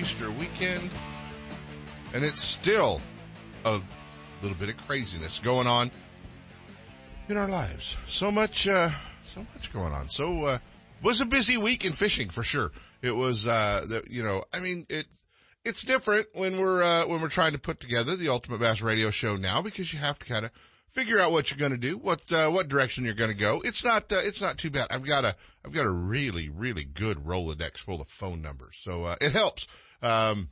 Easter 0.00 0.30
weekend, 0.30 0.90
and 2.14 2.24
it's 2.24 2.40
still 2.40 3.02
a 3.66 3.78
little 4.40 4.56
bit 4.56 4.70
of 4.70 4.76
craziness 4.86 5.38
going 5.40 5.66
on 5.66 5.90
in 7.28 7.36
our 7.36 7.48
lives. 7.48 7.98
So 8.06 8.30
much, 8.30 8.66
uh, 8.66 8.88
so 9.22 9.40
much 9.54 9.70
going 9.74 9.92
on. 9.92 10.08
So, 10.08 10.46
uh, 10.46 10.58
was 11.02 11.20
a 11.20 11.26
busy 11.26 11.58
week 11.58 11.84
in 11.84 11.92
fishing 11.92 12.30
for 12.30 12.42
sure. 12.42 12.72
It 13.02 13.10
was, 13.10 13.46
uh, 13.46 13.84
the, 13.86 14.02
you 14.08 14.22
know, 14.22 14.42
I 14.54 14.60
mean, 14.60 14.86
it, 14.88 15.04
it's 15.66 15.84
different 15.84 16.28
when 16.32 16.58
we're, 16.58 16.82
uh, 16.82 17.06
when 17.06 17.20
we're 17.20 17.28
trying 17.28 17.52
to 17.52 17.58
put 17.58 17.78
together 17.78 18.16
the 18.16 18.30
Ultimate 18.30 18.60
Bass 18.60 18.80
radio 18.80 19.10
show 19.10 19.36
now 19.36 19.60
because 19.60 19.92
you 19.92 19.98
have 19.98 20.18
to 20.20 20.24
kind 20.24 20.46
of 20.46 20.50
figure 20.88 21.20
out 21.20 21.30
what 21.30 21.50
you're 21.50 21.58
going 21.58 21.78
to 21.78 21.88
do, 21.88 21.98
what, 21.98 22.22
uh, 22.32 22.48
what 22.48 22.68
direction 22.68 23.04
you're 23.04 23.12
going 23.12 23.30
to 23.30 23.36
go. 23.36 23.60
It's 23.66 23.84
not, 23.84 24.10
uh, 24.10 24.20
it's 24.22 24.40
not 24.40 24.56
too 24.56 24.70
bad. 24.70 24.86
I've 24.90 25.06
got 25.06 25.26
a, 25.26 25.36
I've 25.62 25.72
got 25.72 25.84
a 25.84 25.90
really, 25.90 26.48
really 26.48 26.84
good 26.84 27.18
Rolodex 27.18 27.76
full 27.76 28.00
of 28.00 28.08
phone 28.08 28.40
numbers. 28.40 28.76
So, 28.78 29.04
uh, 29.04 29.16
it 29.20 29.32
helps. 29.32 29.68
Um, 30.02 30.50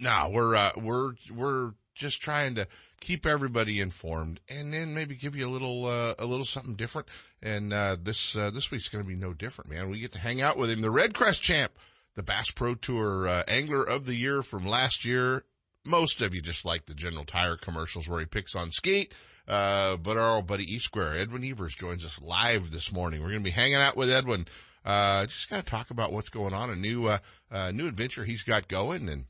now 0.00 0.30
we're, 0.30 0.54
uh, 0.56 0.72
we're, 0.76 1.12
we're 1.34 1.72
just 1.94 2.20
trying 2.20 2.56
to 2.56 2.66
keep 3.00 3.26
everybody 3.26 3.80
informed 3.80 4.40
and 4.48 4.72
then 4.72 4.94
maybe 4.94 5.14
give 5.14 5.36
you 5.36 5.46
a 5.46 5.52
little, 5.52 5.86
uh, 5.86 6.14
a 6.18 6.26
little 6.26 6.44
something 6.44 6.74
different. 6.74 7.08
And, 7.42 7.72
uh, 7.72 7.96
this, 8.02 8.36
uh, 8.36 8.50
this 8.50 8.70
week's 8.70 8.88
going 8.88 9.04
to 9.04 9.08
be 9.08 9.16
no 9.16 9.32
different, 9.32 9.70
man. 9.70 9.90
We 9.90 10.00
get 10.00 10.12
to 10.12 10.18
hang 10.18 10.42
out 10.42 10.56
with 10.56 10.70
him, 10.70 10.80
the 10.80 10.90
Red 10.90 11.14
Crest 11.14 11.42
champ, 11.42 11.72
the 12.14 12.22
Bass 12.22 12.50
Pro 12.50 12.74
Tour, 12.74 13.28
uh, 13.28 13.42
angler 13.48 13.82
of 13.82 14.06
the 14.06 14.14
year 14.14 14.42
from 14.42 14.66
last 14.66 15.04
year. 15.04 15.44
Most 15.84 16.22
of 16.22 16.34
you 16.34 16.40
just 16.40 16.64
like 16.64 16.86
the 16.86 16.94
General 16.94 17.24
Tire 17.24 17.56
commercials 17.56 18.08
where 18.08 18.20
he 18.20 18.26
picks 18.26 18.54
on 18.54 18.70
skeet. 18.70 19.14
Uh, 19.46 19.98
but 19.98 20.16
our 20.16 20.36
old 20.36 20.46
buddy 20.46 20.64
E 20.64 20.78
Square, 20.78 21.18
Edwin 21.18 21.44
Evers 21.44 21.74
joins 21.74 22.04
us 22.04 22.22
live 22.22 22.70
this 22.70 22.90
morning. 22.92 23.20
We're 23.20 23.28
going 23.28 23.40
to 23.40 23.44
be 23.44 23.50
hanging 23.50 23.74
out 23.74 23.96
with 23.96 24.10
Edwin. 24.10 24.46
Uh, 24.84 25.24
just 25.26 25.48
kind 25.48 25.60
of 25.60 25.66
talk 25.66 25.90
about 25.90 26.12
what's 26.12 26.28
going 26.28 26.52
on, 26.52 26.70
a 26.70 26.76
new, 26.76 27.06
uh, 27.06 27.18
uh, 27.50 27.70
new 27.72 27.88
adventure 27.88 28.24
he's 28.24 28.42
got 28.42 28.68
going 28.68 29.08
and 29.08 29.26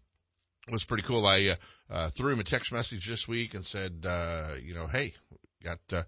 it 0.66 0.72
was 0.72 0.84
pretty 0.84 1.02
cool. 1.02 1.26
I, 1.26 1.50
uh, 1.50 1.54
uh, 1.90 2.08
threw 2.08 2.32
him 2.32 2.40
a 2.40 2.44
text 2.44 2.72
message 2.72 3.06
this 3.06 3.28
week 3.28 3.54
and 3.54 3.64
said, 3.64 4.04
uh, 4.08 4.54
you 4.62 4.74
know, 4.74 4.86
hey, 4.86 5.12
got, 5.62 5.78
uh, 5.92 6.02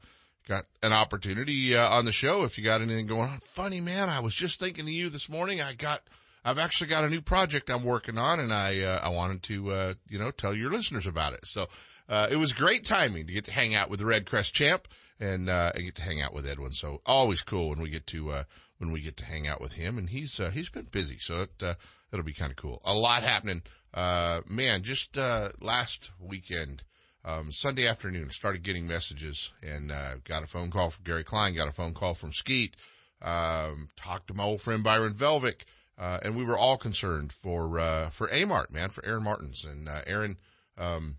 got 0.49 0.65
an 0.83 0.93
opportunity, 0.93 1.77
uh, 1.77 1.89
on 1.89 2.07
the 2.07 2.13
show 2.13 2.43
if 2.43 2.57
you 2.59 2.65
got 2.65 2.81
anything 2.81 3.07
going 3.07 3.29
on. 3.29 3.39
Funny 3.39 3.81
man, 3.81 4.09
I 4.09 4.21
was 4.21 4.35
just 4.35 4.59
thinking 4.59 4.85
of 4.85 4.91
you 4.91 5.11
this 5.11 5.29
morning. 5.29 5.61
I 5.61 5.75
got, 5.75 6.01
I've 6.47 6.61
actually 6.61 6.87
got 6.87 7.03
a 7.03 7.09
new 7.09 7.21
project 7.21 7.71
I'm 7.71 7.83
working 7.83 8.19
on 8.19 8.39
and 8.39 8.53
I, 8.53 8.81
uh, 8.81 9.01
I 9.03 9.09
wanted 9.09 9.43
to, 9.45 9.71
uh, 9.73 9.95
you 10.09 10.17
know, 10.17 10.31
tell 10.31 10.55
your 10.55 10.71
listeners 10.71 11.09
about 11.09 11.33
it. 11.33 11.45
So, 11.45 11.67
uh, 12.09 12.29
it 12.31 12.37
was 12.37 12.53
great 12.53 12.85
timing 12.85 13.27
to 13.27 13.33
get 13.33 13.47
to 13.47 13.53
hang 13.53 13.75
out 13.75 13.91
with 13.91 13.99
the 13.99 14.07
Red 14.07 14.27
Crest 14.27 14.55
champ 14.55 14.87
and, 15.19 15.51
uh, 15.51 15.73
and 15.75 15.83
get 15.83 15.97
to 15.97 16.03
hang 16.03 16.23
out 16.23 16.33
with 16.33 16.47
Edwin. 16.47 16.71
So 16.71 17.03
always 17.05 17.43
cool 17.43 17.71
when 17.71 17.83
we 17.83 17.91
get 17.91 18.07
to, 18.09 18.31
uh, 18.31 18.45
when 18.79 18.93
we 18.93 19.01
get 19.01 19.17
to 19.17 19.25
hang 19.25 19.49
out 19.49 19.61
with 19.61 19.73
him 19.73 19.99
and 19.99 20.09
he's, 20.09 20.39
uh, 20.39 20.51
he's 20.51 20.69
been 20.69 20.87
busy. 20.93 21.19
So 21.19 21.43
it, 21.43 21.51
uh, 21.61 21.75
it'll 22.13 22.25
be 22.25 22.33
kind 22.33 22.53
of 22.53 22.57
cool. 22.57 22.81
A 22.85 22.95
lot 22.95 23.25
happening. 23.25 23.63
Uh, 23.93 24.43
man, 24.49 24.85
just, 24.85 25.19
uh, 25.19 25.49
last 25.61 26.13
weekend, 26.21 26.85
um, 27.25 27.51
Sunday 27.51 27.89
afternoon, 27.89 28.31
started 28.31 28.63
getting 28.63 28.87
messages 28.87 29.53
and, 29.65 29.91
uh, 29.91 30.19
got 30.23 30.45
a 30.45 30.47
phone 30.47 30.71
call 30.71 30.91
from 30.91 31.03
Gary 31.03 31.25
Klein, 31.25 31.57
got 31.57 31.67
a 31.67 31.73
phone 31.73 31.93
call 31.93 32.15
from 32.15 32.33
Skeet, 32.33 32.77
um, 33.21 33.89
talked 33.97 34.29
to 34.29 34.35
my 34.35 34.45
old 34.45 34.61
friend 34.61 34.85
Byron 34.85 35.13
Velvick, 35.13 35.65
uh, 35.99 36.19
and 36.23 36.37
we 36.37 36.45
were 36.45 36.59
all 36.59 36.77
concerned 36.77 37.33
for, 37.33 37.79
uh, 37.79 38.11
for 38.11 38.29
Amart, 38.29 38.71
man, 38.71 38.91
for 38.91 39.05
Aaron 39.05 39.25
Martens 39.25 39.65
and, 39.65 39.89
uh, 39.89 40.03
Aaron, 40.07 40.37
um, 40.77 41.17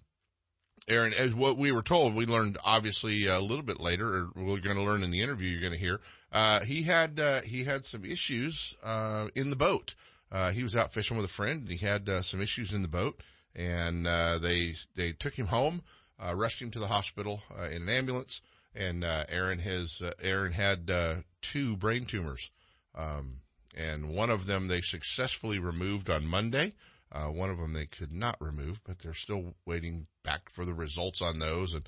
Aaron, 0.88 1.14
as 1.14 1.34
what 1.34 1.58
we 1.58 1.72
were 1.72 1.82
told, 1.82 2.14
we 2.14 2.26
learned 2.26 2.58
obviously 2.64 3.26
a 3.26 3.40
little 3.40 3.64
bit 3.64 3.80
later, 3.80 4.08
or 4.08 4.32
we're 4.36 4.60
going 4.60 4.78
to 4.78 4.84
learn 4.84 5.04
in 5.04 5.12
the 5.12 5.22
interview 5.22 5.50
you're 5.50 5.62
going 5.62 5.74
to 5.74 5.80
hear. 5.80 6.00
Uh, 6.32 6.62
he 6.62 6.84
had, 6.84 7.20
uh, 7.20 7.42
he 7.42 7.64
had 7.64 7.86
some 7.86 8.06
issues, 8.06 8.78
uh, 8.84 9.28
in 9.36 9.50
the 9.50 9.56
boat. 9.56 9.96
Uh, 10.32 10.52
he 10.52 10.64
was 10.64 10.76
out 10.76 10.94
fishing 10.94 11.18
with 11.18 11.26
a 11.26 11.30
friend 11.30 11.62
and 11.64 11.72
he 11.72 11.86
had, 11.86 12.08
some 12.24 12.42
issues 12.42 12.74
in 12.74 12.84
the 12.84 12.88
boat 12.88 13.22
and, 13.56 14.06
uh, 14.06 14.38
they, 14.38 14.76
they 14.96 15.12
took 15.12 15.34
him 15.34 15.48
home, 15.48 15.82
uh, 16.20 16.36
rushed 16.36 16.62
him 16.62 16.70
to 16.72 16.80
the 16.80 16.88
hospital, 16.88 17.42
in 17.72 17.82
an 17.82 17.90
ambulance 17.90 18.42
and, 18.76 19.04
uh, 19.04 19.24
Aaron 19.30 19.60
has, 19.60 20.02
Aaron 20.22 20.54
had, 20.54 20.90
uh, 20.92 21.16
two 21.42 21.76
brain 21.76 22.06
tumors. 22.06 22.52
Um, 22.94 23.42
and 23.78 24.10
one 24.10 24.30
of 24.30 24.46
them 24.46 24.68
they 24.68 24.82
successfully 24.82 25.60
removed 25.60 26.10
on 26.10 26.26
Monday. 26.26 26.74
Uh, 27.12 27.26
one 27.26 27.50
of 27.50 27.58
them 27.58 27.74
they 27.74 27.86
could 27.86 28.12
not 28.12 28.36
remove, 28.42 28.82
but 28.86 29.00
they're 29.00 29.14
still 29.14 29.56
waiting 29.66 30.08
back 30.24 30.50
for 30.50 30.66
the 30.66 30.74
results 30.74 31.22
on 31.22 31.40
those. 31.40 31.74
And, 31.74 31.88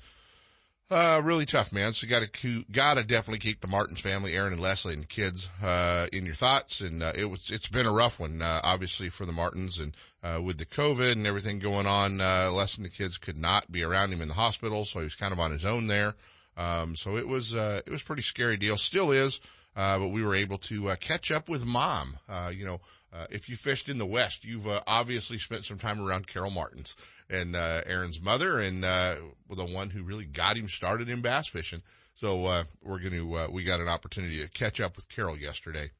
uh, 0.90 1.20
really 1.22 1.46
tough, 1.46 1.72
man. 1.72 1.92
So 1.92 2.06
you 2.06 2.10
gotta, 2.10 2.64
gotta 2.72 3.04
definitely 3.04 3.38
keep 3.38 3.60
the 3.60 3.68
Martens 3.68 4.00
family, 4.00 4.32
Aaron 4.32 4.54
and 4.54 4.62
Leslie 4.62 4.94
and 4.94 5.08
kids, 5.08 5.48
uh, 5.62 6.06
in 6.12 6.24
your 6.24 6.34
thoughts. 6.34 6.80
And, 6.80 7.02
uh, 7.02 7.12
it 7.14 7.26
was, 7.26 7.50
it's 7.50 7.68
been 7.68 7.86
a 7.86 7.92
rough 7.92 8.18
one, 8.18 8.40
uh, 8.40 8.60
obviously 8.64 9.08
for 9.10 9.26
the 9.26 9.32
Martens 9.32 9.78
and, 9.78 9.94
uh, 10.22 10.40
with 10.42 10.58
the 10.58 10.66
COVID 10.66 11.12
and 11.12 11.26
everything 11.26 11.58
going 11.58 11.86
on, 11.86 12.20
uh, 12.20 12.50
Les 12.50 12.76
and 12.76 12.84
the 12.86 12.90
kids 12.90 13.18
could 13.18 13.38
not 13.38 13.70
be 13.70 13.84
around 13.84 14.12
him 14.12 14.22
in 14.22 14.28
the 14.28 14.34
hospital. 14.34 14.84
So 14.84 15.00
he 15.00 15.04
was 15.04 15.16
kind 15.16 15.32
of 15.32 15.38
on 15.38 15.52
his 15.52 15.64
own 15.64 15.86
there. 15.86 16.14
Um, 16.56 16.96
so 16.96 17.16
it 17.16 17.28
was, 17.28 17.54
uh, 17.54 17.82
it 17.86 17.90
was 17.90 18.02
pretty 18.02 18.22
scary 18.22 18.56
deal. 18.56 18.76
Still 18.76 19.12
is. 19.12 19.40
Uh, 19.76 19.98
but 19.98 20.08
we 20.08 20.22
were 20.22 20.34
able 20.34 20.58
to 20.58 20.90
uh, 20.90 20.96
catch 20.96 21.30
up 21.30 21.48
with 21.48 21.64
mom. 21.64 22.18
Uh, 22.28 22.50
you 22.52 22.66
know, 22.66 22.80
uh, 23.12 23.26
if 23.30 23.48
you 23.48 23.56
fished 23.56 23.88
in 23.88 23.98
the 23.98 24.06
West, 24.06 24.44
you've 24.44 24.68
uh, 24.68 24.80
obviously 24.86 25.38
spent 25.38 25.64
some 25.64 25.78
time 25.78 26.00
around 26.00 26.26
Carol 26.26 26.50
Martens 26.50 26.96
and 27.28 27.54
uh, 27.54 27.80
Aaron's 27.86 28.20
mother, 28.20 28.58
and 28.58 28.82
the 28.82 29.64
one 29.64 29.90
who 29.90 30.02
really 30.02 30.26
got 30.26 30.56
him 30.56 30.68
started 30.68 31.08
in 31.08 31.20
bass 31.20 31.46
fishing. 31.46 31.82
So 32.14 32.64
we're 32.82 32.98
going 32.98 33.12
to 33.12 33.48
we 33.50 33.64
got 33.64 33.80
an 33.80 33.88
opportunity 33.88 34.40
to 34.40 34.48
catch 34.48 34.80
up 34.80 34.96
with 34.96 35.08
Carol 35.08 35.38
yesterday 35.38 35.90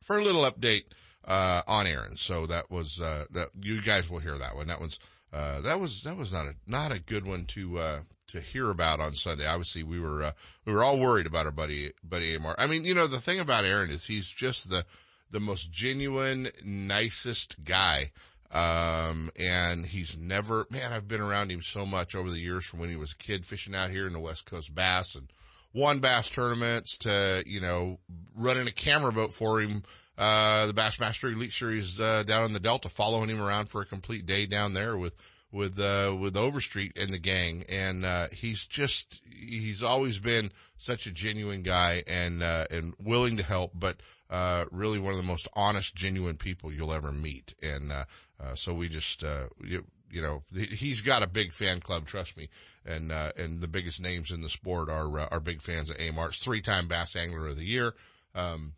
for 0.00 0.18
a 0.18 0.24
little 0.24 0.48
update 0.50 0.84
on 1.26 1.86
Aaron. 1.86 2.16
So 2.16 2.46
that 2.46 2.70
was 2.70 2.96
that 2.96 3.50
you 3.60 3.82
guys 3.82 4.08
will 4.08 4.20
hear 4.20 4.38
that 4.38 4.56
one. 4.56 4.68
That 4.68 4.80
one's 4.80 4.98
that 5.32 5.80
was 5.80 6.02
that 6.02 6.16
was 6.16 6.32
not 6.32 6.46
a 6.46 6.54
not 6.66 6.92
a 6.92 7.00
good 7.00 7.26
one 7.26 7.44
to 7.46 8.02
to 8.28 8.40
hear 8.40 8.70
about 8.70 9.00
on 9.00 9.14
Sunday. 9.14 9.46
Obviously, 9.46 9.82
we 9.82 10.00
were 10.00 10.22
uh, 10.22 10.32
we 10.64 10.72
were 10.72 10.82
all 10.82 10.98
worried 10.98 11.26
about 11.26 11.46
our 11.46 11.52
buddy 11.52 11.92
buddy 12.02 12.34
Amar. 12.34 12.54
I 12.58 12.66
mean, 12.66 12.84
you 12.84 12.94
know, 12.94 13.06
the 13.06 13.20
thing 13.20 13.40
about 13.40 13.64
Aaron 13.64 13.90
is 13.90 14.04
he's 14.04 14.30
just 14.30 14.70
the 14.70 14.84
the 15.30 15.40
most 15.40 15.72
genuine, 15.72 16.48
nicest 16.64 17.64
guy. 17.64 18.12
Um, 18.50 19.30
and 19.38 19.86
he's 19.86 20.18
never, 20.18 20.66
man, 20.70 20.92
I've 20.92 21.08
been 21.08 21.22
around 21.22 21.50
him 21.50 21.62
so 21.62 21.86
much 21.86 22.14
over 22.14 22.30
the 22.30 22.38
years 22.38 22.66
from 22.66 22.80
when 22.80 22.90
he 22.90 22.96
was 22.96 23.12
a 23.12 23.16
kid 23.16 23.46
fishing 23.46 23.74
out 23.74 23.90
here 23.90 24.06
in 24.06 24.12
the 24.12 24.20
West 24.20 24.44
Coast 24.44 24.74
Bass 24.74 25.14
and 25.14 25.32
won 25.72 26.00
bass 26.00 26.28
tournaments 26.28 26.98
to, 26.98 27.42
you 27.46 27.62
know, 27.62 27.98
running 28.34 28.66
a 28.66 28.72
camera 28.72 29.10
boat 29.10 29.32
for 29.32 29.62
him, 29.62 29.82
uh, 30.18 30.66
the 30.66 30.74
Bassmaster 30.74 31.32
Elite 31.32 31.52
Series, 31.52 32.00
uh, 32.00 32.22
down 32.22 32.44
in 32.44 32.52
the 32.52 32.60
Delta, 32.60 32.88
following 32.88 33.30
him 33.30 33.40
around 33.40 33.68
for 33.68 33.82
a 33.82 33.86
complete 33.86 34.26
day 34.26 34.46
down 34.46 34.72
there 34.72 34.96
with, 34.96 35.14
with 35.50 35.78
uh, 35.78 36.16
with 36.18 36.36
Overstreet 36.36 36.96
and 36.96 37.12
the 37.12 37.18
gang, 37.18 37.64
and 37.68 38.04
uh, 38.04 38.28
he's 38.32 38.66
just 38.66 39.22
he's 39.30 39.82
always 39.82 40.18
been 40.18 40.50
such 40.78 41.06
a 41.06 41.12
genuine 41.12 41.62
guy 41.62 42.02
and 42.06 42.42
uh, 42.42 42.66
and 42.70 42.94
willing 42.98 43.36
to 43.36 43.42
help, 43.42 43.72
but 43.74 44.00
uh, 44.32 44.64
really 44.70 44.98
one 44.98 45.12
of 45.12 45.20
the 45.20 45.26
most 45.26 45.46
honest, 45.54 45.94
genuine 45.94 46.36
people 46.36 46.72
you'll 46.72 46.92
ever 46.92 47.12
meet. 47.12 47.54
And 47.62 47.92
uh, 47.92 48.04
uh, 48.42 48.54
so 48.54 48.72
we 48.72 48.88
just 48.88 49.22
uh, 49.22 49.48
you, 49.62 49.84
you 50.10 50.22
know 50.22 50.42
he's 50.52 51.02
got 51.02 51.22
a 51.22 51.26
big 51.26 51.52
fan 51.52 51.80
club, 51.80 52.06
trust 52.06 52.36
me, 52.36 52.48
and 52.86 53.12
uh, 53.12 53.32
and 53.36 53.60
the 53.60 53.68
biggest 53.68 54.00
names 54.00 54.32
in 54.32 54.40
the 54.40 54.48
sport 54.48 54.88
are 54.88 55.20
are 55.30 55.40
big 55.40 55.60
fans 55.60 55.90
of 55.90 55.96
Amart's 56.00 56.38
three 56.38 56.62
time 56.62 56.88
Bass 56.88 57.14
Angler 57.14 57.48
of 57.48 57.56
the 57.56 57.64
Year. 57.64 57.94
Um, 58.34 58.72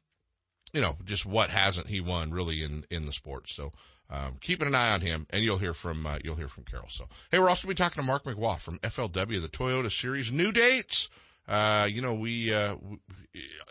you 0.75 0.81
know, 0.81 0.97
just 1.05 1.25
what 1.25 1.51
hasn't 1.51 1.87
he 1.87 2.01
won 2.01 2.33
really 2.33 2.63
in 2.63 2.85
in 2.91 3.07
the 3.07 3.13
sport? 3.13 3.49
So. 3.49 3.73
Um, 4.11 4.37
keeping 4.39 4.69
an 4.69 4.75
eye 4.75 4.93
on 4.93 5.01
him, 5.01 5.27
and 5.31 5.43
you'll 5.43 5.57
hear 5.57 5.73
from 5.73 6.05
uh, 6.05 6.19
you'll 6.23 6.37
hear 6.37 6.47
from 6.47 6.65
Carol. 6.65 6.91
So, 6.91 7.07
hey, 7.31 7.39
we're 7.39 7.49
also 7.49 7.67
going 7.67 7.75
to 7.75 7.83
be 7.83 7.85
talking 7.85 8.03
to 8.03 8.07
Mark 8.07 8.25
McWha 8.25 8.61
from 8.61 8.79
FLW, 8.81 9.41
the 9.41 9.49
Toyota 9.49 9.91
Series. 9.91 10.31
New 10.31 10.53
dates. 10.53 11.09
Uh, 11.47 11.87
you 11.91 12.01
know, 12.01 12.15
we, 12.15 12.55
uh, 12.55 12.77
we, 12.81 12.99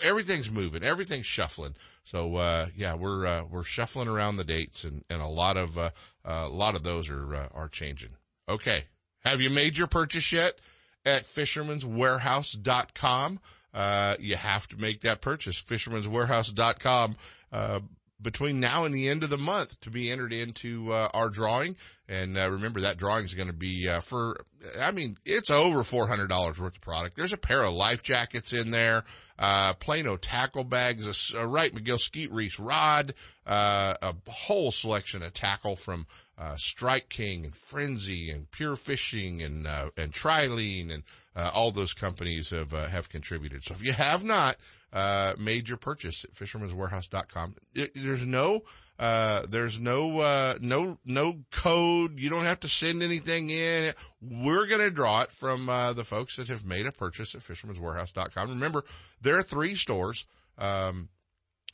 everything's 0.01 0.51
moving, 0.51 0.83
everything's 0.83 1.25
shuffling. 1.25 1.75
So, 2.03 2.35
uh, 2.35 2.67
yeah, 2.75 2.93
we're, 2.93 3.25
uh, 3.25 3.43
we're 3.49 3.63
shuffling 3.63 4.07
around 4.07 4.35
the 4.35 4.43
dates 4.43 4.83
and, 4.83 5.03
and 5.09 5.21
a 5.21 5.27
lot 5.27 5.57
of, 5.57 5.75
uh, 5.77 5.89
a 6.23 6.49
lot 6.49 6.75
of 6.75 6.83
those 6.83 7.09
are, 7.09 7.35
uh, 7.35 7.47
are 7.53 7.69
changing. 7.69 8.11
Okay. 8.47 8.83
Have 9.23 9.41
you 9.41 9.49
made 9.49 9.75
your 9.77 9.87
purchase 9.87 10.31
yet 10.31 10.59
at 11.05 11.23
fisherman'swarehouse.com? 11.23 13.39
Uh, 13.73 14.15
you 14.19 14.35
have 14.35 14.67
to 14.67 14.77
make 14.77 15.01
that 15.01 15.21
purchase, 15.21 15.61
fisherman'swarehouse.com. 15.61 17.15
Uh, 17.51 17.79
between 18.23 18.59
now 18.59 18.85
and 18.85 18.95
the 18.95 19.09
end 19.09 19.23
of 19.23 19.29
the 19.29 19.37
month 19.37 19.79
to 19.81 19.91
be 19.91 20.09
entered 20.09 20.33
into 20.33 20.91
uh, 20.91 21.09
our 21.13 21.29
drawing. 21.29 21.75
And 22.07 22.37
uh, 22.37 22.49
remember 22.49 22.81
that 22.81 22.97
drawing 22.97 23.25
is 23.25 23.33
going 23.33 23.47
to 23.47 23.53
be 23.53 23.87
uh, 23.87 23.99
for, 23.99 24.37
I 24.81 24.91
mean, 24.91 25.17
it's 25.25 25.49
over 25.49 25.83
four 25.83 26.07
hundred 26.07 26.29
dollars 26.29 26.59
worth 26.59 26.75
of 26.75 26.81
product. 26.81 27.15
There's 27.15 27.33
a 27.33 27.37
pair 27.37 27.63
of 27.63 27.73
life 27.73 28.01
jackets 28.01 28.53
in 28.53 28.71
there, 28.71 29.03
uh, 29.37 29.73
Plano 29.73 30.17
tackle 30.17 30.63
bags, 30.63 31.33
a, 31.33 31.39
a 31.39 31.47
Wright 31.47 31.71
McGill 31.71 31.99
skeet 31.99 32.31
reese 32.31 32.59
rod, 32.59 33.13
uh, 33.45 33.95
a 34.01 34.13
whole 34.29 34.71
selection 34.71 35.21
of 35.21 35.33
tackle 35.33 35.75
from 35.75 36.07
uh, 36.43 36.55
Strike 36.57 37.07
King 37.09 37.45
and 37.45 37.55
Frenzy 37.55 38.29
and 38.29 38.49
Pure 38.51 38.75
Fishing 38.75 39.41
and 39.41 39.65
uh, 39.65 39.89
and 39.95 40.11
Trilene 40.11 40.91
and 40.91 41.03
uh, 41.35 41.51
all 41.53 41.71
those 41.71 41.93
companies 41.93 42.49
have 42.49 42.73
uh, 42.73 42.87
have 42.87 43.07
contributed. 43.07 43.63
So 43.63 43.73
if 43.73 43.83
you 43.83 43.93
have 43.93 44.23
not 44.25 44.57
uh, 44.91 45.33
made 45.39 45.69
your 45.69 45.77
purchase 45.77 46.25
at 46.25 46.31
fisherman'swarehouse.com, 46.31 47.55
it, 47.73 47.91
there's 47.95 48.25
no 48.25 48.61
uh, 48.99 49.43
there's 49.49 49.79
no 49.79 50.19
uh, 50.19 50.55
no 50.59 50.97
no 51.05 51.39
code. 51.51 52.19
You 52.19 52.29
don't 52.29 52.43
have 52.45 52.59
to 52.61 52.67
send 52.67 53.01
anything 53.01 53.49
in. 53.49 53.93
We're 54.21 54.67
to 54.67 54.91
draw 54.91 55.21
it 55.21 55.31
from 55.31 55.69
uh, 55.69 55.93
the 55.93 56.03
folks 56.03 56.35
that 56.35 56.49
have 56.49 56.65
made 56.65 56.85
a 56.85 56.91
purchase 56.91 57.35
at 57.35 57.41
fisherman'swarehouse.com. 57.41 58.49
Remember, 58.49 58.83
there 59.21 59.37
are 59.37 59.43
three 59.43 59.75
stores. 59.75 60.27
Um, 60.57 61.09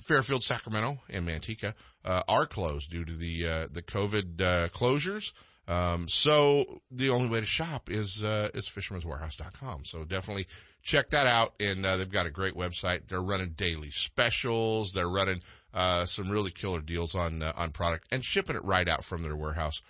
Fairfield, 0.01 0.43
Sacramento, 0.43 1.01
and 1.09 1.27
Manteca 1.27 1.73
uh, 2.05 2.23
are 2.27 2.45
closed 2.45 2.91
due 2.91 3.05
to 3.05 3.13
the 3.13 3.47
uh, 3.47 3.67
the 3.71 3.81
COVID 3.81 4.41
uh, 4.41 4.67
closures. 4.69 5.33
Um, 5.67 6.07
so 6.07 6.81
the 6.89 7.09
only 7.09 7.29
way 7.29 7.41
to 7.41 7.45
shop 7.45 7.89
is 7.91 8.23
uh, 8.23 8.49
is 8.53 8.67
fisherman'swarehouse.com. 8.67 9.85
So 9.85 10.03
definitely 10.03 10.47
check 10.81 11.09
that 11.11 11.27
out, 11.27 11.53
and 11.59 11.85
uh, 11.85 11.97
they've 11.97 12.09
got 12.09 12.25
a 12.25 12.31
great 12.31 12.55
website. 12.55 13.07
They're 13.07 13.21
running 13.21 13.49
daily 13.49 13.91
specials. 13.91 14.93
They're 14.93 15.09
running 15.09 15.41
uh, 15.73 16.05
some 16.05 16.29
really 16.29 16.51
killer 16.51 16.81
deals 16.81 17.13
on 17.13 17.43
on 17.43 17.71
product 17.71 18.07
and 18.11 18.23
shipping 18.23 18.55
it 18.55 18.63
right 18.63 18.87
out 18.87 19.03
from 19.03 19.21
their 19.23 19.35
warehouse 19.35 19.81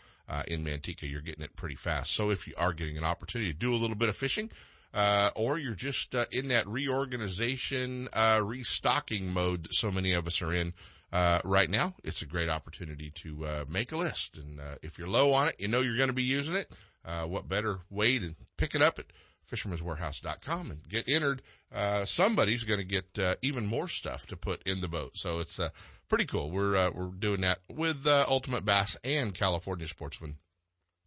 in 0.48 0.64
Manteca. 0.64 1.10
You're 1.10 1.22
getting 1.22 1.44
it 1.44 1.56
pretty 1.56 1.76
fast. 1.76 2.12
So 2.12 2.30
if 2.30 2.48
you 2.48 2.54
are 2.58 2.74
getting 2.74 2.98
an 2.98 3.04
opportunity 3.04 3.52
to 3.52 3.58
do 3.58 3.74
a 3.74 3.78
little 3.78 3.96
bit 3.96 4.10
of 4.10 4.18
fishing, 4.18 4.52
uh, 4.94 5.30
or 5.36 5.58
you're 5.58 5.76
just 5.76 6.16
uh, 6.16 6.26
in 6.32 6.48
that 6.50 6.68
reorganization, 6.68 8.08
uh, 8.14 8.42
restocking 8.44 9.32
mode 9.32 9.64
that 9.64 9.74
so 9.74 9.92
many 9.92 10.14
of 10.14 10.28
us 10.28 10.42
are 10.42 10.54
in 10.54 10.74
uh, 11.12 11.40
right 11.44 11.70
now, 11.70 11.96
it's 12.04 12.22
a 12.22 12.28
great 12.28 12.50
opportunity 12.50 13.10
to 13.10 13.46
uh, 13.46 13.66
make 13.68 13.92
a 13.92 13.98
list. 13.98 14.38
And 14.38 14.60
uh, 14.60 14.76
if 14.82 14.98
you're 14.98 15.08
low 15.08 15.34
on 15.34 15.48
it, 15.48 15.56
you 15.60 15.68
know 15.68 15.82
you're 15.82 15.98
going 15.98 16.10
to 16.10 16.16
be 16.16 16.24
using 16.24 16.56
it. 16.56 16.72
what 17.04 17.50
better 17.50 17.80
way 17.90 18.20
to 18.20 18.32
pick 18.58 18.76
it 18.76 18.82
up 18.82 19.00
at 19.00 19.06
fisherman'swarehouse.com 19.50 20.72
and 20.72 20.88
get 20.88 21.08
entered? 21.08 21.42
Uh 21.72 22.04
somebody's 22.04 22.64
going 22.64 22.80
to 22.80 22.86
get 22.86 23.38
even 23.44 23.66
more 23.66 23.88
stuff 23.88 24.26
to 24.28 24.36
put 24.36 24.62
in 24.64 24.82
the 24.82 24.88
boat. 24.88 25.12
So 25.16 25.40
it's 25.40 25.60
pretty 26.08 26.26
cool. 26.26 26.50
We're 26.50 26.90
we're 26.92 27.10
doing 27.10 27.42
that 27.42 27.60
with 27.72 28.08
Ultimate 28.08 28.66
Bass 28.66 28.98
and 29.04 29.36
California 29.36 29.88
Sportsman, 29.88 30.38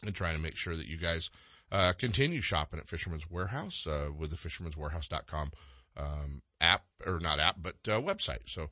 and 0.04 0.14
trying 0.14 0.36
to 0.36 0.42
make 0.42 0.56
sure 0.56 0.76
that 0.76 0.86
you 0.86 0.96
guys 0.96 1.30
uh, 1.72 1.94
continue 1.94 2.42
shopping 2.42 2.78
at 2.78 2.88
Fisherman's 2.88 3.30
Warehouse 3.30 3.86
uh, 3.86 4.10
with 4.16 4.30
the 4.30 4.36
fisherman'swarehouse.com 4.36 5.52
um, 5.96 6.42
app, 6.60 6.84
or 7.06 7.18
not 7.18 7.40
app, 7.40 7.56
but 7.60 7.76
uh, 7.88 7.98
website. 7.98 8.46
So 8.46 8.68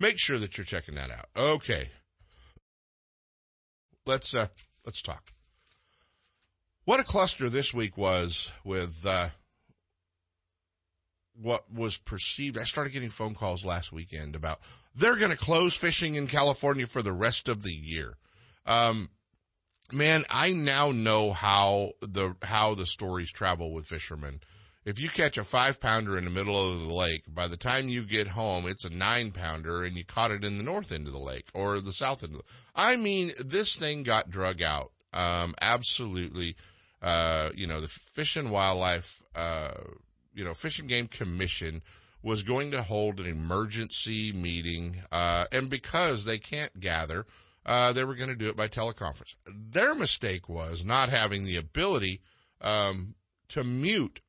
make 0.00 0.18
sure 0.18 0.38
that 0.38 0.56
you're 0.56 0.64
checking 0.64 0.94
that 0.94 1.10
out. 1.10 1.26
Okay. 1.36 1.90
Let's, 4.06 4.34
uh, 4.34 4.46
let's 4.86 5.02
talk. 5.02 5.30
What 6.86 7.00
a 7.00 7.04
cluster 7.04 7.50
this 7.50 7.74
week 7.74 7.98
was 7.98 8.50
with, 8.64 9.04
uh, 9.06 9.28
what 11.38 11.70
was 11.70 11.98
perceived. 11.98 12.56
I 12.56 12.64
started 12.64 12.94
getting 12.94 13.10
phone 13.10 13.34
calls 13.34 13.62
last 13.62 13.92
weekend 13.92 14.34
about 14.34 14.60
they're 14.94 15.16
going 15.16 15.30
to 15.30 15.36
close 15.36 15.76
fishing 15.76 16.14
in 16.14 16.26
California 16.26 16.86
for 16.86 17.02
the 17.02 17.12
rest 17.12 17.46
of 17.46 17.62
the 17.62 17.72
year. 17.72 18.14
Um, 18.64 19.10
man, 19.92 20.24
I 20.30 20.52
now 20.52 20.90
know 20.90 21.32
how 21.32 21.92
the 22.00 22.36
how 22.42 22.74
the 22.74 22.86
stories 22.86 23.32
travel 23.32 23.72
with 23.72 23.86
fishermen. 23.86 24.40
If 24.84 24.98
you 24.98 25.08
catch 25.08 25.36
a 25.36 25.44
five 25.44 25.80
pounder 25.80 26.16
in 26.16 26.24
the 26.24 26.30
middle 26.30 26.58
of 26.58 26.80
the 26.80 26.94
lake, 26.94 27.24
by 27.28 27.46
the 27.46 27.58
time 27.58 27.88
you 27.88 28.04
get 28.04 28.28
home, 28.28 28.66
it's 28.66 28.86
a 28.86 28.90
nine 28.90 29.32
pounder 29.32 29.84
and 29.84 29.96
you 29.96 30.04
caught 30.04 30.30
it 30.30 30.44
in 30.44 30.56
the 30.56 30.64
north 30.64 30.92
end 30.92 31.06
of 31.06 31.12
the 31.12 31.18
lake 31.18 31.48
or 31.52 31.80
the 31.80 31.92
south 31.92 32.24
end. 32.24 32.34
Of 32.34 32.38
the, 32.38 32.44
I 32.74 32.96
mean, 32.96 33.32
this 33.38 33.76
thing 33.76 34.02
got 34.02 34.30
drug 34.30 34.62
out. 34.62 34.92
Um, 35.12 35.54
absolutely. 35.60 36.56
Uh, 37.02 37.50
you 37.54 37.66
know, 37.66 37.80
the 37.82 37.88
Fish 37.88 38.36
and 38.36 38.50
Wildlife, 38.50 39.22
uh, 39.34 39.74
you 40.34 40.42
know, 40.42 40.54
Fish 40.54 40.78
and 40.78 40.88
Game 40.88 41.06
Commission 41.06 41.82
was 42.22 42.42
going 42.42 42.70
to 42.70 42.82
hold 42.82 43.20
an 43.20 43.26
emergency 43.26 44.32
meeting, 44.32 44.96
uh, 45.12 45.44
and 45.52 45.70
because 45.70 46.24
they 46.24 46.38
can't 46.38 46.80
gather, 46.80 47.26
uh, 47.68 47.92
they 47.92 48.02
were 48.02 48.14
going 48.14 48.30
to 48.30 48.34
do 48.34 48.48
it 48.48 48.56
by 48.56 48.66
teleconference. 48.66 49.36
Their 49.46 49.94
mistake 49.94 50.48
was 50.48 50.86
not 50.86 51.10
having 51.10 51.44
the 51.44 51.56
ability 51.56 52.22
um, 52.62 53.14
to 53.48 53.62
mute 53.62 54.20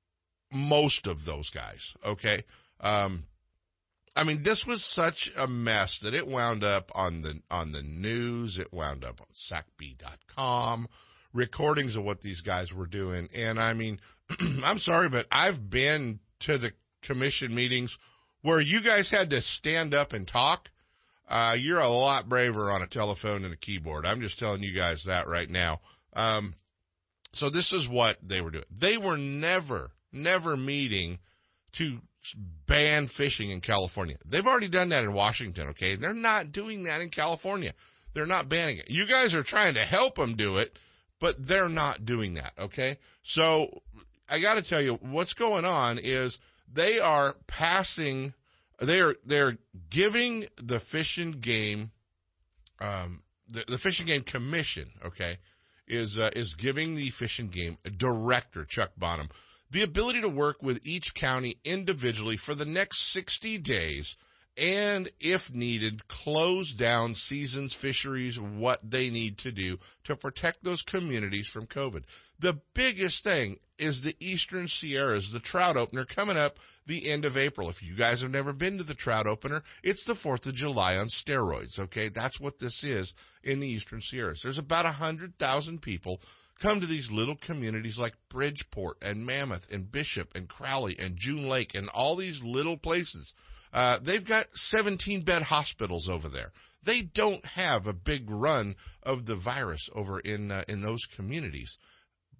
most 0.52 1.08
of 1.08 1.24
those 1.24 1.50
guys. 1.50 1.96
Okay. 2.06 2.42
Um, 2.82 3.24
I 4.14 4.26
mean, 4.26 4.44
this 4.44 4.68
was 4.68 4.84
such 4.84 5.32
a 5.38 5.48
mess 5.48 6.00
that 6.00 6.14
it 6.14 6.28
wound 6.28 6.66
up 6.66 6.92
on 6.94 7.22
the 7.22 7.42
on 7.50 7.72
the 7.72 7.82
news. 7.82 8.58
It 8.58 8.74
wound 8.74 9.06
up 9.06 9.22
on 9.22 9.28
SacBee.com, 9.32 10.90
recordings 11.34 11.96
of 11.96 12.04
what 12.04 12.20
these 12.20 12.42
guys 12.42 12.74
were 12.74 12.88
doing. 12.88 13.30
And 13.34 13.58
I 13.58 13.74
mean, 13.74 14.02
I'm 14.66 14.80
sorry, 14.80 15.08
but 15.08 15.28
I've 15.32 15.70
been 15.70 16.20
to 16.42 16.58
the 16.58 16.74
commission 17.02 17.56
meetings 17.56 17.98
where 18.42 18.60
you 18.60 18.82
guys 18.82 19.10
had 19.10 19.30
to 19.30 19.40
stand 19.40 19.94
up 19.94 20.12
and 20.12 20.28
talk 20.28 20.70
uh, 21.30 21.56
you're 21.58 21.80
a 21.80 21.88
lot 21.88 22.28
braver 22.28 22.72
on 22.72 22.82
a 22.82 22.88
telephone 22.88 23.46
and 23.46 23.54
a 23.54 23.58
keyboard. 23.58 24.06
I'm 24.06 24.22
just 24.22 24.40
telling 24.40 24.64
you 24.64 24.74
guys 24.74 25.04
that 25.04 25.28
right 25.28 25.50
now. 25.50 25.80
Um, 26.14 26.56
so 27.32 27.50
this 27.50 27.72
is 27.72 27.88
what 27.88 28.18
they 28.22 28.42
were 28.42 28.52
doing. 28.52 28.66
They 28.72 28.98
were 28.98 29.18
never, 29.18 29.92
never 30.12 30.58
meeting 30.58 31.20
to 31.74 32.00
ban 32.66 33.08
fishing 33.08 33.52
in 33.52 33.62
California. 33.62 34.18
They've 34.26 34.46
already 34.46 34.70
done 34.70 34.90
that 34.90 35.04
in 35.04 35.14
Washington. 35.14 35.70
Okay. 35.70 35.96
They're 35.96 36.14
not 36.14 36.52
doing 36.52 36.84
that 36.84 37.02
in 37.02 37.10
California. 37.10 37.74
They're 38.14 38.26
not 38.26 38.50
banning 38.50 38.80
it. 38.80 38.90
You 38.90 39.06
guys 39.06 39.36
are 39.36 39.44
trying 39.44 39.76
to 39.76 39.82
help 39.82 40.16
them 40.16 40.36
do 40.36 40.58
it, 40.58 40.78
but 41.20 41.36
they're 41.38 41.70
not 41.70 42.06
doing 42.06 42.34
that. 42.36 42.54
Okay. 42.58 42.98
So 43.22 43.82
I 44.28 44.40
got 44.40 44.56
to 44.56 44.64
tell 44.64 44.82
you 44.82 44.96
what's 44.96 45.36
going 45.36 45.66
on 45.66 46.00
is 46.00 46.40
they 46.72 47.00
are 47.00 47.36
passing 47.46 48.34
they're 48.82 49.16
they're 49.26 49.58
giving 49.90 50.46
the 50.62 50.80
fishing 50.80 51.32
Game, 51.32 51.92
um, 52.80 53.24
the, 53.50 53.66
the 53.68 53.78
Fish 53.78 54.00
and 54.00 54.08
Game 54.08 54.24
Commission, 54.24 54.90
okay, 55.06 55.38
is 55.88 56.18
uh, 56.18 56.30
is 56.36 56.56
giving 56.56 56.96
the 56.96 57.10
fishing 57.10 57.48
Game 57.48 57.78
director 57.98 58.66
Chuck 58.66 58.92
Bonham 58.98 59.30
the 59.72 59.84
ability 59.84 60.22
to 60.22 60.30
work 60.30 60.64
with 60.64 60.80
each 60.84 61.14
county 61.14 61.56
individually 61.64 62.38
for 62.38 62.56
the 62.56 62.66
next 62.66 63.12
60 63.12 63.60
days 63.60 64.18
and 64.58 65.10
if 65.22 65.54
needed, 65.54 66.08
close 66.10 66.74
down 66.74 67.14
seasons 67.14 67.74
fisheries, 67.74 68.40
what 68.40 68.80
they 68.84 69.10
need 69.10 69.38
to 69.38 69.54
do 69.54 69.78
to 70.04 70.18
protect 70.18 70.64
those 70.64 70.82
communities 70.82 71.48
from 71.48 71.66
COVID. 71.66 72.04
The 72.40 72.60
biggest 72.74 73.24
thing 73.24 73.60
is 73.78 74.02
the 74.02 74.16
Eastern 74.20 74.68
Sierras, 74.68 75.32
the 75.32 75.40
trout 75.40 75.78
opener 75.78 76.06
coming 76.06 76.38
up 76.38 76.60
the 76.86 77.10
end 77.10 77.24
of 77.24 77.38
April. 77.38 77.70
If 77.70 77.84
you 77.84 77.96
guys 77.96 78.22
have 78.22 78.32
never 78.32 78.54
been 78.54 78.78
to 78.78 78.84
the 78.84 78.94
trout 78.94 79.28
opener, 79.28 79.64
it's 79.84 80.06
the 80.06 80.14
4th 80.14 80.48
of 80.48 80.56
July 80.56 80.98
on 80.98 81.08
steroids. 81.08 81.80
Okay. 81.80 82.10
That's 82.10 82.40
what 82.40 82.60
this 82.60 82.84
is 82.84 83.14
in 83.44 83.60
the 83.60 83.68
Eastern 83.68 84.02
Sierras. 84.02 84.42
There's 84.42 84.58
about 84.58 84.86
a 84.86 84.92
hundred 84.92 85.38
thousand 85.38 85.82
people 85.82 86.22
come 86.60 86.82
to 86.82 86.88
these 86.88 87.12
little 87.12 87.36
communities 87.36 87.98
like 87.98 88.16
Bridgeport 88.30 88.98
and 89.02 89.26
Mammoth 89.26 89.72
and 89.72 89.92
Bishop 89.92 90.36
and 90.36 90.48
Crowley 90.48 90.98
and 91.00 91.16
June 91.16 91.48
Lake 91.48 91.76
and 91.76 91.90
all 91.90 92.16
these 92.16 92.44
little 92.44 92.78
places. 92.78 93.34
Uh, 93.72 94.00
they've 94.02 94.26
got 94.26 94.58
17 94.58 95.22
bed 95.22 95.44
hospitals 95.44 96.10
over 96.10 96.28
there. 96.28 96.52
They 96.84 97.02
don't 97.02 97.46
have 97.46 97.88
a 97.88 97.94
big 97.94 98.30
run 98.30 98.76
of 99.04 99.26
the 99.26 99.36
virus 99.36 99.90
over 99.94 100.20
in 100.20 100.52
uh, 100.52 100.64
in 100.68 100.82
those 100.82 101.06
communities. 101.06 101.78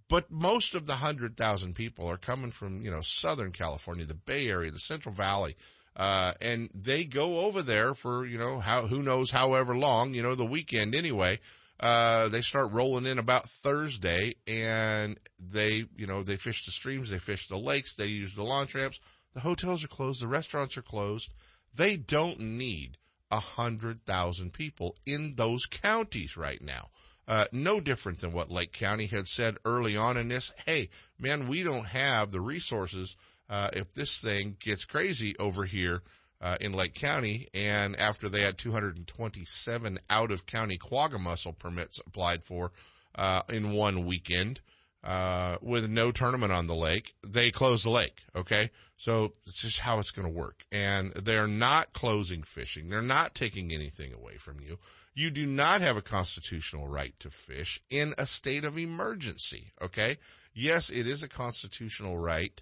But 0.10 0.32
most 0.32 0.74
of 0.74 0.88
the 0.88 0.94
100,000 0.94 1.76
people 1.76 2.08
are 2.08 2.18
coming 2.18 2.52
from, 2.52 2.82
you 2.82 2.90
know, 2.90 3.02
Southern 3.02 3.52
California, 3.52 4.06
the 4.06 4.16
Bay 4.16 4.50
Area, 4.50 4.72
the 4.72 4.80
Central 4.80 5.14
Valley. 5.14 5.56
Uh, 5.96 6.34
and 6.42 6.70
they 6.74 7.06
go 7.06 7.42
over 7.42 7.62
there 7.62 7.94
for, 7.94 8.26
you 8.26 8.38
know, 8.38 8.60
how, 8.60 8.88
who 8.88 9.04
knows 9.04 9.32
however 9.32 9.78
long, 9.78 10.14
you 10.14 10.24
know, 10.24 10.34
the 10.34 10.46
weekend 10.46 10.96
anyway. 10.96 11.40
Uh, 11.80 12.28
they 12.28 12.42
start 12.42 12.72
rolling 12.72 13.06
in 13.06 13.20
about 13.20 13.46
Thursday 13.46 14.34
and 14.48 15.18
they, 15.40 15.86
you 15.96 16.08
know, 16.08 16.24
they 16.24 16.36
fish 16.36 16.66
the 16.66 16.72
streams, 16.72 17.10
they 17.10 17.20
fish 17.20 17.48
the 17.48 17.58
lakes, 17.58 17.96
they 17.96 18.08
use 18.08 18.36
the 18.36 18.44
launch 18.44 18.76
ramps. 18.76 19.00
The 19.34 19.42
hotels 19.42 19.84
are 19.84 19.90
closed, 19.90 20.22
the 20.22 20.28
restaurants 20.28 20.78
are 20.78 20.82
closed. 20.82 21.32
They 21.74 21.96
don't 21.96 22.40
need 22.40 22.98
a 23.30 23.40
hundred 23.40 24.04
thousand 24.06 24.54
people 24.54 24.96
in 25.06 25.36
those 25.36 25.66
counties 25.68 26.36
right 26.36 26.62
now. 26.62 26.88
Uh, 27.30 27.46
no 27.52 27.80
different 27.80 28.20
than 28.20 28.34
what 28.34 28.50
Lake 28.50 28.74
County 28.74 29.06
had 29.06 29.28
said 29.28 29.58
early 29.64 29.96
on 29.96 30.18
in 30.18 30.28
this. 30.30 30.52
Hey, 30.66 30.90
man, 31.20 31.48
we 31.48 31.62
don't 31.62 31.86
have 31.86 32.32
the 32.32 32.42
resources. 32.42 33.16
Uh, 33.48 33.70
if 33.74 33.94
this 33.94 34.20
thing 34.20 34.58
gets 34.60 34.84
crazy 34.84 35.36
over 35.38 35.64
here, 35.64 36.02
uh, 36.42 36.58
in 36.62 36.72
Lake 36.72 36.94
County, 36.94 37.48
and 37.54 38.00
after 38.00 38.30
they 38.30 38.42
had 38.42 38.58
227 38.58 40.00
out 40.10 40.32
of 40.32 40.46
county 40.46 40.78
quagga 40.78 41.20
mussel 41.20 41.54
permits 41.54 42.00
applied 42.06 42.44
for 42.44 42.72
uh, 43.16 43.42
in 43.50 43.72
one 43.72 44.06
weekend, 44.06 44.62
uh, 45.04 45.58
with 45.62 45.90
no 45.90 46.12
tournament 46.12 46.52
on 46.52 46.68
the 46.68 46.76
lake, 46.76 47.14
they 47.26 47.52
closed 47.52 47.86
the 47.86 47.90
lake. 47.90 48.24
Okay, 48.36 48.70
so 48.98 49.34
it's 49.46 49.62
just 49.62 49.80
how 49.80 50.00
it's 50.00 50.12
going 50.12 50.28
to 50.28 50.34
work, 50.34 50.64
and 50.72 51.14
they're 51.14 51.48
not 51.48 51.94
closing 51.94 52.44
fishing. 52.44 52.90
They're 52.90 53.02
not 53.02 53.36
taking 53.36 53.72
anything 53.72 54.14
away 54.14 54.36
from 54.36 54.60
you. 54.60 54.78
You 55.20 55.30
do 55.30 55.46
not 55.46 55.82
have 55.82 55.98
a 55.98 56.02
constitutional 56.02 56.88
right 56.88 57.14
to 57.20 57.30
fish 57.30 57.82
in 57.90 58.14
a 58.18 58.26
state 58.26 58.64
of 58.64 58.78
emergency. 58.78 59.72
Okay, 59.82 60.18
yes, 60.54 60.90
it 60.90 61.08
is 61.08 61.24
a 61.24 61.30
constitutional 61.30 62.18
right 62.18 62.62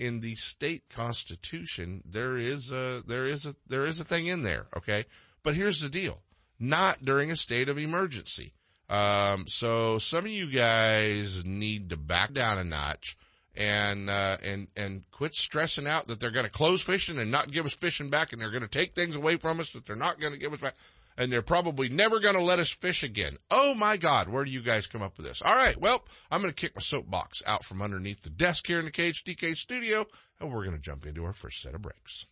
in 0.00 0.20
the 0.20 0.34
state 0.34 0.88
constitution, 0.88 2.02
there 2.06 2.38
is 2.38 2.72
a, 2.72 3.02
there 3.06 3.26
is 3.26 3.44
a, 3.44 3.54
there 3.66 3.84
is 3.84 4.00
a 4.00 4.04
thing 4.04 4.26
in 4.26 4.42
there. 4.42 4.66
Okay. 4.74 5.04
But 5.42 5.54
here's 5.54 5.82
the 5.82 5.90
deal. 5.90 6.22
Not 6.58 7.04
during 7.04 7.30
a 7.30 7.36
state 7.36 7.68
of 7.68 7.78
emergency. 7.78 8.54
Um, 8.88 9.46
so 9.46 9.98
some 9.98 10.24
of 10.24 10.30
you 10.30 10.50
guys 10.50 11.44
need 11.44 11.90
to 11.90 11.96
back 11.96 12.32
down 12.32 12.58
a 12.58 12.64
notch 12.64 13.16
and, 13.54 14.08
uh, 14.08 14.38
and, 14.42 14.68
and 14.74 15.04
quit 15.10 15.34
stressing 15.34 15.86
out 15.86 16.06
that 16.06 16.18
they're 16.18 16.30
going 16.30 16.46
to 16.46 16.50
close 16.50 16.82
fishing 16.82 17.18
and 17.18 17.30
not 17.30 17.52
give 17.52 17.66
us 17.66 17.74
fishing 17.74 18.08
back 18.08 18.32
and 18.32 18.40
they're 18.40 18.50
going 18.50 18.62
to 18.62 18.68
take 18.68 18.94
things 18.94 19.14
away 19.14 19.36
from 19.36 19.60
us 19.60 19.72
that 19.74 19.84
they're 19.84 19.96
not 19.96 20.18
going 20.18 20.32
to 20.32 20.40
give 20.40 20.52
us 20.54 20.60
back 20.60 20.74
and 21.16 21.32
they're 21.32 21.42
probably 21.42 21.88
never 21.88 22.20
going 22.20 22.34
to 22.34 22.42
let 22.42 22.58
us 22.58 22.70
fish 22.70 23.02
again. 23.02 23.36
Oh 23.50 23.74
my 23.74 23.96
God, 23.96 24.28
where 24.28 24.44
do 24.44 24.50
you 24.50 24.62
guys 24.62 24.86
come 24.86 25.02
up 25.02 25.16
with 25.16 25.26
this? 25.26 25.42
All 25.42 25.56
right, 25.56 25.76
well, 25.80 26.04
I'm 26.30 26.40
going 26.40 26.52
to 26.52 26.60
kick 26.60 26.76
my 26.76 26.80
soapbox 26.80 27.42
out 27.46 27.64
from 27.64 27.82
underneath 27.82 28.22
the 28.22 28.30
desk 28.30 28.66
here 28.66 28.78
in 28.78 28.84
the 28.84 28.90
KHTK 28.90 29.54
studio, 29.56 30.06
and 30.40 30.52
we're 30.52 30.64
going 30.64 30.76
to 30.76 30.82
jump 30.82 31.06
into 31.06 31.24
our 31.24 31.32
first 31.32 31.62
set 31.62 31.74
of 31.74 31.82
breaks. 31.82 32.26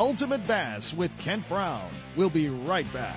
Ultimate 0.00 0.44
Bass 0.46 0.92
with 0.92 1.16
Kent 1.18 1.48
Brown. 1.48 1.88
We'll 2.16 2.30
be 2.30 2.48
right 2.48 2.92
back. 2.92 3.16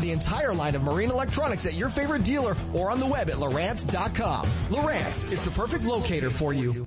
the 0.01 0.11
entire 0.11 0.53
line 0.53 0.75
of 0.75 0.83
marine 0.83 1.11
electronics 1.11 1.65
at 1.65 1.73
your 1.73 1.89
favorite 1.89 2.23
dealer 2.23 2.55
or 2.73 2.91
on 2.91 2.99
the 2.99 3.05
web 3.05 3.29
at 3.29 3.35
Lowrance.com. 3.35 4.45
Lowrance 4.69 5.31
is 5.31 5.45
the 5.45 5.51
perfect 5.51 5.85
locator 5.85 6.29
for 6.29 6.53
you. 6.53 6.85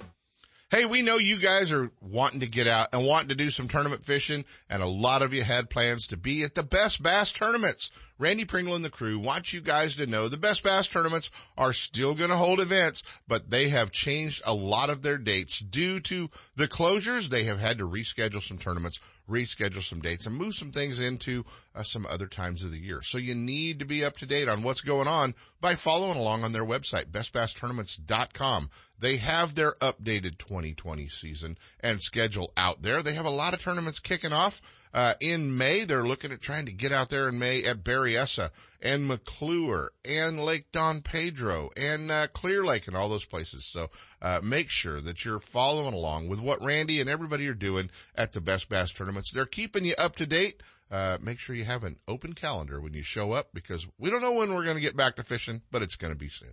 Hey, 0.74 0.86
we 0.86 1.02
know 1.02 1.18
you 1.18 1.38
guys 1.38 1.72
are 1.72 1.92
wanting 2.00 2.40
to 2.40 2.48
get 2.48 2.66
out 2.66 2.88
and 2.92 3.06
wanting 3.06 3.28
to 3.28 3.36
do 3.36 3.48
some 3.48 3.68
tournament 3.68 4.02
fishing, 4.02 4.44
and 4.68 4.82
a 4.82 4.88
lot 4.88 5.22
of 5.22 5.32
you 5.32 5.44
had 5.44 5.70
plans 5.70 6.08
to 6.08 6.16
be 6.16 6.42
at 6.42 6.56
the 6.56 6.64
best 6.64 7.00
bass 7.00 7.30
tournaments. 7.30 7.92
Randy 8.18 8.44
Pringle 8.44 8.74
and 8.74 8.84
the 8.84 8.90
crew 8.90 9.20
want 9.20 9.52
you 9.52 9.60
guys 9.60 9.94
to 9.94 10.06
know 10.08 10.28
the 10.28 10.36
best 10.36 10.64
bass 10.64 10.88
tournaments 10.88 11.30
are 11.56 11.72
still 11.72 12.14
going 12.14 12.30
to 12.30 12.36
hold 12.36 12.58
events, 12.58 13.04
but 13.28 13.50
they 13.50 13.68
have 13.68 13.92
changed 13.92 14.42
a 14.44 14.52
lot 14.52 14.90
of 14.90 15.02
their 15.02 15.16
dates 15.16 15.60
due 15.60 16.00
to 16.00 16.28
the 16.56 16.66
closures. 16.66 17.28
They 17.28 17.44
have 17.44 17.60
had 17.60 17.78
to 17.78 17.88
reschedule 17.88 18.42
some 18.42 18.58
tournaments 18.58 18.98
reschedule 19.28 19.82
some 19.82 20.00
dates 20.00 20.26
and 20.26 20.36
move 20.36 20.54
some 20.54 20.70
things 20.70 21.00
into 21.00 21.44
uh, 21.74 21.82
some 21.82 22.06
other 22.08 22.26
times 22.26 22.62
of 22.62 22.70
the 22.70 22.78
year. 22.78 23.00
So 23.02 23.18
you 23.18 23.34
need 23.34 23.78
to 23.78 23.84
be 23.84 24.04
up 24.04 24.16
to 24.18 24.26
date 24.26 24.48
on 24.48 24.62
what's 24.62 24.82
going 24.82 25.08
on 25.08 25.34
by 25.60 25.74
following 25.74 26.18
along 26.18 26.44
on 26.44 26.52
their 26.52 26.64
website, 26.64 27.06
bestbasstournaments.com. 27.06 28.70
They 28.98 29.16
have 29.16 29.54
their 29.54 29.74
updated 29.80 30.38
2020 30.38 31.08
season 31.08 31.58
and 31.80 32.00
schedule 32.00 32.52
out 32.56 32.82
there. 32.82 33.02
They 33.02 33.14
have 33.14 33.24
a 33.24 33.30
lot 33.30 33.52
of 33.52 33.60
tournaments 33.60 33.98
kicking 33.98 34.32
off. 34.32 34.62
Uh, 34.94 35.14
in 35.20 35.58
May, 35.58 35.84
they're 35.84 36.06
looking 36.06 36.30
at 36.30 36.40
trying 36.40 36.66
to 36.66 36.72
get 36.72 36.92
out 36.92 37.10
there 37.10 37.28
in 37.28 37.38
May 37.38 37.64
at 37.64 37.82
Berryessa 37.82 38.50
and 38.80 39.08
McClure 39.08 39.90
and 40.08 40.38
Lake 40.38 40.66
Don 40.70 41.00
Pedro 41.02 41.70
and 41.76 42.10
uh, 42.10 42.28
Clear 42.32 42.64
Lake 42.64 42.86
and 42.86 42.96
all 42.96 43.08
those 43.08 43.24
places. 43.24 43.66
So 43.66 43.88
uh, 44.22 44.40
make 44.42 44.70
sure 44.70 45.00
that 45.00 45.24
you're 45.24 45.40
following 45.40 45.94
along 45.94 46.28
with 46.28 46.40
what 46.40 46.64
Randy 46.64 47.00
and 47.00 47.10
everybody 47.10 47.48
are 47.48 47.54
doing 47.54 47.90
at 48.14 48.32
the 48.32 48.40
Best 48.40 48.68
Bass 48.68 48.92
tournaments. 48.92 49.32
They're 49.32 49.46
keeping 49.46 49.84
you 49.84 49.94
up 49.98 50.14
to 50.16 50.26
date. 50.26 50.62
Uh, 50.90 51.18
make 51.20 51.40
sure 51.40 51.56
you 51.56 51.64
have 51.64 51.82
an 51.82 51.98
open 52.06 52.34
calendar 52.34 52.80
when 52.80 52.94
you 52.94 53.02
show 53.02 53.32
up 53.32 53.48
because 53.52 53.88
we 53.98 54.10
don't 54.10 54.22
know 54.22 54.34
when 54.34 54.54
we're 54.54 54.64
going 54.64 54.76
to 54.76 54.82
get 54.82 54.96
back 54.96 55.16
to 55.16 55.24
fishing, 55.24 55.62
but 55.72 55.82
it's 55.82 55.96
going 55.96 56.12
to 56.12 56.18
be 56.18 56.28
soon. 56.28 56.52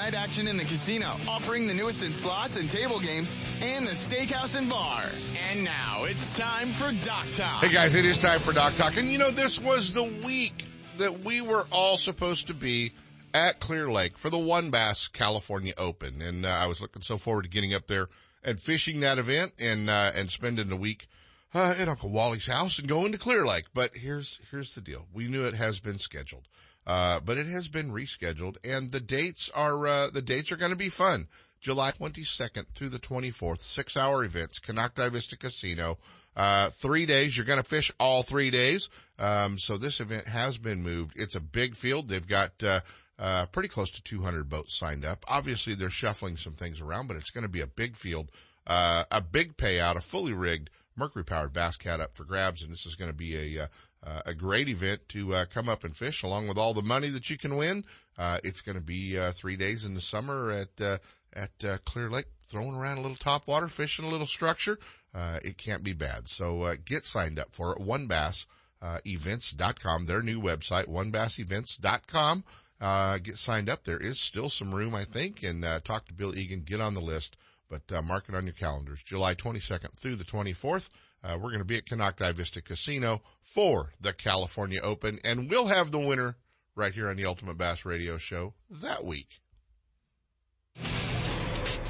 night 0.00 0.14
action 0.14 0.48
in 0.48 0.56
the 0.56 0.64
casino, 0.64 1.14
offering 1.28 1.66
the 1.66 1.74
newest 1.74 2.02
in 2.02 2.10
slots 2.10 2.56
and 2.56 2.70
table 2.70 2.98
games, 2.98 3.34
and 3.60 3.86
the 3.86 3.90
steakhouse 3.90 4.56
and 4.56 4.66
bar. 4.66 5.04
And 5.50 5.62
now 5.62 6.04
it's 6.04 6.38
time 6.38 6.68
for 6.68 6.90
Dock 7.04 7.26
Talk. 7.34 7.62
Hey 7.62 7.70
guys, 7.70 7.94
it 7.94 8.06
is 8.06 8.16
time 8.16 8.40
for 8.40 8.54
Dock 8.54 8.74
Talk. 8.76 8.96
And 8.96 9.08
you 9.08 9.18
know, 9.18 9.30
this 9.30 9.60
was 9.60 9.92
the 9.92 10.04
week 10.24 10.64
that 10.96 11.20
we 11.20 11.42
were 11.42 11.66
all 11.70 11.98
supposed 11.98 12.46
to 12.46 12.54
be 12.54 12.92
at 13.34 13.60
Clear 13.60 13.90
Lake 13.90 14.16
for 14.16 14.30
the 14.30 14.38
One 14.38 14.70
Bass 14.70 15.06
California 15.06 15.74
Open. 15.76 16.22
And 16.22 16.46
uh, 16.46 16.48
I 16.48 16.66
was 16.66 16.80
looking 16.80 17.02
so 17.02 17.18
forward 17.18 17.42
to 17.42 17.50
getting 17.50 17.74
up 17.74 17.86
there 17.86 18.08
and 18.42 18.58
fishing 18.58 19.00
that 19.00 19.18
event 19.18 19.52
and, 19.60 19.90
uh, 19.90 20.12
and 20.14 20.30
spending 20.30 20.70
the 20.70 20.76
week 20.76 21.08
uh, 21.52 21.74
at 21.78 21.88
Uncle 21.88 22.10
Wally's 22.10 22.46
house 22.46 22.78
and 22.78 22.88
going 22.88 23.12
to 23.12 23.18
Clear 23.18 23.44
Lake. 23.44 23.66
But 23.74 23.96
here's, 23.96 24.40
here's 24.50 24.74
the 24.74 24.80
deal. 24.80 25.08
We 25.12 25.28
knew 25.28 25.44
it 25.44 25.54
has 25.54 25.78
been 25.78 25.98
scheduled. 25.98 26.48
Uh, 26.90 27.20
but 27.20 27.38
it 27.38 27.46
has 27.46 27.68
been 27.68 27.92
rescheduled 27.92 28.56
and 28.64 28.90
the 28.90 28.98
dates 28.98 29.48
are, 29.54 29.86
uh, 29.86 30.10
the 30.10 30.20
dates 30.20 30.50
are 30.50 30.56
going 30.56 30.72
to 30.72 30.76
be 30.76 30.88
fun. 30.88 31.28
July 31.60 31.92
22nd 31.92 32.66
through 32.74 32.88
the 32.88 32.98
24th, 32.98 33.60
six 33.60 33.96
hour 33.96 34.24
events, 34.24 34.58
Konocti 34.58 35.08
Vista 35.12 35.38
Casino. 35.38 35.98
Uh, 36.34 36.70
three 36.70 37.06
days. 37.06 37.36
You're 37.36 37.46
going 37.46 37.62
to 37.62 37.68
fish 37.68 37.92
all 38.00 38.24
three 38.24 38.50
days. 38.50 38.90
Um, 39.20 39.56
so 39.56 39.76
this 39.76 40.00
event 40.00 40.26
has 40.26 40.58
been 40.58 40.82
moved. 40.82 41.12
It's 41.14 41.36
a 41.36 41.40
big 41.40 41.76
field. 41.76 42.08
They've 42.08 42.26
got, 42.26 42.60
uh, 42.62 42.80
Uh, 43.20 43.44
pretty 43.44 43.68
close 43.68 43.90
to 43.90 44.02
200 44.02 44.48
boats 44.48 44.74
signed 44.74 45.04
up. 45.04 45.26
Obviously, 45.28 45.74
they're 45.74 45.90
shuffling 45.90 46.38
some 46.38 46.54
things 46.54 46.80
around, 46.80 47.06
but 47.06 47.18
it's 47.18 47.30
going 47.30 47.44
to 47.44 47.50
be 47.50 47.60
a 47.60 47.66
big 47.66 47.94
field, 47.94 48.30
uh, 48.66 49.04
a 49.10 49.20
big 49.20 49.58
payout, 49.58 49.94
a 49.94 50.00
fully 50.00 50.32
rigged 50.32 50.70
Mercury 50.96 51.24
powered 51.24 51.52
Bass 51.52 51.76
Cat 51.76 52.00
up 52.00 52.16
for 52.16 52.24
grabs. 52.24 52.62
And 52.62 52.72
this 52.72 52.86
is 52.86 52.94
going 52.94 53.10
to 53.10 53.16
be 53.16 53.58
a, 53.58 53.68
uh, 54.02 54.22
a 54.26 54.34
great 54.34 54.68
event 54.68 55.00
to, 55.08 55.34
uh, 55.34 55.44
come 55.46 55.68
up 55.68 55.84
and 55.84 55.96
fish 55.96 56.22
along 56.22 56.48
with 56.48 56.58
all 56.58 56.74
the 56.74 56.82
money 56.82 57.08
that 57.08 57.28
you 57.28 57.36
can 57.36 57.56
win. 57.56 57.84
Uh, 58.16 58.38
it's 58.42 58.62
going 58.62 58.78
to 58.78 58.84
be, 58.84 59.18
uh, 59.18 59.32
three 59.32 59.56
days 59.56 59.84
in 59.84 59.94
the 59.94 60.00
summer 60.00 60.50
at, 60.50 60.80
uh, 60.80 60.98
at, 61.32 61.64
uh, 61.64 61.78
Clear 61.84 62.10
Lake, 62.10 62.26
throwing 62.46 62.74
around 62.74 62.98
a 62.98 63.02
little 63.02 63.16
top 63.16 63.46
water, 63.46 63.68
fishing 63.68 64.04
a 64.04 64.08
little 64.08 64.26
structure. 64.26 64.78
Uh, 65.14 65.38
it 65.44 65.58
can't 65.58 65.82
be 65.82 65.92
bad. 65.92 66.28
So, 66.28 66.62
uh, 66.62 66.76
get 66.84 67.04
signed 67.04 67.38
up 67.38 67.54
for 67.54 67.72
it. 67.72 67.80
One 67.80 68.06
Bass, 68.06 68.46
uh, 68.82 69.00
their 69.04 70.22
new 70.22 70.40
website, 70.40 70.86
onebassevents.com. 70.86 72.44
Uh, 72.80 73.18
get 73.18 73.36
signed 73.36 73.68
up. 73.68 73.84
There 73.84 73.98
is 73.98 74.18
still 74.18 74.48
some 74.48 74.74
room, 74.74 74.94
I 74.94 75.04
think, 75.04 75.42
and, 75.42 75.64
uh, 75.64 75.80
talk 75.80 76.06
to 76.06 76.14
Bill 76.14 76.34
Egan, 76.36 76.62
get 76.62 76.80
on 76.80 76.94
the 76.94 77.00
list, 77.00 77.36
but, 77.68 77.82
uh, 77.92 78.00
mark 78.00 78.28
it 78.28 78.34
on 78.34 78.44
your 78.44 78.54
calendars. 78.54 79.02
July 79.02 79.34
22nd 79.34 79.98
through 79.98 80.16
the 80.16 80.24
24th. 80.24 80.88
Uh, 81.22 81.34
we're 81.34 81.50
going 81.50 81.58
to 81.58 81.64
be 81.64 81.76
at 81.76 81.84
Konocti 81.84 82.32
Vista 82.34 82.62
Casino 82.62 83.22
for 83.42 83.90
the 84.00 84.12
California 84.12 84.80
Open, 84.82 85.18
and 85.24 85.50
we'll 85.50 85.66
have 85.66 85.90
the 85.90 85.98
winner 85.98 86.36
right 86.74 86.94
here 86.94 87.08
on 87.08 87.16
the 87.16 87.26
Ultimate 87.26 87.58
Bass 87.58 87.84
Radio 87.84 88.16
Show 88.16 88.54
that 88.70 89.04
week. 89.04 89.40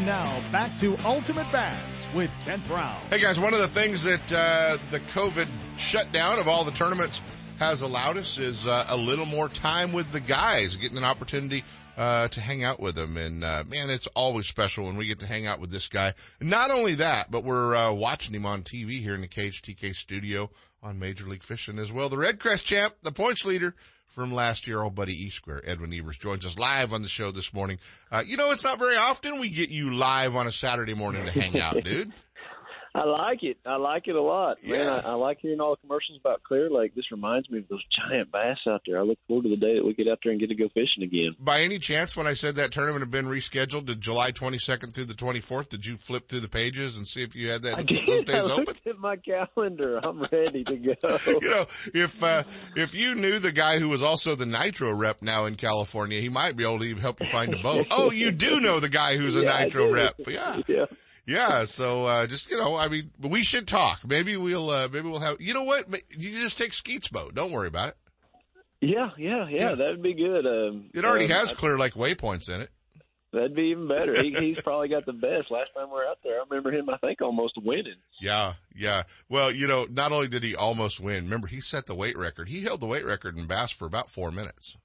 And 0.00 0.06
now 0.06 0.40
back 0.50 0.74
to 0.78 0.96
Ultimate 1.04 1.52
Bass 1.52 2.06
with 2.14 2.30
Kent 2.46 2.66
Brown. 2.66 2.98
Hey 3.10 3.20
guys, 3.20 3.38
one 3.38 3.52
of 3.52 3.60
the 3.60 3.68
things 3.68 4.04
that 4.04 4.32
uh, 4.32 4.78
the 4.88 4.98
COVID 4.98 5.46
shutdown 5.76 6.38
of 6.38 6.48
all 6.48 6.64
the 6.64 6.70
tournaments 6.70 7.20
has 7.58 7.82
allowed 7.82 8.16
us 8.16 8.38
is 8.38 8.66
uh, 8.66 8.86
a 8.88 8.96
little 8.96 9.26
more 9.26 9.46
time 9.46 9.92
with 9.92 10.10
the 10.10 10.20
guys, 10.20 10.76
getting 10.76 10.96
an 10.96 11.04
opportunity 11.04 11.64
uh, 12.00 12.28
to 12.28 12.40
hang 12.40 12.64
out 12.64 12.80
with 12.80 12.98
him. 12.98 13.18
And 13.18 13.44
uh, 13.44 13.62
man, 13.66 13.90
it's 13.90 14.06
always 14.16 14.46
special 14.46 14.86
when 14.86 14.96
we 14.96 15.06
get 15.06 15.20
to 15.20 15.26
hang 15.26 15.46
out 15.46 15.60
with 15.60 15.70
this 15.70 15.86
guy. 15.86 16.14
Not 16.40 16.70
only 16.70 16.94
that, 16.94 17.30
but 17.30 17.44
we're 17.44 17.76
uh, 17.76 17.92
watching 17.92 18.34
him 18.34 18.46
on 18.46 18.62
TV 18.62 19.02
here 19.02 19.14
in 19.14 19.20
the 19.20 19.28
KHTK 19.28 19.94
studio 19.94 20.50
on 20.82 20.98
Major 20.98 21.26
League 21.26 21.42
Fishing 21.42 21.78
as 21.78 21.92
well. 21.92 22.08
The 22.08 22.16
Red 22.16 22.40
Crest 22.40 22.64
champ, 22.64 22.94
the 23.02 23.12
points 23.12 23.44
leader 23.44 23.74
from 24.06 24.32
last 24.32 24.66
year, 24.66 24.80
old 24.80 24.94
buddy 24.94 25.12
E 25.12 25.28
Square, 25.28 25.62
Edwin 25.66 25.92
Evers 25.92 26.16
joins 26.16 26.46
us 26.46 26.58
live 26.58 26.94
on 26.94 27.02
the 27.02 27.08
show 27.08 27.32
this 27.32 27.52
morning. 27.52 27.78
Uh, 28.10 28.22
you 28.26 28.38
know, 28.38 28.50
it's 28.50 28.64
not 28.64 28.78
very 28.78 28.96
often 28.96 29.38
we 29.38 29.50
get 29.50 29.68
you 29.68 29.92
live 29.92 30.36
on 30.36 30.46
a 30.46 30.52
Saturday 30.52 30.94
morning 30.94 31.26
to 31.26 31.30
hang 31.38 31.60
out, 31.60 31.74
dude. 31.84 32.14
I 32.94 33.04
like 33.04 33.42
it. 33.42 33.58
I 33.64 33.76
like 33.76 34.08
it 34.08 34.16
a 34.16 34.20
lot, 34.22 34.58
man. 34.66 34.88
I, 34.88 35.10
I 35.10 35.14
like 35.14 35.38
hearing 35.40 35.60
all 35.60 35.70
the 35.76 35.80
commercials 35.80 36.18
about 36.18 36.42
Clear 36.42 36.68
Lake. 36.70 36.94
This 36.94 37.10
reminds 37.12 37.48
me 37.48 37.58
of 37.60 37.68
those 37.68 37.84
giant 38.08 38.32
bass 38.32 38.58
out 38.68 38.82
there. 38.86 38.98
I 38.98 39.02
look 39.02 39.18
forward 39.28 39.44
to 39.44 39.48
the 39.50 39.56
day 39.56 39.76
that 39.76 39.84
we 39.84 39.94
get 39.94 40.08
out 40.08 40.18
there 40.24 40.32
and 40.32 40.40
get 40.40 40.48
to 40.48 40.56
go 40.56 40.68
fishing 40.74 41.04
again. 41.04 41.36
By 41.38 41.60
any 41.60 41.78
chance, 41.78 42.16
when 42.16 42.26
I 42.26 42.32
said 42.32 42.56
that 42.56 42.72
tournament 42.72 43.02
had 43.02 43.10
been 43.12 43.26
rescheduled 43.26 43.86
to 43.86 43.94
July 43.94 44.32
22nd 44.32 44.92
through 44.92 45.04
the 45.04 45.14
24th, 45.14 45.68
did 45.68 45.86
you 45.86 45.96
flip 45.96 46.28
through 46.28 46.40
the 46.40 46.48
pages 46.48 46.96
and 46.96 47.06
see 47.06 47.22
if 47.22 47.36
you 47.36 47.50
had 47.50 47.62
that 47.62 47.78
I 47.78 47.82
those 47.82 48.06
did. 48.06 48.26
days 48.26 48.34
I 48.34 48.40
open? 48.40 48.64
looked 48.64 48.86
at 48.86 48.98
my 48.98 49.16
calendar. 49.16 50.00
I'm 50.02 50.22
ready 50.32 50.64
to 50.64 50.76
go. 50.76 50.94
you 51.26 51.50
know, 51.50 51.66
if 51.94 52.22
uh, 52.22 52.42
if 52.76 52.94
you 52.94 53.14
knew 53.14 53.38
the 53.38 53.52
guy 53.52 53.78
who 53.78 53.88
was 53.88 54.02
also 54.02 54.34
the 54.34 54.46
Nitro 54.46 54.92
rep 54.92 55.22
now 55.22 55.44
in 55.44 55.54
California, 55.54 56.20
he 56.20 56.28
might 56.28 56.56
be 56.56 56.64
able 56.64 56.80
to 56.80 56.86
even 56.86 57.00
help 57.00 57.20
you 57.20 57.26
find 57.26 57.54
a 57.54 57.58
boat. 57.58 57.86
oh, 57.92 58.10
you 58.10 58.32
do 58.32 58.58
know 58.60 58.80
the 58.80 58.88
guy 58.88 59.16
who's 59.16 59.36
a 59.36 59.42
Yeah, 59.42 59.64
Nitro 59.64 59.92
rep. 59.92 60.14
Yeah. 60.26 60.60
yeah. 60.66 60.86
Yeah. 61.26 61.64
So, 61.64 62.06
uh, 62.06 62.26
just, 62.26 62.50
you 62.50 62.56
know, 62.56 62.76
I 62.76 62.88
mean, 62.88 63.10
we 63.20 63.42
should 63.42 63.66
talk. 63.68 64.00
Maybe 64.06 64.36
we'll, 64.36 64.70
uh, 64.70 64.88
maybe 64.92 65.08
we'll 65.08 65.20
have, 65.20 65.40
you 65.40 65.54
know 65.54 65.64
what? 65.64 65.86
You 66.10 66.30
just 66.38 66.58
take 66.58 66.72
Skeet's 66.72 67.08
boat. 67.08 67.34
Don't 67.34 67.52
worry 67.52 67.68
about 67.68 67.88
it. 67.88 67.96
Yeah, 68.80 69.10
yeah, 69.18 69.46
yeah, 69.48 69.60
Yeah. 69.60 69.74
That'd 69.74 70.02
be 70.02 70.14
good. 70.14 70.46
Um, 70.46 70.90
It 70.94 71.04
already 71.04 71.26
um, 71.26 71.32
has 71.32 71.54
Clear 71.54 71.76
Lake 71.78 71.94
waypoints 71.94 72.52
in 72.52 72.62
it. 72.62 72.70
That'd 73.32 73.54
be 73.54 73.70
even 73.70 73.86
better. 73.86 74.20
He, 74.20 74.32
he's 74.32 74.60
probably 74.64 74.88
got 74.88 75.06
the 75.06 75.12
best. 75.12 75.50
Last 75.50 75.70
time 75.76 75.88
we 75.88 75.94
were 75.94 76.06
out 76.06 76.18
there, 76.24 76.40
I 76.40 76.44
remember 76.48 76.72
him. 76.72 76.88
I 76.90 76.96
think 76.96 77.20
almost 77.20 77.54
winning. 77.62 77.94
Yeah, 78.20 78.54
yeah. 78.74 79.04
Well, 79.28 79.52
you 79.52 79.68
know, 79.68 79.86
not 79.88 80.12
only 80.12 80.28
did 80.28 80.42
he 80.42 80.56
almost 80.56 80.98
win, 81.00 81.24
remember 81.24 81.46
he 81.46 81.60
set 81.60 81.86
the 81.86 81.94
weight 81.94 82.18
record. 82.18 82.48
He 82.48 82.62
held 82.62 82.80
the 82.80 82.86
weight 82.86 83.04
record 83.04 83.36
in 83.36 83.46
bass 83.46 83.70
for 83.70 83.86
about 83.86 84.10
four 84.10 84.32
minutes. 84.32 84.76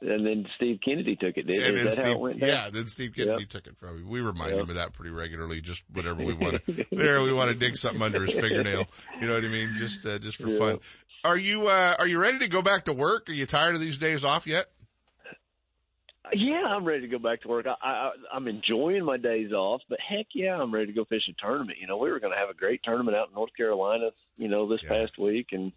And 0.00 0.24
then 0.24 0.46
Steve 0.56 0.78
Kennedy 0.84 1.16
took 1.16 1.36
it. 1.36 1.46
Did 1.46 1.58
And 1.64 1.76
is 1.76 1.82
then 1.96 1.96
that 1.96 2.04
how 2.04 2.12
it 2.12 2.20
went 2.20 2.40
down? 2.40 2.48
yeah, 2.50 2.70
then 2.70 2.86
Steve 2.86 3.14
Kennedy 3.16 3.42
Yep. 3.42 3.48
took 3.48 3.66
it 3.66 3.76
from 3.76 3.98
him. 3.98 4.08
We 4.08 4.20
remind 4.20 4.52
Yep. 4.52 4.60
him 4.64 4.68
of 4.70 4.74
that 4.76 4.92
pretty 4.92 5.10
regularly, 5.10 5.60
just 5.60 5.82
whenever 5.92 6.22
we 6.22 6.34
want 6.34 6.64
to, 6.64 6.86
there 6.92 7.22
we 7.22 7.32
want 7.32 7.50
to 7.50 7.56
dig 7.56 7.76
something 7.76 8.00
under 8.02 8.22
his 8.22 8.32
fingernail. 8.34 8.88
You 9.20 9.26
know 9.26 9.34
what 9.34 9.44
I 9.44 9.48
mean? 9.48 9.74
Just, 9.76 10.06
uh, 10.06 10.18
just 10.20 10.38
for 10.40 10.48
Yeah. 10.48 10.58
fun. 10.58 10.78
Are 11.24 11.36
you, 11.36 11.66
uh, 11.66 11.96
are 11.98 12.06
you 12.06 12.20
ready 12.20 12.38
to 12.38 12.48
go 12.48 12.62
back 12.62 12.84
to 12.84 12.92
work? 12.92 13.28
Are 13.28 13.32
you 13.32 13.44
tired 13.44 13.74
of 13.74 13.80
these 13.80 13.98
days 13.98 14.24
off 14.24 14.46
yet? 14.46 14.66
Yeah, 16.34 16.62
I'm 16.66 16.84
ready 16.84 17.00
to 17.02 17.08
go 17.08 17.18
back 17.18 17.40
to 17.42 17.48
work. 17.48 17.66
I, 17.66 17.74
I, 17.88 18.10
I'm 18.34 18.48
enjoying 18.48 19.04
my 19.04 19.16
days 19.16 19.50
off, 19.52 19.80
but 19.88 19.98
heck 20.06 20.26
yeah, 20.34 20.60
I'm 20.60 20.72
ready 20.72 20.86
to 20.88 20.92
go 20.92 21.06
fish 21.06 21.22
a 21.28 21.32
tournament. 21.40 21.78
You 21.80 21.86
know, 21.86 21.96
we 21.96 22.10
were 22.10 22.20
going 22.20 22.32
to 22.34 22.38
have 22.38 22.50
a 22.50 22.54
great 22.54 22.82
tournament 22.84 23.16
out 23.16 23.28
in 23.28 23.34
North 23.34 23.56
Carolina, 23.56 24.10
you 24.36 24.48
know, 24.48 24.68
this 24.68 24.80
Yeah. 24.82 24.90
past 24.90 25.18
week, 25.18 25.48
and 25.52 25.72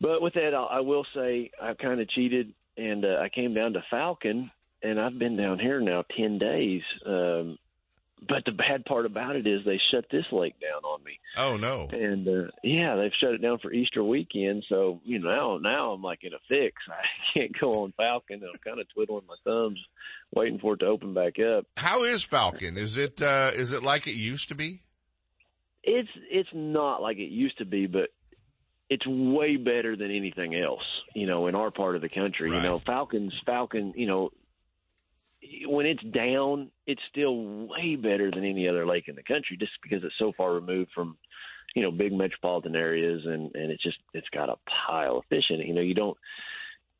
but 0.00 0.22
with 0.22 0.34
that, 0.34 0.54
I, 0.54 0.78
I 0.78 0.80
will 0.80 1.06
say 1.14 1.50
I 1.62 1.74
kind 1.74 2.00
of 2.00 2.08
cheated, 2.10 2.52
and 2.76 3.04
uh, 3.04 3.18
I 3.20 3.28
came 3.28 3.54
down 3.54 3.74
to 3.74 3.84
Falcon, 3.90 4.50
and 4.82 5.00
I've 5.00 5.18
been 5.18 5.36
down 5.36 5.58
here 5.58 5.80
now 5.80 6.04
ten 6.16 6.38
days. 6.38 6.82
Um, 7.04 7.58
but 8.26 8.44
the 8.46 8.52
bad 8.52 8.84
part 8.86 9.04
about 9.04 9.36
it 9.36 9.46
is 9.46 9.64
they 9.64 9.78
shut 9.90 10.06
this 10.10 10.24
lake 10.32 10.54
down 10.58 10.82
on 10.84 11.04
me. 11.04 11.18
Oh 11.36 11.56
no. 11.56 11.86
And 11.92 12.26
uh, 12.26 12.50
yeah, 12.62 12.96
they've 12.96 13.12
shut 13.20 13.34
it 13.34 13.42
down 13.42 13.58
for 13.58 13.72
Easter 13.72 14.02
weekend. 14.02 14.64
So 14.68 15.00
you 15.04 15.18
know 15.18 15.28
now 15.28 15.58
now 15.58 15.90
I'm 15.92 16.02
like 16.02 16.20
in 16.22 16.32
a 16.32 16.38
fix. 16.48 16.76
I 16.88 17.38
can't 17.38 17.58
go 17.58 17.84
on 17.84 17.92
Falcon. 17.96 18.42
I'm 18.42 18.58
kind 18.64 18.80
of 18.80 18.86
twiddling 18.92 19.26
my 19.28 19.36
thumbs, 19.44 19.78
waiting 20.34 20.58
for 20.58 20.74
it 20.74 20.78
to 20.78 20.86
open 20.86 21.14
back 21.14 21.38
up. 21.38 21.66
How 21.76 22.04
is 22.04 22.24
Falcon? 22.24 22.78
Is 22.78 22.96
it, 22.96 23.20
uh, 23.20 23.50
is 23.54 23.72
it 23.72 23.82
like 23.82 24.06
it 24.06 24.14
used 24.14 24.48
to 24.48 24.54
be? 24.54 24.82
It's 25.82 26.08
it's 26.30 26.48
not 26.52 27.00
like 27.02 27.18
it 27.18 27.30
used 27.30 27.58
to 27.58 27.64
be, 27.64 27.86
but 27.86 28.08
it's 28.88 29.06
way 29.06 29.56
better 29.56 29.96
than 29.96 30.10
anything 30.10 30.54
else. 30.54 30.84
You 31.14 31.26
know, 31.26 31.46
in 31.46 31.54
our 31.54 31.70
part 31.70 31.96
of 31.96 32.02
the 32.02 32.08
country. 32.08 32.50
Right. 32.50 32.62
You 32.62 32.68
know, 32.68 32.78
Falcons 32.78 33.34
Falcon. 33.44 33.92
You 33.96 34.06
know. 34.06 34.30
When 35.66 35.86
it's 35.86 36.02
down, 36.02 36.72
it's 36.86 37.02
still 37.10 37.68
way 37.68 37.94
better 37.94 38.32
than 38.32 38.44
any 38.44 38.66
other 38.68 38.84
lake 38.84 39.04
in 39.06 39.14
the 39.14 39.22
country, 39.22 39.56
just 39.56 39.72
because 39.80 40.02
it's 40.02 40.18
so 40.18 40.32
far 40.36 40.52
removed 40.54 40.90
from, 40.92 41.16
you 41.74 41.82
know, 41.82 41.92
big 41.92 42.12
metropolitan 42.12 42.74
areas, 42.74 43.22
and 43.24 43.54
and 43.54 43.70
it's 43.70 43.82
just 43.82 43.98
it's 44.12 44.28
got 44.30 44.48
a 44.48 44.56
pile 44.88 45.18
of 45.18 45.24
fish 45.28 45.44
in 45.50 45.60
it. 45.60 45.66
You 45.68 45.74
know, 45.74 45.82
you 45.82 45.94
don't 45.94 46.16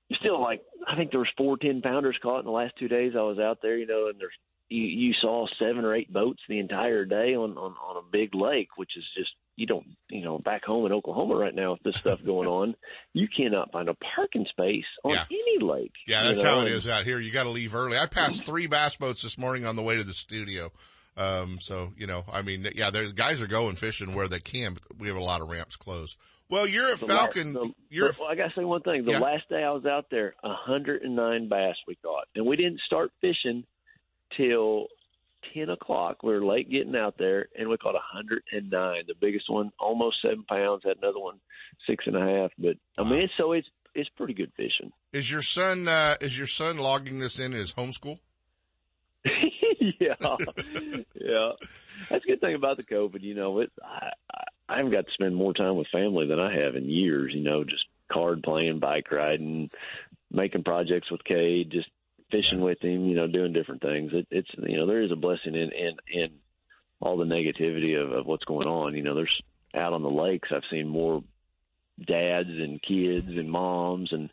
you 0.09 0.16
still 0.20 0.40
like 0.40 0.62
I 0.87 0.94
think 0.96 1.11
there 1.11 1.20
was 1.20 1.31
four 1.37 1.57
ten 1.57 1.83
pounders 1.83 2.18
caught 2.22 2.40
in 2.40 2.44
the 2.44 2.53
last 2.53 2.75
two 2.79 2.88
days 2.88 3.14
I 3.16 3.22
was 3.22 3.38
out 3.38 3.59
there, 3.62 3.77
you 3.77 3.87
know, 3.87 4.09
and 4.09 4.20
there's 4.20 4.35
you, 4.68 4.83
you 4.83 5.14
saw 5.20 5.46
seven 5.59 5.85
or 5.85 5.94
eight 5.94 6.12
boats 6.12 6.42
the 6.49 6.59
entire 6.59 7.05
day 7.05 7.35
on, 7.35 7.57
on 7.57 7.72
on 7.72 7.96
a 7.96 8.11
big 8.12 8.35
lake, 8.35 8.77
which 8.77 8.96
is 8.96 9.05
just 9.16 9.33
you 9.57 9.66
don't 9.66 9.87
you 10.11 10.23
know 10.23 10.38
back 10.38 10.64
home 10.64 10.87
in 10.87 10.92
Oklahoma 10.92 11.35
right 11.35 11.55
now 11.55 11.73
with 11.73 11.83
this 11.83 11.97
stuff 11.97 12.23
going 12.25 12.47
on, 12.49 12.75
you 13.14 13.27
cannot 13.35 13.73
find 13.73 13.88
a 13.88 13.95
parking 14.14 14.47
space 14.51 14.85
on 15.05 15.12
Yeah. 15.12 15.25
any 15.31 15.59
lake. 15.64 15.92
Yeah, 16.07 16.25
that's 16.25 16.42
know, 16.42 16.57
how 16.57 16.61
it 16.66 16.73
is 16.73 16.87
out 16.87 17.05
here. 17.05 17.19
You 17.21 17.31
got 17.33 17.45
to 17.45 17.51
leave 17.51 17.75
early. 17.75 17.97
I 17.99 18.07
passed 18.07 18.45
three 18.47 18.66
bass 18.66 18.97
boats 18.97 19.23
this 19.23 19.38
morning 19.38 19.64
on 19.64 19.75
the 19.77 19.83
way 19.83 19.97
to 19.97 20.05
the 20.05 20.12
studio. 20.12 20.71
Um, 21.19 21.59
so, 21.61 21.92
you 21.97 22.07
know, 22.07 22.25
I 22.31 22.42
mean, 22.42 22.69
yeah, 22.75 22.90
the 22.90 23.11
guys 23.14 23.40
are 23.40 23.47
going 23.47 23.77
fishing 23.77 24.14
where 24.14 24.29
they 24.29 24.38
can, 24.38 24.75
but 24.75 24.99
we 24.99 25.09
have 25.09 25.16
a 25.16 25.23
lot 25.25 25.40
of 25.40 25.49
ramps 25.49 25.75
closed. 25.77 26.19
Well, 26.51 26.66
you're 26.66 26.90
at 26.92 26.99
The 26.99 27.07
Falcon. 27.07 27.55
last- 27.55 27.69
the- 27.69 27.75
you're, 27.88 28.09
but, 28.11 28.19
well, 28.21 28.29
I 28.29 28.35
gotta 28.35 28.53
say 28.55 28.64
one 28.64 28.83
thing. 28.83 29.05
The 29.07 29.12
Yeah. 29.12 29.21
last 29.21 29.49
day 29.49 29.64
I 29.64 29.71
was 29.71 29.87
out 29.87 30.11
there, 30.11 30.35
109 30.42 31.49
bass 31.49 31.77
we 31.88 31.95
caught, 31.97 32.29
and 32.35 32.45
we 32.45 32.57
didn't 32.57 32.81
start 32.81 33.11
fishing 33.23 33.64
till 34.37 34.88
10 35.55 35.70
o'clock. 35.70 36.22
We 36.22 36.33
were 36.33 36.44
late 36.44 36.70
getting 36.70 36.96
out 36.96 37.16
there, 37.18 37.49
and 37.59 37.68
we 37.68 37.77
caught 37.77 37.94
109. 37.94 39.03
The 39.07 39.14
biggest 39.20 39.46
one, 39.49 39.70
almost 39.79 40.16
seven 40.22 40.44
pounds. 40.44 40.83
Had 40.85 40.99
another 40.99 41.18
one, 41.20 41.38
six 41.88 42.05
and 42.07 42.16
a 42.16 42.20
half. 42.20 42.51
But 42.59 42.77
I 42.99 43.09
mean, 43.09 43.22
it's, 43.22 43.33
so 43.37 43.53
it's 43.53 43.68
it's 43.94 44.11
pretty 44.11 44.35
good 44.35 44.53
fishing. 44.57 44.92
is 45.12 45.31
your 45.31 45.42
son, 45.42 45.88
uh, 45.88 46.16
is 46.20 46.37
your 46.37 46.46
son 46.46 46.79
logging 46.79 47.18
this 47.18 47.38
in 47.38 47.53
his 47.53 47.72
homeschool? 47.72 48.18
yeah, 49.25 50.14
yeah. 51.14 51.53
That's 52.11 52.25
a 52.25 52.29
good 52.29 52.40
thing 52.40 52.55
about 52.55 52.77
the 52.77 52.83
COVID. 52.85 53.22
You 53.22 53.35
know, 53.35 53.61
it. 53.61 53.72
I, 53.83 54.11
I 54.68 54.77
haven't 54.79 54.92
got 54.92 55.07
to 55.07 55.12
spend 55.12 55.35
more 55.35 55.55
time 55.55 55.77
with 55.77 55.87
family 55.92 56.27
than 56.27 56.40
I 56.40 56.55
have 56.55 56.77
in 56.77 56.88
years. 56.88 57.33
You 57.35 57.42
know, 57.42 57.64
just 57.64 57.85
card 58.12 58.42
playing, 58.42 58.79
bike 58.79 59.11
riding, 59.11 59.70
making 60.31 60.64
projects 60.64 61.11
with 61.11 61.25
Cade, 61.25 61.70
just 61.70 61.88
fishing 62.31 62.61
with 62.61 62.83
him. 62.83 63.07
You 63.07 63.15
know, 63.15 63.27
doing 63.27 63.53
different 63.53 63.83
things. 63.83 64.12
It, 64.12 64.27
it's 64.31 64.51
you 64.57 64.77
know 64.77 64.87
there 64.87 65.03
is 65.03 65.12
a 65.12 65.17
blessing 65.17 65.55
in 65.55 65.71
in 65.73 65.97
in 66.12 66.31
all 67.01 67.17
the 67.17 67.25
negativity 67.25 68.01
of, 68.01 68.12
of 68.12 68.27
what's 68.27 68.45
going 68.45 68.69
on. 68.69 68.95
You 68.95 69.03
know, 69.03 69.15
there's 69.15 69.43
out 69.75 69.93
on 69.93 70.03
the 70.03 70.11
lakes. 70.11 70.49
I've 70.55 70.62
seen 70.71 70.89
more 70.89 71.23
dads 72.07 72.49
and 72.49 72.81
kids 72.83 73.29
and 73.29 73.51
moms 73.51 74.12
and 74.12 74.31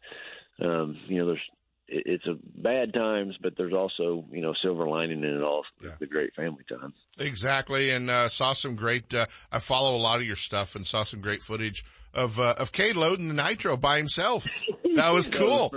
um, 0.62 0.98
you 1.08 1.18
know 1.18 1.28
there's 1.28 1.42
it's 1.88 2.26
a 2.26 2.36
bad 2.56 2.94
times, 2.94 3.36
but 3.42 3.54
there's 3.58 3.74
also 3.74 4.26
you 4.32 4.42
know 4.42 4.54
silver 4.62 4.88
lining 4.88 5.24
in 5.24 5.30
it 5.30 5.44
all. 5.44 5.64
Yeah. 5.82 5.92
The 6.00 6.08
great 6.08 6.34
family 6.34 6.64
times. 6.68 6.96
Exactly, 7.20 7.92
and 7.92 8.10
uh, 8.10 8.30
saw 8.30 8.54
some 8.54 8.76
great. 8.76 9.14
Uh, 9.14 9.26
I 9.52 9.60
follow 9.60 9.96
a 9.96 10.00
lot 10.00 10.20
of 10.20 10.26
your 10.26 10.36
stuff 10.36 10.76
and 10.76 10.88
saw 10.88 11.04
some 11.04 11.22
great 11.22 11.42
footage 11.42 11.86
of 12.14 12.40
uh, 12.40 12.56
of 12.58 12.72
Cade 12.72 12.96
loading 12.96 13.28
the 13.28 13.34
nitro 13.34 13.78
by 13.78 13.98
himself. 13.98 14.46
That 14.96 15.12
was 15.12 15.28
cool. 15.28 15.74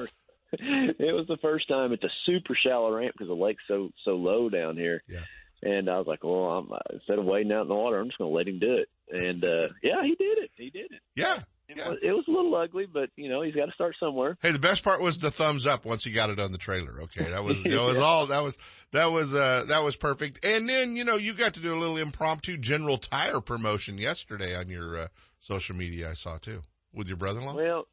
It 0.53 1.15
was 1.15 1.27
the 1.29 1.39
first 1.39 1.69
time. 1.69 1.93
It's 1.93 2.05
a 2.05 2.11
super 2.25 2.55
shallow 2.55 2.95
ramp 2.95 3.15
because 3.17 3.29
the 3.29 3.35
lake's 3.35 3.63
so 3.69 3.91
so 4.05 4.13
low 4.13 4.49
down 4.49 4.77
here. 4.77 5.03
Yeah. 5.09 5.21
And 5.63 5.89
I 5.89 5.99
was 5.99 6.07
like, 6.07 6.23
well, 6.23 6.45
I'm, 6.45 6.71
instead 6.93 7.19
of 7.19 7.25
wading 7.25 7.51
out 7.51 7.63
in 7.63 7.69
the 7.69 7.75
water, 7.75 7.99
I'm 7.99 8.09
just 8.09 8.19
going 8.19 8.31
to 8.31 8.37
let 8.37 8.47
him 8.47 8.59
do 8.59 8.75
it. 8.75 8.89
And 9.11 9.45
uh 9.45 9.69
yeah, 9.83 10.03
he 10.03 10.15
did 10.17 10.39
it. 10.39 10.51
He 10.57 10.71
did 10.71 10.91
it. 10.91 11.01
Yeah, 11.15 11.39
it, 11.69 11.77
yeah. 11.77 11.91
was, 11.91 11.99
it 12.03 12.13
was 12.13 12.25
a 12.29 12.31
little 12.31 12.55
ugly, 12.55 12.87
but 12.87 13.11
you 13.17 13.29
know 13.29 13.43
he's 13.43 13.55
got 13.55 13.67
to 13.67 13.73
start 13.73 13.95
somewhere. 13.99 14.37
Hey, 14.41 14.51
the 14.51 14.59
best 14.59 14.85
part 14.85 15.01
was 15.01 15.19
the 15.19 15.31
thumbs 15.31 15.67
up 15.67 15.85
once 15.85 16.05
he 16.05 16.13
got 16.13 16.31
it 16.31 16.41
on 16.41 16.53
the 16.53 16.59
trailer. 16.59 17.03
Okay, 17.03 17.31
that 17.31 17.45
was 17.45 17.63
that 17.65 17.83
was 17.83 17.99
all 17.99 18.27
that 18.27 18.43
was 18.43 18.59
that 18.93 19.07
was 19.07 19.33
uh 19.35 19.65
that 19.69 19.85
was 19.85 19.97
perfect. 19.97 20.45
And 20.45 20.69
then 20.69 20.97
you 20.97 21.05
know 21.05 21.17
you 21.17 21.35
got 21.35 21.55
to 21.55 21.61
do 21.61 21.75
a 21.75 21.79
little 21.79 21.97
impromptu 21.97 22.57
General 22.57 22.99
Tire 22.99 23.41
promotion 23.41 23.99
yesterday 23.99 24.57
on 24.57 24.69
your 24.69 24.99
uh, 24.99 25.07
social 25.39 25.77
media. 25.77 26.11
I 26.11 26.15
saw 26.15 26.39
too 26.39 26.63
with 26.93 27.09
your 27.09 27.17
brother-in-law. 27.17 27.55
Well, 27.55 27.87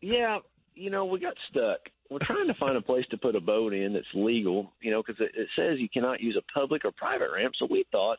yeah, 0.00 0.38
you 0.74 0.90
know 0.90 1.04
we 1.04 1.18
got 1.18 1.34
stuck. 1.50 1.80
We're 2.10 2.18
trying 2.18 2.48
to 2.48 2.54
find 2.54 2.76
a 2.76 2.82
place 2.82 3.06
to 3.10 3.16
put 3.16 3.36
a 3.36 3.40
boat 3.40 3.72
in 3.72 3.94
that's 3.94 4.12
legal, 4.12 4.72
you 4.80 4.90
know, 4.90 5.02
because 5.02 5.20
it, 5.20 5.32
it 5.34 5.48
says 5.56 5.78
you 5.78 5.88
cannot 5.88 6.20
use 6.20 6.36
a 6.36 6.52
public 6.52 6.84
or 6.84 6.92
private 6.92 7.30
ramp. 7.32 7.54
So 7.58 7.66
we 7.66 7.86
thought, 7.90 8.18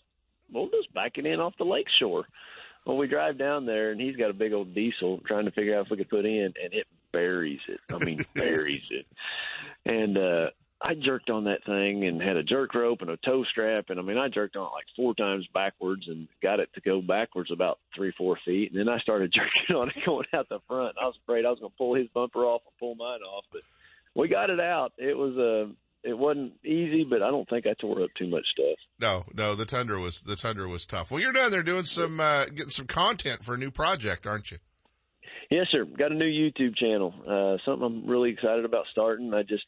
we'll 0.52 0.70
just 0.70 0.92
back 0.94 1.18
it 1.18 1.26
in 1.28 1.40
off 1.40 1.54
the 1.58 1.66
lake 1.66 1.90
shore. 1.90 2.26
Well, 2.86 2.98
we 2.98 3.08
drive 3.08 3.38
down 3.38 3.66
there, 3.66 3.92
and 3.92 4.02
he's 4.02 4.16
got 4.16 4.30
a 4.30 4.34
big 4.34 4.52
old 4.52 4.74
diesel 4.74 5.20
trying 5.26 5.46
to 5.46 5.52
figure 5.52 5.78
out 5.78 5.86
if 5.86 5.92
we 5.92 5.98
could 5.98 6.10
put 6.10 6.26
in, 6.26 6.54
and 6.62 6.74
it 6.74 6.88
buries 7.12 7.62
it. 7.68 7.80
I 7.94 8.04
mean, 8.04 8.26
buries 8.34 8.84
it. 8.90 9.06
And 9.86 10.18
uh, 10.18 10.50
I 10.86 10.96
jerked 10.96 11.30
on 11.30 11.46
that 11.46 11.64
thing 11.66 12.06
and 12.06 12.22
had 12.22 12.36
a 12.36 12.44
jerk 12.44 12.76
rope 12.76 13.02
and 13.02 13.10
a 13.10 13.18
tow 13.18 13.46
strap, 13.46 13.86
and 13.90 14.00
I 14.00 14.04
mean, 14.04 14.18
I 14.18 14.28
jerked 14.28 14.58
on 14.58 14.68
it 14.68 14.74
like 14.74 14.86
four 14.98 15.16
times 15.16 15.48
backwards 15.54 16.08
and 16.08 16.28
got 16.42 16.60
it 16.60 16.70
to 16.74 16.82
go 16.82 17.02
backwards 17.02 17.52
about 17.52 17.80
three, 17.96 18.12
four 18.18 18.38
feet, 18.44 18.72
and 18.72 18.80
then 18.80 18.94
I 18.94 19.00
started 19.00 19.32
jerking 19.34 19.76
on 19.76 19.90
it 19.90 20.06
going 20.06 20.28
out 20.34 20.50
the 20.50 20.60
front. 20.68 20.98
I 21.00 21.06
was 21.06 21.16
afraid 21.24 21.46
I 21.46 21.50
was 21.50 21.60
going 21.60 21.72
to 21.72 21.78
pull 21.78 21.96
his 21.96 22.08
bumper 22.14 22.44
off 22.44 22.64
and 22.66 22.78
pull 22.80 22.96
mine 22.96 23.22
off, 23.22 23.46
but 23.52 23.62
we 24.14 24.28
got 24.28 24.50
it 24.50 24.60
out. 24.60 24.92
It 24.98 25.18
was 25.18 25.38
a 25.38 25.64
uh, 25.64 25.74
it 26.04 26.18
wasn't 26.18 26.54
easy, 26.66 27.06
but 27.06 27.24
I 27.24 27.32
don't 27.32 27.48
think 27.48 27.66
I 27.66 27.74
tore 27.80 28.04
up 28.04 28.10
too 28.18 28.28
much 28.28 28.46
stuff. 28.52 28.78
No, 29.00 29.24
no, 29.34 29.56
the 29.56 29.66
Tundra 29.66 30.02
was 30.02 30.22
the 30.22 30.36
Tundra 30.36 30.68
was 30.68 30.86
tough. 30.86 31.12
Well, 31.12 31.22
you're 31.22 31.32
down 31.32 31.50
there 31.50 31.64
doing 31.64 31.86
some 31.86 32.20
uh, 32.20 32.44
getting 32.46 32.72
some 32.72 32.88
content 32.88 33.42
for 33.42 33.56
a 33.56 33.58
new 33.58 33.72
project, 33.72 34.28
aren't 34.28 34.52
you? 34.52 34.58
Yes, 35.50 35.68
sir. 35.72 35.86
Got 35.86 36.12
a 36.12 36.16
new 36.16 36.26
YouTube 36.26 36.76
channel. 36.76 37.14
Uh, 37.28 37.58
something 37.64 37.86
I'm 37.86 38.08
really 38.10 38.32
excited 38.32 38.66
about 38.66 38.86
starting. 38.92 39.34
I 39.34 39.44
just, 39.44 39.64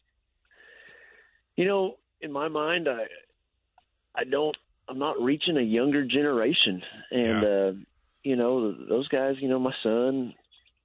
you 1.56 1.66
know, 1.66 1.98
in 2.22 2.32
my 2.32 2.48
mind, 2.48 2.88
I, 2.88 3.06
I 4.14 4.24
don't, 4.24 4.56
I'm 4.88 5.00
not 5.00 5.22
reaching 5.22 5.58
a 5.58 5.62
younger 5.62 6.06
generation, 6.06 6.82
and 7.12 7.42
yeah. 7.42 7.48
uh, 7.48 7.74
you 8.24 8.36
know, 8.36 8.72
those 8.72 9.08
guys. 9.08 9.36
You 9.40 9.50
know, 9.50 9.60
my 9.60 9.74
son, 9.82 10.34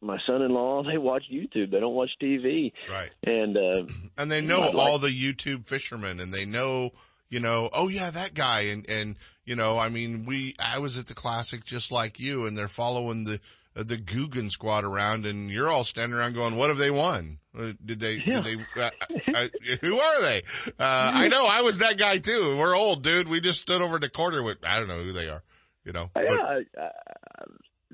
my 0.00 0.18
son-in-law 0.26 0.82
they 0.90 0.98
watch 0.98 1.24
YouTube. 1.32 1.70
They 1.70 1.80
don't 1.80 1.94
watch 1.94 2.10
TV. 2.20 2.72
Right. 2.88 3.10
And 3.24 3.56
uh, 3.56 3.92
and 4.18 4.30
they 4.30 4.40
know 4.40 4.70
all 4.70 4.98
the 4.98 5.08
YouTube 5.08 5.66
fishermen, 5.66 6.20
and 6.20 6.32
they 6.32 6.44
know 6.44 6.92
you 7.30 7.38
know, 7.38 7.70
oh 7.72 7.88
yeah, 7.88 8.10
that 8.10 8.34
guy, 8.34 8.62
and 8.62 8.88
and 8.90 9.16
you 9.44 9.54
know, 9.54 9.78
I 9.78 9.88
mean, 9.88 10.26
we 10.26 10.56
I 10.58 10.80
was 10.80 10.98
at 10.98 11.06
the 11.06 11.14
classic 11.14 11.64
just 11.64 11.92
like 11.92 12.18
you, 12.18 12.46
and 12.46 12.56
they're 12.56 12.68
following 12.68 13.24
the 13.24 13.40
the 13.74 13.96
Googan 13.96 14.50
squad 14.50 14.84
around, 14.84 15.26
and 15.26 15.50
you're 15.50 15.70
all 15.70 15.84
standing 15.84 16.18
around 16.18 16.34
going, 16.34 16.56
"What 16.56 16.68
have 16.68 16.78
they 16.78 16.90
won? 16.90 17.38
Uh, 17.56 17.72
did 17.84 18.00
they? 18.00 18.20
Yeah. 18.24 18.40
Did 18.40 18.66
they? 18.74 18.82
Uh, 18.82 18.90
uh, 19.34 19.48
who 19.80 19.98
are 19.98 20.20
they? 20.20 20.42
Uh, 20.78 21.10
I 21.14 21.28
know 21.28 21.46
I 21.46 21.62
was 21.62 21.78
that 21.78 21.98
guy 21.98 22.18
too. 22.18 22.56
We're 22.58 22.76
old, 22.76 23.02
dude. 23.02 23.28
We 23.28 23.40
just 23.40 23.60
stood 23.60 23.82
over 23.82 23.98
the 23.98 24.08
corner 24.08 24.42
with 24.42 24.58
I 24.66 24.78
don't 24.78 24.88
know 24.88 25.02
who 25.02 25.12
they 25.12 25.28
are. 25.28 25.42
You 25.84 25.92
know, 25.92 26.10
yeah, 26.14 26.60
but, 26.74 26.92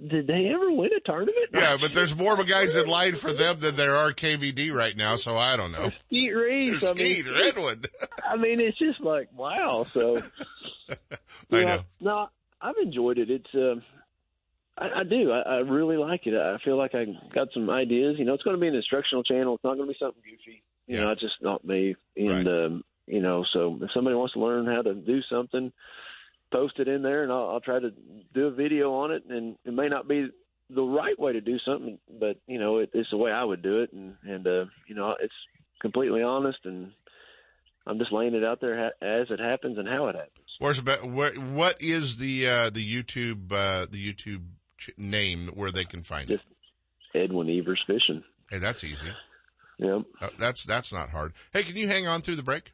did 0.08 0.26
they 0.26 0.50
ever 0.52 0.70
win 0.72 0.90
a 0.94 1.00
tournament? 1.00 1.48
Yeah, 1.54 1.78
but 1.80 1.92
there's 1.94 2.16
more 2.16 2.34
of 2.34 2.40
a 2.40 2.44
guys 2.44 2.76
in 2.76 2.86
line 2.86 3.14
for 3.14 3.32
them 3.32 3.58
than 3.58 3.76
there 3.76 3.94
are 3.94 4.12
KVD 4.12 4.72
right 4.72 4.94
now, 4.94 5.16
so 5.16 5.38
I 5.38 5.56
don't 5.56 5.72
know. 5.72 5.90
Skeet 6.06 6.30
Reese, 6.30 6.84
I 6.84 6.88
Skeet, 6.88 7.24
mean, 7.24 7.34
Redwood. 7.34 7.88
I 8.28 8.36
mean, 8.36 8.60
it's 8.60 8.78
just 8.78 9.00
like 9.00 9.28
wow. 9.34 9.86
So, 9.92 10.20
I 11.50 11.64
know. 11.64 11.80
No, 12.00 12.28
I've 12.60 12.76
enjoyed 12.82 13.18
it. 13.18 13.30
It's, 13.30 13.54
uh, 13.54 13.80
I, 14.78 15.00
I 15.00 15.04
do. 15.04 15.32
I, 15.32 15.40
I 15.40 15.56
really 15.58 15.96
like 15.96 16.26
it. 16.26 16.34
I 16.34 16.58
feel 16.64 16.76
like 16.76 16.94
I 16.94 17.06
got 17.34 17.48
some 17.54 17.70
ideas. 17.70 18.16
You 18.18 18.24
know, 18.24 18.34
it's 18.34 18.42
going 18.42 18.56
to 18.56 18.60
be 18.60 18.68
an 18.68 18.74
instructional 18.74 19.22
channel. 19.22 19.54
It's 19.54 19.64
not 19.64 19.76
going 19.76 19.88
to 19.88 19.92
be 19.92 19.98
something 19.98 20.22
goofy. 20.22 20.62
You 20.86 21.00
know, 21.00 21.10
it's 21.12 21.20
just 21.20 21.34
not 21.42 21.64
me. 21.64 21.96
And 22.16 22.46
right. 22.46 22.64
um, 22.64 22.84
you 23.06 23.20
know, 23.20 23.44
so 23.52 23.78
if 23.80 23.90
somebody 23.92 24.14
wants 24.14 24.34
to 24.34 24.40
learn 24.40 24.66
how 24.66 24.82
to 24.82 24.94
do 24.94 25.20
something 25.30 25.72
post 26.52 26.78
it 26.78 26.88
in 26.88 27.02
there, 27.02 27.22
and 27.22 27.32
I'll, 27.32 27.50
I'll 27.50 27.60
try 27.60 27.78
to 27.80 27.92
do 28.34 28.46
a 28.46 28.50
video 28.50 28.94
on 28.94 29.10
it. 29.10 29.24
And 29.28 29.56
it 29.64 29.72
may 29.72 29.88
not 29.88 30.08
be 30.08 30.28
the 30.70 30.82
right 30.82 31.18
way 31.18 31.32
to 31.32 31.40
do 31.40 31.58
something, 31.64 31.98
but 32.20 32.36
you 32.46 32.58
know, 32.58 32.78
it, 32.78 32.90
it's 32.92 33.10
the 33.10 33.16
way 33.16 33.30
I 33.30 33.44
would 33.44 33.62
do 33.62 33.82
it, 33.82 33.92
and 33.92 34.14
and 34.24 34.46
uh, 34.46 34.64
you 34.88 34.94
know, 34.94 35.14
it's 35.20 35.34
completely 35.80 36.22
honest, 36.22 36.58
and 36.64 36.92
I'm 37.86 37.98
just 37.98 38.12
laying 38.12 38.34
it 38.34 38.44
out 38.44 38.60
there 38.60 38.76
ha- 38.76 39.06
as 39.06 39.28
it 39.30 39.38
happens 39.38 39.78
and 39.78 39.88
how 39.88 40.08
it 40.08 40.16
happens. 40.16 40.32
Where's 40.58 40.82
where, 40.82 41.32
what 41.32 41.76
is 41.80 42.18
the 42.18 42.46
uh, 42.46 42.70
the 42.70 42.84
YouTube 42.84 43.52
uh, 43.52 43.86
the 43.90 44.12
YouTube 44.12 44.42
name 44.96 45.50
where 45.54 45.72
they 45.72 45.84
can 45.84 46.02
find 46.02 46.28
just 46.28 46.44
it? 47.14 47.24
Edwin 47.24 47.48
Evers 47.50 47.82
Fishing. 47.86 48.22
Hey, 48.50 48.58
that's 48.58 48.84
easy. 48.84 49.08
Yeah, 49.78 50.00
uh, 50.20 50.28
that's 50.38 50.64
that's 50.64 50.92
not 50.92 51.10
hard. 51.10 51.32
Hey, 51.52 51.62
can 51.62 51.76
you 51.76 51.88
hang 51.88 52.06
on 52.06 52.22
through 52.22 52.36
the 52.36 52.42
break? 52.42 52.72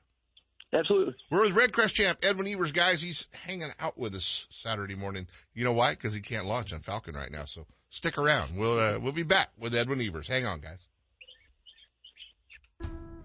Absolutely. 0.75 1.15
We're 1.31 1.43
with 1.43 1.55
REDCREST 1.55 1.95
champ 1.95 2.19
Edwin 2.23 2.47
Evers, 2.49 2.73
guys. 2.73 3.03
He's 3.03 3.29
hanging 3.47 3.69
out 3.79 3.99
with 3.99 4.15
us 4.15 4.47
Saturday 4.49 4.95
morning. 4.95 5.27
You 5.55 5.65
know 5.65 5.75
why? 5.75 5.91
Because 5.93 6.15
he 6.15 6.23
can't 6.23 6.47
launch 6.47 6.73
on 6.73 6.81
Falcon 6.81 7.15
right 7.15 7.31
now. 7.31 7.45
So 7.45 7.67
stick 7.91 8.17
around. 8.17 8.57
We'll 8.57 8.79
uh, 8.79 8.99
we'll 8.99 9.13
be 9.13 9.23
back 9.23 9.51
with 9.59 9.75
Edwin 9.75 10.01
Evers. 10.01 10.29
Hang 10.29 10.47
on, 10.47 10.61
guys. 10.61 10.87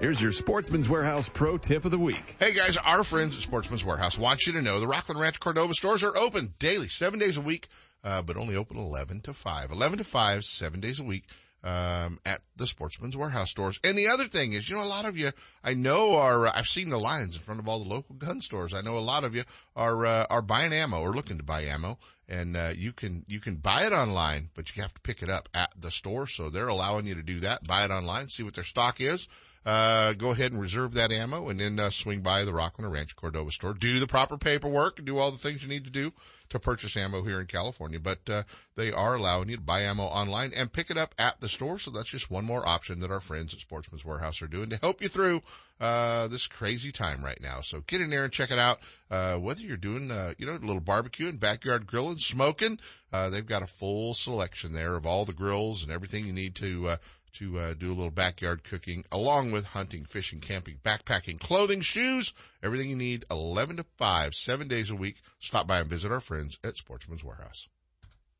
Here's 0.00 0.18
your 0.18 0.32
Sportsman's 0.32 0.88
Warehouse 0.88 1.28
Pro 1.28 1.58
Tip 1.58 1.84
of 1.84 1.90
the 1.90 1.98
Week. 1.98 2.34
Hey 2.38 2.54
guys, 2.54 2.78
our 2.78 3.04
friends 3.04 3.36
at 3.36 3.42
Sportsman's 3.42 3.84
Warehouse 3.84 4.16
want 4.16 4.46
you 4.46 4.54
to 4.54 4.62
know 4.62 4.80
the 4.80 4.86
Rocklin 4.86 5.20
Rancho 5.20 5.40
Cordova 5.40 5.74
stores 5.74 6.02
are 6.02 6.16
open 6.16 6.54
daily, 6.58 6.88
seven 6.88 7.18
days 7.18 7.36
a 7.36 7.42
week, 7.42 7.68
uh, 8.02 8.22
but 8.22 8.38
only 8.38 8.56
open 8.56 8.78
11 8.78 9.20
to 9.20 9.34
5. 9.34 9.70
11 9.70 9.98
to 9.98 10.04
5, 10.04 10.42
seven 10.42 10.80
days 10.80 11.00
a 11.00 11.04
week. 11.04 11.24
Um, 11.62 12.18
at 12.24 12.40
the 12.56 12.66
Sportsman's 12.66 13.18
Warehouse 13.18 13.50
stores. 13.50 13.78
And 13.84 13.98
the 13.98 14.08
other 14.08 14.26
thing 14.26 14.54
is, 14.54 14.70
you 14.70 14.76
know, 14.76 14.82
a 14.82 14.88
lot 14.88 15.04
of 15.04 15.18
you 15.18 15.28
I 15.62 15.74
know 15.74 16.16
are, 16.16 16.46
uh, 16.46 16.52
I've 16.54 16.66
seen 16.66 16.88
the 16.88 16.96
lines 16.96 17.36
in 17.36 17.42
front 17.42 17.60
of 17.60 17.68
all 17.68 17.84
the 17.84 17.90
local 17.90 18.14
gun 18.14 18.40
stores. 18.40 18.72
I 18.72 18.80
know 18.80 18.96
a 18.96 19.00
lot 19.00 19.24
of 19.24 19.34
you 19.34 19.42
are, 19.76 20.06
uh, 20.06 20.26
are 20.30 20.40
buying 20.40 20.72
ammo 20.72 21.02
or 21.02 21.12
looking 21.12 21.36
to 21.36 21.44
buy 21.44 21.64
ammo 21.64 21.98
and 22.30 22.56
uh, 22.56 22.70
you 22.76 22.92
can 22.92 23.24
you 23.26 23.40
can 23.40 23.56
buy 23.56 23.84
it 23.84 23.92
online, 23.92 24.50
but 24.54 24.74
you 24.74 24.82
have 24.82 24.94
to 24.94 25.00
pick 25.00 25.22
it 25.22 25.28
up 25.28 25.48
at 25.52 25.74
the 25.78 25.90
store. 25.90 26.28
So 26.28 26.48
they're 26.48 26.68
allowing 26.68 27.06
you 27.06 27.16
to 27.16 27.22
do 27.22 27.40
that. 27.40 27.66
Buy 27.66 27.84
it 27.84 27.90
online, 27.90 28.28
see 28.28 28.44
what 28.44 28.54
their 28.54 28.64
stock 28.64 29.00
is. 29.00 29.28
Uh, 29.66 30.14
go 30.14 30.30
ahead 30.30 30.52
and 30.52 30.60
reserve 30.60 30.94
that 30.94 31.12
ammo, 31.12 31.50
and 31.50 31.60
then 31.60 31.78
uh, 31.78 31.90
swing 31.90 32.22
by 32.22 32.44
the 32.44 32.52
Rocklin 32.52 32.84
or 32.84 32.90
Rancho 32.90 33.14
Cordova 33.14 33.50
store. 33.50 33.74
Do 33.74 34.00
the 34.00 34.06
proper 34.06 34.38
paperwork 34.38 34.98
and 34.98 35.06
do 35.06 35.18
all 35.18 35.30
the 35.30 35.38
things 35.38 35.62
you 35.62 35.68
need 35.68 35.84
to 35.84 35.90
do 35.90 36.12
to 36.50 36.58
purchase 36.58 36.96
ammo 36.96 37.22
here 37.22 37.40
in 37.40 37.46
California. 37.46 37.98
But 38.00 38.28
uh, 38.28 38.42
they 38.76 38.92
are 38.92 39.14
allowing 39.14 39.48
you 39.48 39.56
to 39.56 39.62
buy 39.62 39.82
ammo 39.82 40.04
online 40.04 40.52
and 40.54 40.72
pick 40.72 40.90
it 40.90 40.98
up 40.98 41.14
at 41.18 41.40
the 41.40 41.48
store. 41.48 41.78
So 41.78 41.90
that's 41.90 42.10
just 42.10 42.30
one 42.30 42.44
more 42.44 42.66
option 42.66 43.00
that 43.00 43.10
our 43.10 43.20
friends 43.20 43.54
at 43.54 43.60
Sportsman's 43.60 44.04
Warehouse 44.04 44.42
are 44.42 44.48
doing 44.48 44.70
to 44.70 44.78
help 44.80 45.00
you 45.00 45.08
through 45.08 45.42
uh, 45.80 46.26
this 46.28 46.46
crazy 46.46 46.92
time 46.92 47.24
right 47.24 47.40
now. 47.40 47.60
So 47.60 47.80
get 47.86 48.00
in 48.00 48.10
there 48.10 48.24
and 48.24 48.32
check 48.32 48.50
it 48.50 48.58
out. 48.58 48.78
Uh, 49.10 49.36
whether 49.36 49.62
you're 49.62 49.76
doing, 49.76 50.10
uh, 50.10 50.34
you 50.38 50.46
know, 50.46 50.52
a 50.52 50.58
little 50.58 50.80
barbecue 50.80 51.28
and 51.28 51.40
backyard 51.40 51.86
grilling, 51.86 52.18
smoking, 52.18 52.78
uh, 53.12 53.30
they've 53.30 53.46
got 53.46 53.62
a 53.62 53.66
full 53.66 54.14
selection 54.14 54.72
there 54.72 54.96
of 54.96 55.06
all 55.06 55.24
the 55.24 55.32
grills 55.32 55.82
and 55.82 55.92
everything 55.92 56.26
you 56.26 56.32
need 56.32 56.54
to 56.56 56.88
uh, 56.88 56.96
to 57.34 57.58
uh, 57.58 57.74
do 57.74 57.92
a 57.92 57.94
little 57.94 58.10
backyard 58.10 58.64
cooking 58.64 59.04
along 59.10 59.52
with 59.52 59.64
hunting, 59.66 60.04
fishing, 60.04 60.40
camping, 60.40 60.78
backpacking, 60.84 61.38
clothing, 61.38 61.80
shoes, 61.80 62.34
everything 62.62 62.90
you 62.90 62.96
need 62.96 63.24
11 63.30 63.76
to 63.76 63.84
5, 63.96 64.34
seven 64.34 64.68
days 64.68 64.90
a 64.90 64.96
week. 64.96 65.16
Stop 65.38 65.66
by 65.66 65.80
and 65.80 65.88
visit 65.88 66.12
our 66.12 66.20
friends 66.20 66.58
at 66.64 66.76
Sportsman's 66.76 67.24
Warehouse. 67.24 67.68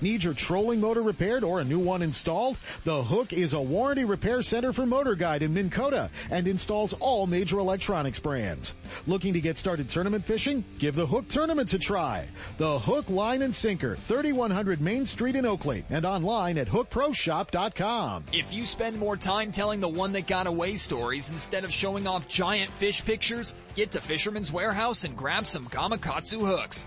Need 0.00 0.24
your 0.24 0.34
trolling 0.34 0.80
motor 0.80 1.02
repaired 1.02 1.44
or 1.44 1.60
a 1.60 1.64
new 1.64 1.78
one 1.78 2.02
installed? 2.02 2.58
The 2.84 3.02
Hook 3.02 3.32
is 3.32 3.52
a 3.52 3.60
warranty 3.60 4.04
repair 4.04 4.42
center 4.42 4.72
for 4.72 4.86
Motor 4.86 5.14
Guide 5.14 5.42
in 5.42 5.54
Minn 5.54 5.70
Kota 5.70 6.10
and 6.30 6.46
installs 6.46 6.92
all 6.94 7.26
major 7.26 7.58
electronics 7.58 8.18
brands. 8.18 8.74
Looking 9.06 9.32
to 9.34 9.40
get 9.40 9.58
started 9.58 9.88
tournament 9.88 10.24
fishing? 10.24 10.64
Give 10.78 10.94
the 10.94 11.06
Hook 11.06 11.28
Tournaments 11.28 11.74
a 11.74 11.78
try. 11.78 12.26
The 12.56 12.78
Hook 12.78 13.10
Line 13.10 13.42
and 13.42 13.54
Sinker, 13.54 13.96
3100 13.96 14.80
Main 14.80 15.06
Street 15.06 15.36
in 15.36 15.46
Oakley 15.46 15.84
and 15.90 16.04
online 16.04 16.58
at 16.58 16.68
hookproshop.com. 16.68 18.24
If 18.32 18.52
you 18.52 18.66
spend 18.66 18.98
more 18.98 19.16
time 19.16 19.52
telling 19.52 19.80
the 19.80 19.88
one 19.88 20.12
that 20.12 20.26
got 20.26 20.46
away 20.46 20.76
stories 20.76 21.30
instead 21.30 21.64
of 21.64 21.72
showing 21.72 22.06
off 22.06 22.28
giant 22.28 22.70
fish 22.70 23.04
pictures, 23.04 23.54
get 23.74 23.90
to 23.92 24.00
Fisherman's 24.00 24.52
Warehouse 24.52 25.04
and 25.04 25.16
grab 25.16 25.46
some 25.46 25.66
Gamakatsu 25.66 26.40
hooks. 26.40 26.86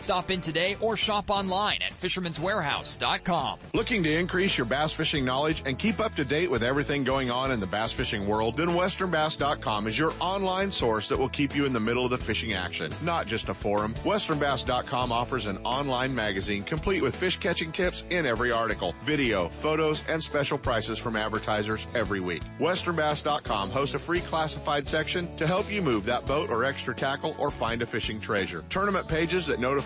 Stop 0.00 0.30
in 0.30 0.40
today 0.40 0.76
or 0.80 0.96
shop 0.96 1.30
online 1.30 1.82
at 1.82 1.92
fisherman'swarehouse.com. 1.92 3.58
Looking 3.74 4.02
to 4.02 4.12
increase 4.12 4.56
your 4.58 4.66
bass 4.66 4.92
fishing 4.92 5.24
knowledge 5.24 5.62
and 5.66 5.78
keep 5.78 6.00
up 6.00 6.14
to 6.16 6.24
date 6.24 6.50
with 6.50 6.62
everything 6.62 7.04
going 7.04 7.30
on 7.30 7.50
in 7.50 7.60
the 7.60 7.66
bass 7.66 7.92
fishing 7.92 8.26
world? 8.26 8.56
Then 8.56 8.68
westernbass.com 8.68 9.86
is 9.86 9.98
your 9.98 10.12
online 10.20 10.70
source 10.70 11.08
that 11.08 11.18
will 11.18 11.28
keep 11.28 11.54
you 11.56 11.64
in 11.64 11.72
the 11.72 11.80
middle 11.80 12.04
of 12.04 12.10
the 12.10 12.18
fishing 12.18 12.52
action, 12.52 12.92
not 13.02 13.26
just 13.26 13.48
a 13.48 13.54
forum. 13.54 13.94
westernbass.com 14.04 15.12
offers 15.12 15.46
an 15.46 15.58
online 15.58 16.14
magazine 16.14 16.62
complete 16.62 17.02
with 17.02 17.16
fish 17.16 17.38
catching 17.38 17.72
tips 17.72 18.04
in 18.10 18.26
every 18.26 18.52
article, 18.52 18.94
video, 19.02 19.48
photos, 19.48 20.02
and 20.08 20.22
special 20.22 20.58
prices 20.58 20.98
from 20.98 21.16
advertisers 21.16 21.86
every 21.94 22.20
week. 22.20 22.42
westernbass.com 22.58 23.70
hosts 23.70 23.94
a 23.94 23.98
free 23.98 24.20
classified 24.20 24.86
section 24.86 25.34
to 25.36 25.46
help 25.46 25.70
you 25.72 25.82
move 25.82 26.04
that 26.04 26.26
boat 26.26 26.50
or 26.50 26.64
extra 26.64 26.94
tackle 26.94 27.34
or 27.38 27.50
find 27.50 27.82
a 27.82 27.86
fishing 27.86 28.20
treasure. 28.20 28.64
Tournament 28.68 29.08
pages 29.08 29.46
that 29.46 29.58
notify 29.58 29.85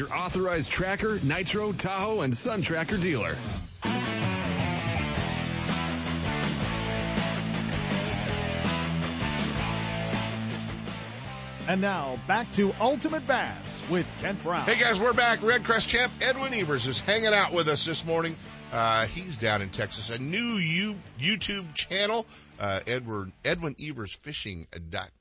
authorized 0.09 0.71
tracker, 0.71 1.19
nitro, 1.23 1.71
Tahoe, 1.73 2.21
and 2.21 2.35
Sun 2.35 2.61
Tracker 2.61 2.97
dealer. 2.97 3.35
And 11.67 11.79
now 11.79 12.15
back 12.27 12.51
to 12.53 12.73
Ultimate 12.81 13.25
Bass 13.27 13.81
with 13.89 14.05
Kent 14.19 14.43
Brown. 14.43 14.63
Hey 14.65 14.77
guys, 14.77 14.99
we're 14.99 15.13
back. 15.13 15.41
Red 15.41 15.63
Crest 15.63 15.87
champ 15.87 16.11
Edwin 16.21 16.53
Evers 16.53 16.85
is 16.85 16.99
hanging 16.99 17.33
out 17.33 17.53
with 17.53 17.69
us 17.69 17.85
this 17.85 18.05
morning. 18.05 18.35
Uh, 18.73 19.05
he's 19.05 19.37
down 19.37 19.61
in 19.61 19.69
Texas. 19.69 20.09
A 20.09 20.21
new 20.21 20.37
U- 20.57 20.95
YouTube 21.19 21.73
channel, 21.73 22.25
uh, 22.59 22.79
Edward 22.87 23.31
Edwin 23.45 23.75
Evers 23.81 24.13
Fishing. 24.13 24.67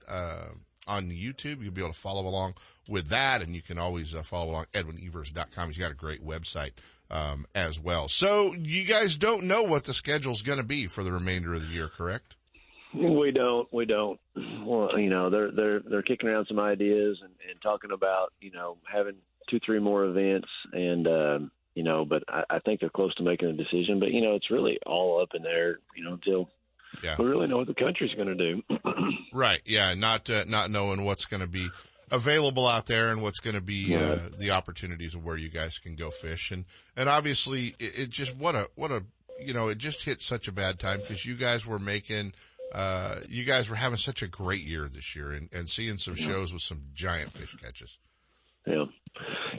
Uh, 0.09 0.47
on 0.91 1.11
YouTube. 1.11 1.63
You'll 1.63 1.73
be 1.73 1.81
able 1.81 1.93
to 1.93 1.99
follow 1.99 2.27
along 2.27 2.55
with 2.89 3.09
that, 3.09 3.41
and 3.41 3.55
you 3.55 3.63
can 3.63 3.79
always 3.79 4.15
uh, 4.15 4.23
follow 4.23 4.51
along 4.51 4.67
edwinevers.com. 4.75 5.69
He's 5.69 5.79
got 5.79 5.93
a 5.93 5.95
great 5.95 6.25
website 6.27 6.73
um, 7.11 7.47
as 7.55 7.79
well. 7.79 8.09
So 8.09 8.55
you 8.55 8.85
guys 8.85 9.17
don't 9.17 9.45
know 9.45 9.63
what 9.63 9.85
the 9.85 9.95
schedule's 9.95 10.43
going 10.43 10.61
to 10.61 10.67
be 10.67 10.87
for 10.87 11.05
the 11.05 11.13
remainder 11.13 11.55
of 11.55 11.63
the 11.63 11.69
year, 11.69 11.89
correct? 11.89 12.37
We 12.93 13.31
don't. 13.31 13.73
We 13.73 13.87
don't. 13.87 14.19
Well, 14.63 14.99
you 14.99 15.11
know, 15.11 15.31
they're 15.31 15.51
they're 15.51 15.81
they're 15.81 16.03
kicking 16.03 16.29
around 16.29 16.47
some 16.47 16.61
ideas 16.61 17.19
and, 17.23 17.33
and 17.49 17.61
talking 17.63 17.91
about 17.93 18.33
you 18.41 18.53
know 18.53 18.77
having 18.91 19.17
two, 19.49 19.59
three 19.65 19.81
more 19.81 20.05
events, 20.05 20.49
and 20.73 21.07
um, 21.09 21.51
you 21.75 21.83
know, 21.83 22.05
but 22.05 22.23
I, 22.29 22.45
I 22.51 22.59
think 22.61 22.81
they're 22.81 22.91
close 22.91 23.15
to 23.17 23.23
making 23.23 23.49
a 23.49 23.53
decision. 23.55 23.99
But 23.99 24.13
you 24.13 24.21
know, 24.21 24.35
it's 24.35 24.51
really 24.51 24.79
all 24.87 25.21
up 25.21 25.31
in 25.35 25.43
there. 25.43 25.79
You 25.97 26.05
know, 26.05 26.13
until 26.13 26.51
Yeah. 27.03 27.17
we 27.19 27.25
really 27.27 27.47
know 27.47 27.59
what 27.59 27.67
the 27.67 27.75
country's 27.75 28.15
going 28.15 28.29
to 28.29 28.35
do. 28.35 28.63
Right. 29.33 29.61
Yeah. 29.65 29.95
Not 29.95 30.29
uh, 30.29 30.45
not 30.49 30.71
knowing 30.73 31.05
what's 31.05 31.25
going 31.25 31.41
to 31.41 31.47
be 31.47 31.69
available 32.11 32.67
out 32.67 32.87
there 32.87 33.11
and 33.11 33.23
what's 33.23 33.39
going 33.39 33.55
to 33.55 33.63
be 33.63 33.95
uh, 33.95 34.19
the 34.37 34.51
opportunities 34.51 35.15
of 35.15 35.25
where 35.25 35.37
you 35.37 35.49
guys 35.49 35.79
can 35.79 35.95
go 35.95 36.11
fish 36.11 36.51
and 36.51 36.65
and 36.97 37.09
obviously 37.09 37.69
it, 37.79 37.93
it 38.01 38.11
just 38.11 38.37
what 38.37 38.57
a 38.57 38.69
what 38.75 38.91
a 38.91 39.05
you 39.41 39.55
know 39.55 39.69
it 39.69 39.79
just 39.79 40.05
hit 40.05 40.21
such 40.21 40.49
a 40.49 40.53
bad 40.53 40.81
time 40.81 40.99
because 41.01 41.25
you 41.25 41.37
guys 41.37 41.65
were 41.65 41.79
making 41.79 42.33
uh 42.75 43.15
you 43.29 43.45
guys 43.45 43.71
were 43.71 43.77
having 43.77 43.97
such 43.97 44.21
a 44.23 44.27
great 44.29 44.63
year 44.63 44.89
this 44.93 45.15
year 45.15 45.31
and 45.31 45.49
and 45.53 45.71
seeing 45.71 45.97
some 45.97 46.17
shows 46.17 46.53
with 46.53 46.63
some 46.63 46.83
giant 46.93 47.31
fish 47.33 47.55
catches. 47.55 47.99
Yeah, 48.67 48.85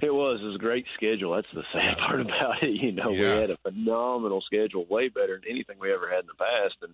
it 0.02 0.14
was. 0.14 0.40
It 0.42 0.46
was 0.46 0.56
a 0.56 0.60
great 0.60 0.86
schedule. 0.96 1.34
That's 1.36 1.48
the 1.54 1.64
sad 1.74 1.98
part 1.98 2.20
about 2.28 2.62
it. 2.62 2.72
You 2.72 2.92
know, 2.92 3.10
Yeah. 3.12 3.36
we 3.36 3.42
had 3.42 3.50
a 3.52 3.58
phenomenal 3.58 4.42
schedule, 4.42 4.86
way 4.90 5.08
better 5.08 5.40
than 5.42 5.50
anything 5.50 5.78
we 5.80 5.92
ever 5.94 6.10
had 6.10 6.20
in 6.20 6.28
the 6.28 6.36
past. 6.36 6.76
And 6.84 6.94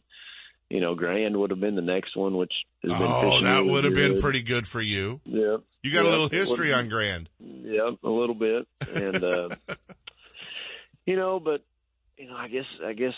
you 0.69 0.81
know, 0.81 0.95
Grand 0.95 1.37
would 1.37 1.51
have 1.51 1.59
been 1.59 1.75
the 1.75 1.81
next 1.81 2.15
one, 2.15 2.35
which 2.35 2.53
has 2.83 2.91
been 2.91 3.01
Oh, 3.01 3.41
that 3.41 3.65
would 3.65 3.83
have 3.83 3.93
been 3.93 4.19
pretty 4.19 4.43
good 4.43 4.67
for 4.67 4.81
you. 4.81 5.21
Yeah, 5.25 5.57
You 5.83 5.93
got 5.93 6.05
a 6.05 6.09
little 6.09 6.29
history 6.29 6.73
on 6.73 6.89
Grand. 6.89 7.29
Yeah, 7.39 7.91
a 8.03 8.09
little 8.09 8.35
bit, 8.35 8.67
and 8.93 9.23
uh, 9.23 9.49
you 11.05 11.15
know, 11.15 11.39
but 11.39 11.63
you 12.17 12.27
know, 12.27 12.35
I 12.35 12.47
guess, 12.47 12.65
I 12.83 12.93
guess, 12.93 13.13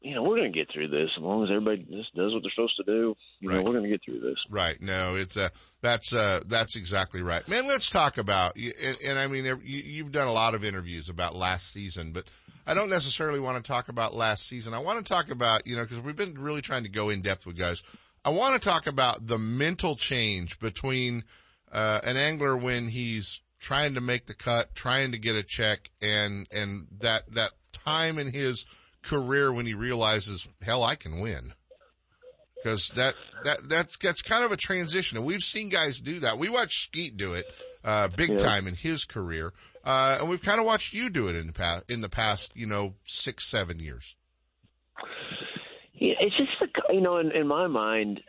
you 0.00 0.14
know, 0.14 0.22
we're 0.22 0.36
going 0.36 0.52
to 0.52 0.56
get 0.58 0.72
through 0.72 0.88
this 0.88 1.10
as 1.16 1.22
long 1.22 1.42
as 1.42 1.50
everybody 1.50 1.78
just 1.90 2.14
does 2.14 2.32
what 2.32 2.42
they're 2.42 2.52
supposed 2.54 2.76
to 2.76 2.84
do. 2.84 3.16
You 3.40 3.48
Right. 3.50 3.56
know, 3.56 3.62
we're 3.62 3.72
going 3.72 3.82
to 3.84 3.88
get 3.90 4.04
through 4.04 4.20
this. 4.20 4.38
Right. 4.48 4.80
No, 4.80 5.16
it's 5.16 5.36
uh 5.36 5.48
that's 5.80 6.12
uh 6.12 6.40
that's 6.46 6.76
exactly 6.76 7.22
right. 7.22 7.46
Man, 7.48 7.66
let's 7.66 7.90
talk 7.90 8.16
about 8.18 8.56
and, 8.56 8.98
and 9.06 9.18
I 9.18 9.26
mean 9.26 9.44
you, 9.44 9.56
you've 9.64 10.12
done 10.12 10.28
a 10.28 10.32
lot 10.32 10.54
of 10.54 10.64
interviews 10.64 11.08
about 11.08 11.34
last 11.34 11.72
season, 11.72 12.12
but 12.12 12.28
I 12.66 12.74
don't 12.74 12.90
necessarily 12.90 13.40
want 13.40 13.56
to 13.56 13.62
talk 13.68 13.88
about 13.88 14.14
last 14.14 14.46
season. 14.46 14.74
I 14.74 14.78
want 14.78 15.04
to 15.04 15.12
talk 15.12 15.30
about, 15.30 15.66
you 15.66 15.74
know, 15.76 15.84
cuz 15.84 16.00
we've 16.00 16.14
been 16.16 16.34
really 16.34 16.60
trying 16.62 16.84
to 16.84 16.88
go 16.90 17.08
in 17.10 17.20
depth 17.22 17.44
with 17.46 17.56
guys. 17.58 17.82
I 18.24 18.30
want 18.30 18.60
to 18.60 18.68
talk 18.68 18.86
about 18.86 19.26
the 19.26 19.38
mental 19.38 19.96
change 19.96 20.58
between 20.60 21.24
uh 21.72 22.00
an 22.04 22.16
angler 22.16 22.56
when 22.56 22.88
he's 22.88 23.42
trying 23.60 23.94
to 23.94 24.00
make 24.00 24.26
the 24.26 24.34
cut, 24.34 24.74
trying 24.76 25.10
to 25.10 25.18
get 25.18 25.34
a 25.34 25.42
check 25.42 25.90
and 26.00 26.46
and 26.52 26.86
that 27.00 27.22
that 27.34 27.50
time 27.72 28.18
in 28.18 28.32
his 28.32 28.64
career 29.02 29.52
when 29.52 29.66
he 29.66 29.74
realizes, 29.74 30.48
hell, 30.62 30.82
I 30.82 30.94
can 30.94 31.20
win 31.20 31.52
because 32.58 32.90
that 32.90 33.14
that 33.44 33.68
that's 33.68 33.96
that's 33.98 34.22
kind 34.22 34.44
of 34.44 34.52
a 34.52 34.56
transition, 34.56 35.16
and 35.16 35.26
we've 35.26 35.42
seen 35.42 35.68
guys 35.68 36.00
do 36.00 36.20
that. 36.20 36.38
We 36.38 36.48
watched 36.48 36.82
Skeet 36.82 37.16
do 37.16 37.34
it 37.34 37.52
uh, 37.84 38.08
big 38.08 38.30
Yeah. 38.30 38.38
time 38.38 38.66
in 38.66 38.74
his 38.74 39.04
career, 39.04 39.52
uh, 39.84 40.18
and 40.20 40.28
we've 40.28 40.42
kind 40.42 40.58
of 40.60 40.66
watched 40.66 40.92
you 40.92 41.08
do 41.10 41.28
it 41.28 41.36
in 41.36 41.46
the 41.46 41.52
past 41.52 41.90
in 41.90 42.00
the 42.00 42.08
past, 42.08 42.52
you 42.56 42.66
know, 42.66 42.94
six 43.04 43.46
seven 43.46 43.78
years. 43.78 44.16
Yeah, 45.94 46.14
it's 46.20 46.36
just 46.36 46.50
the 46.60 46.68
you 46.94 47.00
know, 47.00 47.18
in, 47.18 47.32
in 47.32 47.46
my 47.46 47.66
mind, 47.66 48.20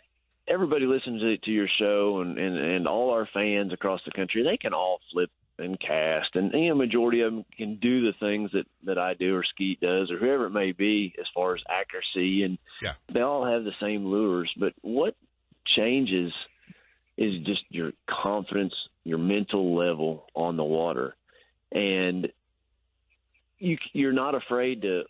everybody 0.48 0.86
listens 0.86 1.22
to, 1.22 1.38
to 1.38 1.52
your 1.52 1.68
show, 1.80 2.22
and, 2.22 2.38
and 2.38 2.58
and 2.58 2.88
all 2.88 3.12
our 3.12 3.28
fans 3.34 3.74
across 3.74 4.02
the 4.06 4.12
country, 4.12 4.44
they 4.44 4.58
can 4.58 4.74
all 4.74 5.00
flip 5.12 5.30
and 5.60 5.80
cast, 5.80 6.36
and 6.36 6.52
you 6.54 6.70
know, 6.70 6.76
majority 6.76 7.22
of 7.22 7.34
them 7.34 7.46
can 7.58 7.76
do 7.76 8.02
the 8.02 8.14
things 8.20 8.52
that 8.54 8.66
that 8.84 8.98
I 8.98 9.14
do 9.14 9.36
or 9.36 9.44
Skeet 9.44 9.80
does 9.80 10.12
or 10.12 10.18
whoever 10.18 10.46
it 10.46 10.52
may 10.52 10.72
be 10.72 11.14
as 11.20 11.26
far 11.34 11.56
as 11.56 11.62
accuracy, 11.70 12.44
and 12.44 12.58
Yeah. 12.82 12.94
they 13.14 13.22
all 13.22 13.46
have 13.46 13.64
the 13.64 13.76
same 13.80 14.06
lures. 14.06 14.52
But 14.58 14.74
what 14.82 15.16
changes 15.66 16.34
is 17.18 17.46
just 17.46 17.64
your 17.70 17.92
confidence, 18.10 18.74
your 19.04 19.18
mental 19.18 19.76
level 19.76 20.28
on 20.36 20.58
the 20.58 20.64
water, 20.64 21.16
and 21.72 22.32
you 23.60 23.78
you're 23.94 24.14
not 24.14 24.36
afraid 24.36 24.82
to 24.84 25.04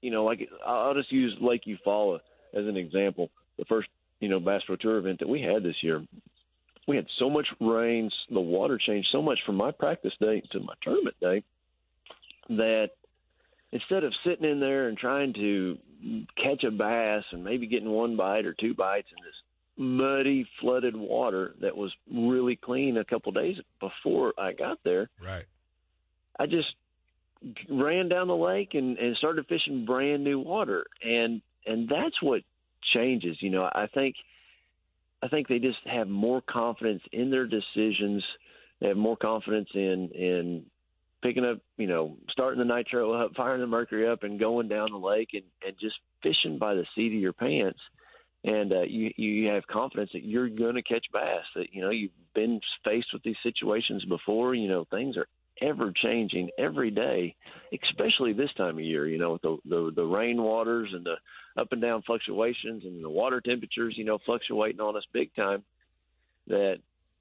you 0.00 0.10
know, 0.10 0.24
like 0.24 0.48
I'll 0.64 0.94
just 0.94 1.12
use 1.12 1.36
Lake 1.40 1.62
Eufaula 1.66 2.20
as 2.54 2.66
an 2.66 2.76
example. 2.76 3.30
The 3.58 3.64
first, 3.64 3.88
you 4.20 4.28
know, 4.28 4.40
Bass 4.40 4.62
Pro 4.66 4.76
Tour 4.76 4.98
event 4.98 5.18
that 5.20 5.28
we 5.28 5.42
had 5.42 5.62
this 5.62 5.82
year, 5.82 6.04
we 6.88 6.96
had 6.96 7.06
so 7.18 7.28
much 7.28 7.46
rain, 7.60 8.10
the 8.30 8.40
water 8.40 8.78
changed 8.78 9.10
so 9.12 9.20
much 9.20 9.38
from 9.44 9.56
my 9.56 9.70
practice 9.70 10.14
day 10.18 10.42
to 10.52 10.60
my 10.60 10.72
tournament 10.82 11.16
day 11.20 11.44
that 12.48 12.88
instead 13.72 14.04
of 14.04 14.14
sitting 14.24 14.50
in 14.50 14.58
there 14.58 14.88
and 14.88 14.96
trying 14.96 15.34
to 15.34 15.76
catch 16.42 16.64
a 16.64 16.70
bass 16.70 17.24
and 17.30 17.44
maybe 17.44 17.66
getting 17.66 17.90
one 17.90 18.16
bite 18.16 18.46
or 18.46 18.54
two 18.54 18.72
bites 18.72 19.08
in 19.16 19.22
this 19.22 19.34
muddy, 19.76 20.48
flooded 20.60 20.96
water 20.96 21.54
that 21.60 21.76
was 21.76 21.92
really 22.12 22.56
clean 22.56 22.96
a 22.96 23.04
couple 23.04 23.32
days 23.32 23.56
before 23.80 24.32
I 24.38 24.52
got 24.52 24.78
there, 24.82 25.10
Right. 25.22 25.44
I 26.40 26.46
just 26.46 26.68
ran 27.68 28.08
down 28.08 28.28
the 28.28 28.36
lake 28.36 28.70
and, 28.72 28.98
and 28.98 29.14
started 29.16 29.46
fishing 29.46 29.84
brand 29.84 30.24
new 30.24 30.40
water 30.40 30.86
and 31.04 31.40
and 31.66 31.88
that's 31.88 32.20
what 32.20 32.42
changes 32.92 33.36
you 33.40 33.50
know 33.50 33.62
i 33.62 33.86
think 33.94 34.16
i 35.22 35.28
think 35.28 35.48
they 35.48 35.58
just 35.58 35.78
have 35.86 36.08
more 36.08 36.40
confidence 36.42 37.02
in 37.12 37.30
their 37.30 37.46
decisions. 37.46 38.22
They 38.80 38.88
have 38.88 38.96
more 38.96 39.16
confidence 39.16 39.68
in 39.74 40.10
in 40.14 40.64
picking 41.22 41.44
up 41.44 41.58
you 41.76 41.86
know 41.86 42.16
starting 42.30 42.58
the 42.58 42.64
nitro 42.64 43.12
up 43.12 43.32
firing 43.36 43.60
the 43.60 43.66
mercury 43.66 44.08
up 44.08 44.22
and 44.22 44.38
going 44.38 44.68
down 44.68 44.92
the 44.92 44.98
lake 44.98 45.30
and 45.32 45.44
and 45.66 45.76
just 45.80 45.96
fishing 46.22 46.58
by 46.58 46.74
the 46.74 46.86
seat 46.94 47.14
of 47.14 47.20
your 47.20 47.32
pants. 47.32 47.80
And 48.44 48.72
uh, 48.72 48.82
you 48.82 49.10
you 49.16 49.48
have 49.48 49.66
confidence 49.66 50.10
that 50.12 50.24
you're 50.24 50.48
going 50.48 50.76
to 50.76 50.82
catch 50.82 51.06
bass 51.12 51.44
that 51.56 51.72
you 51.72 51.82
know 51.82 51.90
you've 51.90 52.12
been 52.34 52.60
faced 52.86 53.08
with 53.12 53.22
these 53.24 53.36
situations 53.42 54.04
before 54.04 54.54
you 54.54 54.68
know 54.68 54.86
things 54.90 55.16
are 55.16 55.26
ever 55.60 55.92
changing 55.92 56.50
every 56.58 56.90
day, 56.90 57.34
especially 57.72 58.32
this 58.32 58.52
time 58.56 58.78
of 58.78 58.84
year. 58.84 59.06
You 59.06 59.18
know, 59.18 59.32
with 59.32 59.42
the 59.42 59.58
the, 59.64 59.92
the 59.96 60.04
rain 60.04 60.42
waters 60.42 60.90
and 60.92 61.04
the 61.04 61.14
up 61.60 61.72
and 61.72 61.82
down 61.82 62.02
fluctuations 62.02 62.84
and 62.84 63.02
the 63.02 63.10
water 63.10 63.40
temperatures, 63.40 63.94
you 63.96 64.04
know, 64.04 64.18
fluctuating 64.24 64.80
on 64.80 64.96
us 64.96 65.04
big 65.12 65.34
time. 65.34 65.62
That 66.46 66.78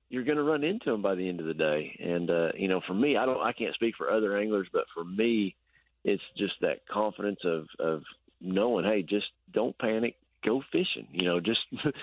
you're 0.09 0.23
going 0.23 0.37
to 0.37 0.43
run 0.43 0.63
into 0.63 0.91
them 0.91 1.01
by 1.01 1.15
the 1.15 1.27
end 1.27 1.39
of 1.39 1.47
the 1.47 1.53
day. 1.53 1.97
And 1.99 2.29
uh, 2.29 2.49
you 2.55 2.67
know, 2.67 2.81
for 2.87 2.93
me, 2.93 3.17
I 3.17 3.25
don't, 3.25 3.41
I 3.41 3.51
can't 3.51 3.75
speak 3.75 3.95
for 3.97 4.09
other 4.09 4.37
anglers, 4.37 4.67
but 4.71 4.85
for 4.93 5.03
me, 5.03 5.55
it's 6.03 6.23
just 6.37 6.53
that 6.61 6.87
confidence 6.87 7.39
of 7.43 7.65
of 7.79 8.03
knowing, 8.39 8.85
hey, 8.85 9.01
just 9.01 9.27
don't 9.51 9.77
panic, 9.77 10.15
go 10.45 10.61
fishing. 10.71 11.07
You 11.11 11.25
know, 11.25 11.39
just 11.39 11.59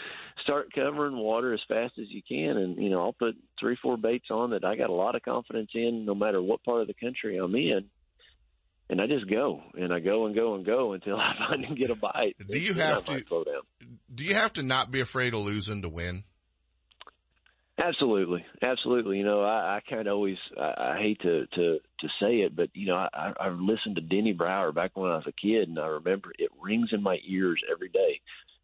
start 0.42 0.72
covering 0.74 1.16
water 1.16 1.52
as 1.54 1.60
fast 1.68 1.94
as 1.98 2.06
you 2.08 2.22
can, 2.26 2.56
and 2.56 2.76
you 2.76 2.90
know, 2.90 3.00
I'll 3.02 3.12
put 3.12 3.34
three, 3.60 3.76
four 3.80 3.96
baits 3.96 4.26
on 4.30 4.50
that 4.50 4.64
I 4.64 4.76
got 4.76 4.90
a 4.90 4.94
lot 4.94 5.14
of 5.14 5.22
confidence 5.22 5.70
in, 5.74 6.04
no 6.04 6.14
matter 6.14 6.42
what 6.42 6.62
part 6.64 6.80
of 6.82 6.86
the 6.86 6.94
country 6.94 7.36
I'm 7.36 7.54
in. 7.54 7.86
And 8.90 9.00
I 9.00 9.06
just 9.06 9.28
go, 9.30 9.62
and 9.78 9.94
I 9.94 10.00
go 10.00 10.26
and 10.26 10.34
go 10.34 10.56
and 10.56 10.64
go 10.66 10.92
until 10.92 11.16
I 11.18 11.32
find 11.38 11.64
and 11.64 11.76
get 11.76 11.88
a 11.90 11.94
bite. 11.94 12.36
Do 12.50 12.58
you 12.58 12.74
have 12.74 13.04
to- 13.06 13.12
Do 14.14 14.24
you 14.24 14.34
have 14.34 14.52
to 14.54 14.62
not 14.62 14.90
be 14.90 15.00
afraid 15.00 15.32
of 15.34 15.40
losing 15.40 15.82
to 15.82 15.88
win? 15.88 16.24
Absolutely, 17.82 18.44
absolutely. 18.62 19.18
You 19.18 19.24
know, 19.24 19.42
I, 19.42 19.76
I 19.76 19.80
kind 19.88 20.06
of 20.06 20.14
always 20.14 20.36
I, 20.56 20.92
I 20.94 20.98
hate 21.00 21.20
to 21.22 21.46
to 21.46 21.80
to 22.00 22.08
say 22.20 22.36
it, 22.42 22.54
but 22.54 22.70
you 22.72 22.86
know, 22.86 22.94
I, 22.94 23.32
I 23.38 23.48
listened 23.48 23.96
to 23.96 24.00
Denny 24.00 24.32
Brauer 24.32 24.72
back 24.72 24.92
when 24.94 25.10
I 25.10 25.16
was 25.16 25.26
a 25.26 25.32
kid, 25.32 25.68
and 25.68 25.78
I 25.78 25.86
remember 25.86 26.32
it 26.38 26.50
rings 26.62 26.90
in 26.92 27.02
my 27.02 27.18
ears 27.26 27.60
every 27.70 27.88
day. 27.88 28.20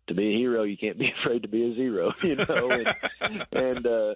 To 0.09 0.15
be 0.15 0.35
a 0.35 0.39
hero, 0.39 0.63
you 0.63 0.77
can't 0.77 0.99
be 0.99 1.13
afraid 1.21 1.43
to 1.43 1.49
be 1.49 1.71
a 1.71 1.75
zero. 1.75 2.13
You 2.23 2.37
know, 2.37 2.71
and 2.71 3.47
and, 3.53 3.87
uh, 3.87 4.15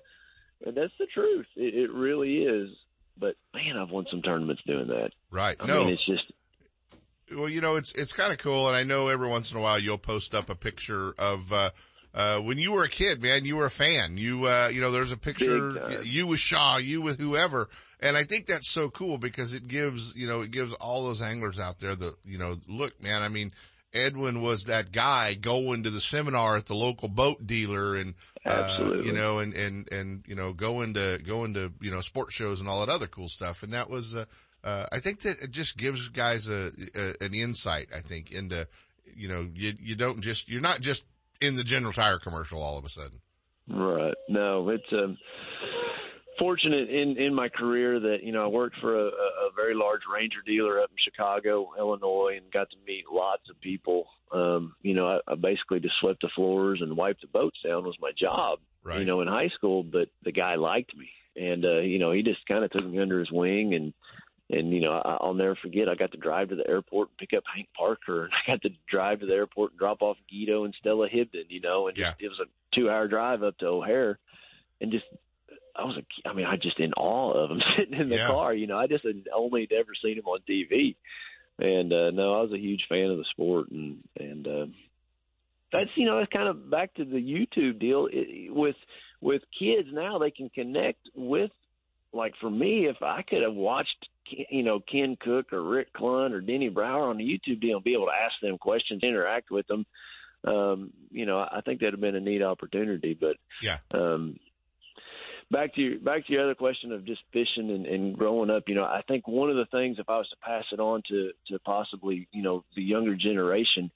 and 0.64 0.76
that's 0.76 0.92
the 0.98 1.06
truth. 1.12 1.46
It, 1.56 1.74
it 1.74 1.92
really 1.92 2.44
is. 2.44 2.70
But 3.18 3.34
man, 3.52 3.76
I've 3.76 3.90
won 3.90 4.06
some 4.10 4.22
tournaments 4.22 4.62
doing 4.64 4.88
that. 4.88 5.10
Right. 5.30 5.56
I 5.58 5.66
no. 5.66 5.84
mean, 5.84 5.94
it's 5.94 6.06
just 6.06 6.32
well, 7.34 7.48
you 7.48 7.60
know, 7.60 7.74
it's 7.76 7.92
it's 7.92 8.12
kind 8.12 8.30
of 8.30 8.38
cool, 8.38 8.68
and 8.68 8.76
I 8.76 8.84
know 8.84 9.08
every 9.08 9.28
once 9.28 9.50
in 9.52 9.58
a 9.58 9.60
while 9.60 9.78
you'll 9.78 9.98
post 9.98 10.36
up 10.36 10.50
a 10.50 10.54
picture 10.54 11.14
of 11.18 11.52
uh, 11.52 11.70
uh, 12.14 12.40
when 12.40 12.58
you 12.58 12.72
were 12.72 12.84
a 12.84 12.88
kid, 12.88 13.22
man. 13.22 13.44
You 13.44 13.56
were 13.56 13.66
a 13.66 13.70
fan. 13.70 14.16
You 14.16 14.46
uh, 14.46 14.70
you 14.72 14.80
know, 14.80 14.90
there's 14.90 15.12
a 15.12 15.16
picture 15.16 16.02
you 16.02 16.26
with 16.26 16.40
Shaw, 16.40 16.78
you 16.78 17.02
with 17.02 17.18
whoever, 17.18 17.68
and 18.00 18.16
I 18.16 18.24
think 18.24 18.46
that's 18.46 18.70
so 18.70 18.88
cool 18.88 19.18
because 19.18 19.52
it 19.52 19.66
gives 19.66 20.14
you 20.16 20.26
know 20.26 20.42
it 20.42 20.50
gives 20.50 20.72
all 20.74 21.04
those 21.04 21.20
anglers 21.20 21.58
out 21.58 21.78
there 21.78 21.94
the 21.94 22.14
you 22.24 22.38
know 22.38 22.56
look, 22.68 23.02
man. 23.02 23.22
I 23.22 23.28
mean. 23.28 23.52
Edwin 23.96 24.42
was 24.42 24.64
that 24.64 24.90
guy 24.90 25.34
going 25.34 25.84
to 25.84 25.90
the 25.90 26.00
seminar 26.00 26.56
at 26.56 26.66
the 26.66 26.74
local 26.74 27.06
boat 27.06 27.46
dealer 27.46 27.94
and, 27.94 28.16
uh, 28.44 29.00
you 29.04 29.12
know, 29.12 29.38
and, 29.38 29.54
and, 29.54 29.92
and, 29.92 30.24
you 30.26 30.34
know, 30.34 30.52
going 30.52 30.94
to, 30.94 31.20
going 31.24 31.54
to, 31.54 31.72
you 31.80 31.92
know, 31.92 32.00
sports 32.00 32.34
shows 32.34 32.58
and 32.58 32.68
all 32.68 32.84
that 32.84 32.92
other 32.92 33.06
cool 33.06 33.28
stuff. 33.28 33.62
And 33.62 33.72
that 33.72 33.88
was, 33.88 34.16
uh, 34.16 34.24
uh, 34.64 34.86
I 34.90 34.98
think 34.98 35.20
that 35.20 35.40
it 35.42 35.52
just 35.52 35.76
gives 35.76 36.08
guys 36.08 36.48
a, 36.48 36.72
a 36.96 37.24
an 37.24 37.34
insight. 37.34 37.90
I 37.94 38.00
think 38.00 38.32
into, 38.32 38.66
you 39.14 39.28
know, 39.28 39.48
you 39.54 39.74
you 39.80 39.94
don't 39.94 40.22
just 40.22 40.48
you're 40.48 40.62
not 40.62 40.80
just 40.80 41.04
in 41.40 41.54
the 41.56 41.64
General 41.64 41.92
Tire 41.92 42.18
commercial 42.18 42.62
all 42.62 42.78
of 42.78 42.84
a 42.84 42.88
sudden. 42.88 43.20
Right. 43.68 44.14
No, 44.28 44.68
it's 44.68 44.84
um, 44.92 45.16
fortunate 46.38 46.90
in 46.90 47.16
in 47.16 47.34
my 47.34 47.48
career 47.48 48.00
that 48.00 48.18
you 48.22 48.32
know 48.32 48.44
I 48.44 48.48
worked 48.48 48.76
for 48.80 48.94
a, 48.94 49.06
a 49.06 49.50
very 49.56 49.74
large 49.74 50.02
Ranger 50.12 50.40
dealer 50.44 50.80
up 50.80 50.90
in 50.90 50.96
Chicago, 51.02 51.70
Illinois, 51.78 52.36
and 52.36 52.52
got 52.52 52.68
to 52.70 52.76
meet 52.86 53.04
lots 53.10 53.48
of 53.48 53.60
people. 53.60 54.06
Um, 54.32 54.74
you 54.82 54.94
know, 54.94 55.06
I, 55.06 55.32
I 55.32 55.34
basically 55.34 55.80
just 55.80 55.94
swept 56.00 56.20
the 56.20 56.28
floors 56.34 56.80
and 56.82 56.96
wiped 56.96 57.22
the 57.22 57.28
boats 57.28 57.58
down 57.64 57.84
was 57.84 57.96
my 58.00 58.12
job. 58.18 58.58
Right. 58.82 59.00
You 59.00 59.06
know, 59.06 59.20
in 59.22 59.28
high 59.28 59.50
school, 59.54 59.82
but 59.82 60.08
the 60.24 60.32
guy 60.32 60.56
liked 60.56 60.94
me, 60.96 61.08
and 61.36 61.64
uh, 61.64 61.80
you 61.80 61.98
know, 61.98 62.12
he 62.12 62.22
just 62.22 62.46
kind 62.46 62.64
of 62.64 62.70
took 62.70 62.86
me 62.86 62.98
under 63.00 63.18
his 63.18 63.32
wing 63.32 63.74
and. 63.74 63.92
And 64.50 64.72
you 64.72 64.80
know, 64.82 64.92
I, 64.92 65.16
I'll 65.20 65.34
never 65.34 65.54
forget. 65.56 65.88
I 65.88 65.94
got 65.94 66.12
to 66.12 66.18
drive 66.18 66.50
to 66.50 66.56
the 66.56 66.68
airport 66.68 67.08
and 67.08 67.18
pick 67.18 67.36
up 67.36 67.44
Hank 67.54 67.68
Parker, 67.76 68.24
and 68.24 68.32
I 68.46 68.50
got 68.52 68.62
to 68.62 68.70
drive 68.90 69.20
to 69.20 69.26
the 69.26 69.34
airport 69.34 69.72
and 69.72 69.78
drop 69.78 70.02
off 70.02 70.16
Guido 70.30 70.64
and 70.64 70.74
Stella 70.78 71.08
Hibdon. 71.08 71.46
You 71.48 71.60
know, 71.60 71.88
and 71.88 71.96
just, 71.96 72.16
Yeah. 72.20 72.26
it 72.26 72.28
was 72.28 72.40
a 72.40 72.76
two-hour 72.76 73.08
drive 73.08 73.42
up 73.42 73.56
to 73.58 73.66
O'Hare, 73.66 74.18
and 74.80 74.92
just 74.92 75.06
I 75.76 75.84
was, 75.84 75.96
a, 75.96 76.28
I 76.28 76.34
mean, 76.34 76.46
I 76.46 76.56
just 76.56 76.78
in 76.78 76.92
awe 76.92 77.32
of 77.32 77.50
him 77.50 77.62
sitting 77.76 77.98
in 77.98 78.08
the 78.08 78.16
Yeah. 78.16 78.26
car. 78.26 78.52
You 78.54 78.66
know, 78.66 78.78
I 78.78 78.86
just 78.86 79.04
had 79.04 79.24
only 79.34 79.66
ever 79.72 79.92
seen 80.02 80.18
him 80.18 80.26
on 80.26 80.40
TV, 80.48 80.94
and 81.58 81.92
uh, 81.92 82.10
no, 82.10 82.34
I 82.34 82.42
was 82.42 82.52
a 82.52 82.58
huge 82.58 82.84
fan 82.88 83.10
of 83.10 83.16
the 83.18 83.24
sport, 83.30 83.70
and 83.70 83.98
and 84.20 84.46
uh, 84.46 84.66
that's 85.72 85.90
you 85.96 86.04
know 86.06 86.18
that's 86.18 86.30
kind 86.32 86.48
of 86.48 86.70
back 86.70 86.92
to 86.94 87.04
the 87.04 87.16
YouTube 87.16 87.78
deal 87.80 88.08
it, 88.12 88.52
with 88.54 88.76
with 89.20 89.42
kids 89.58 89.88
now 89.90 90.18
they 90.18 90.30
can 90.30 90.50
connect 90.50 91.00
with 91.14 91.50
like 92.12 92.34
for 92.40 92.50
me 92.50 92.86
if 92.86 92.96
I 93.02 93.22
could 93.22 93.42
have 93.42 93.54
watched 93.54 94.06
you 94.28 94.62
know 94.62 94.80
Ken 94.80 95.16
Cook 95.20 95.52
or 95.52 95.62
Rick 95.62 95.92
Clunn 95.94 96.32
or 96.32 96.40
Denny 96.40 96.68
Brauer 96.68 97.08
on 97.08 97.18
the 97.18 97.24
YouTube 97.24 97.60
deal 97.60 97.76
and 97.76 97.84
be 97.84 97.94
able 97.94 98.06
to 98.06 98.12
ask 98.12 98.34
them 98.42 98.58
questions, 98.58 99.02
interact 99.02 99.50
with 99.50 99.66
them. 99.66 99.86
Um, 100.44 100.92
you 101.10 101.24
know, 101.26 101.38
I 101.38 101.60
think 101.64 101.80
that'd 101.80 101.94
have 101.94 102.00
been 102.00 102.16
a 102.16 102.20
neat 102.20 102.42
opportunity, 102.42 103.14
but 103.18 103.36
Yeah. 103.62 103.78
um, 103.92 104.38
back 105.50 105.74
to 105.74 105.80
your 105.80 105.98
back 106.00 106.26
to 106.26 106.32
your 106.32 106.42
other 106.42 106.54
question 106.54 106.92
of 106.92 107.04
just 107.04 107.22
fishing 107.32 107.70
and, 107.70 107.86
and 107.86 108.16
growing 108.18 108.50
up, 108.50 108.64
you 108.68 108.74
know, 108.74 108.84
I 108.84 109.02
think 109.08 109.26
one 109.26 109.50
of 109.50 109.56
the 109.56 109.66
things 109.66 109.98
if 109.98 110.08
I 110.08 110.18
was 110.18 110.28
to 110.30 110.36
pass 110.36 110.64
it 110.72 110.80
on 110.80 111.02
to 111.08 111.32
to 111.48 111.58
possibly 111.60 112.28
you 112.32 112.42
know 112.42 112.64
the 112.76 112.82
younger 112.82 113.14
generation, 113.14 113.90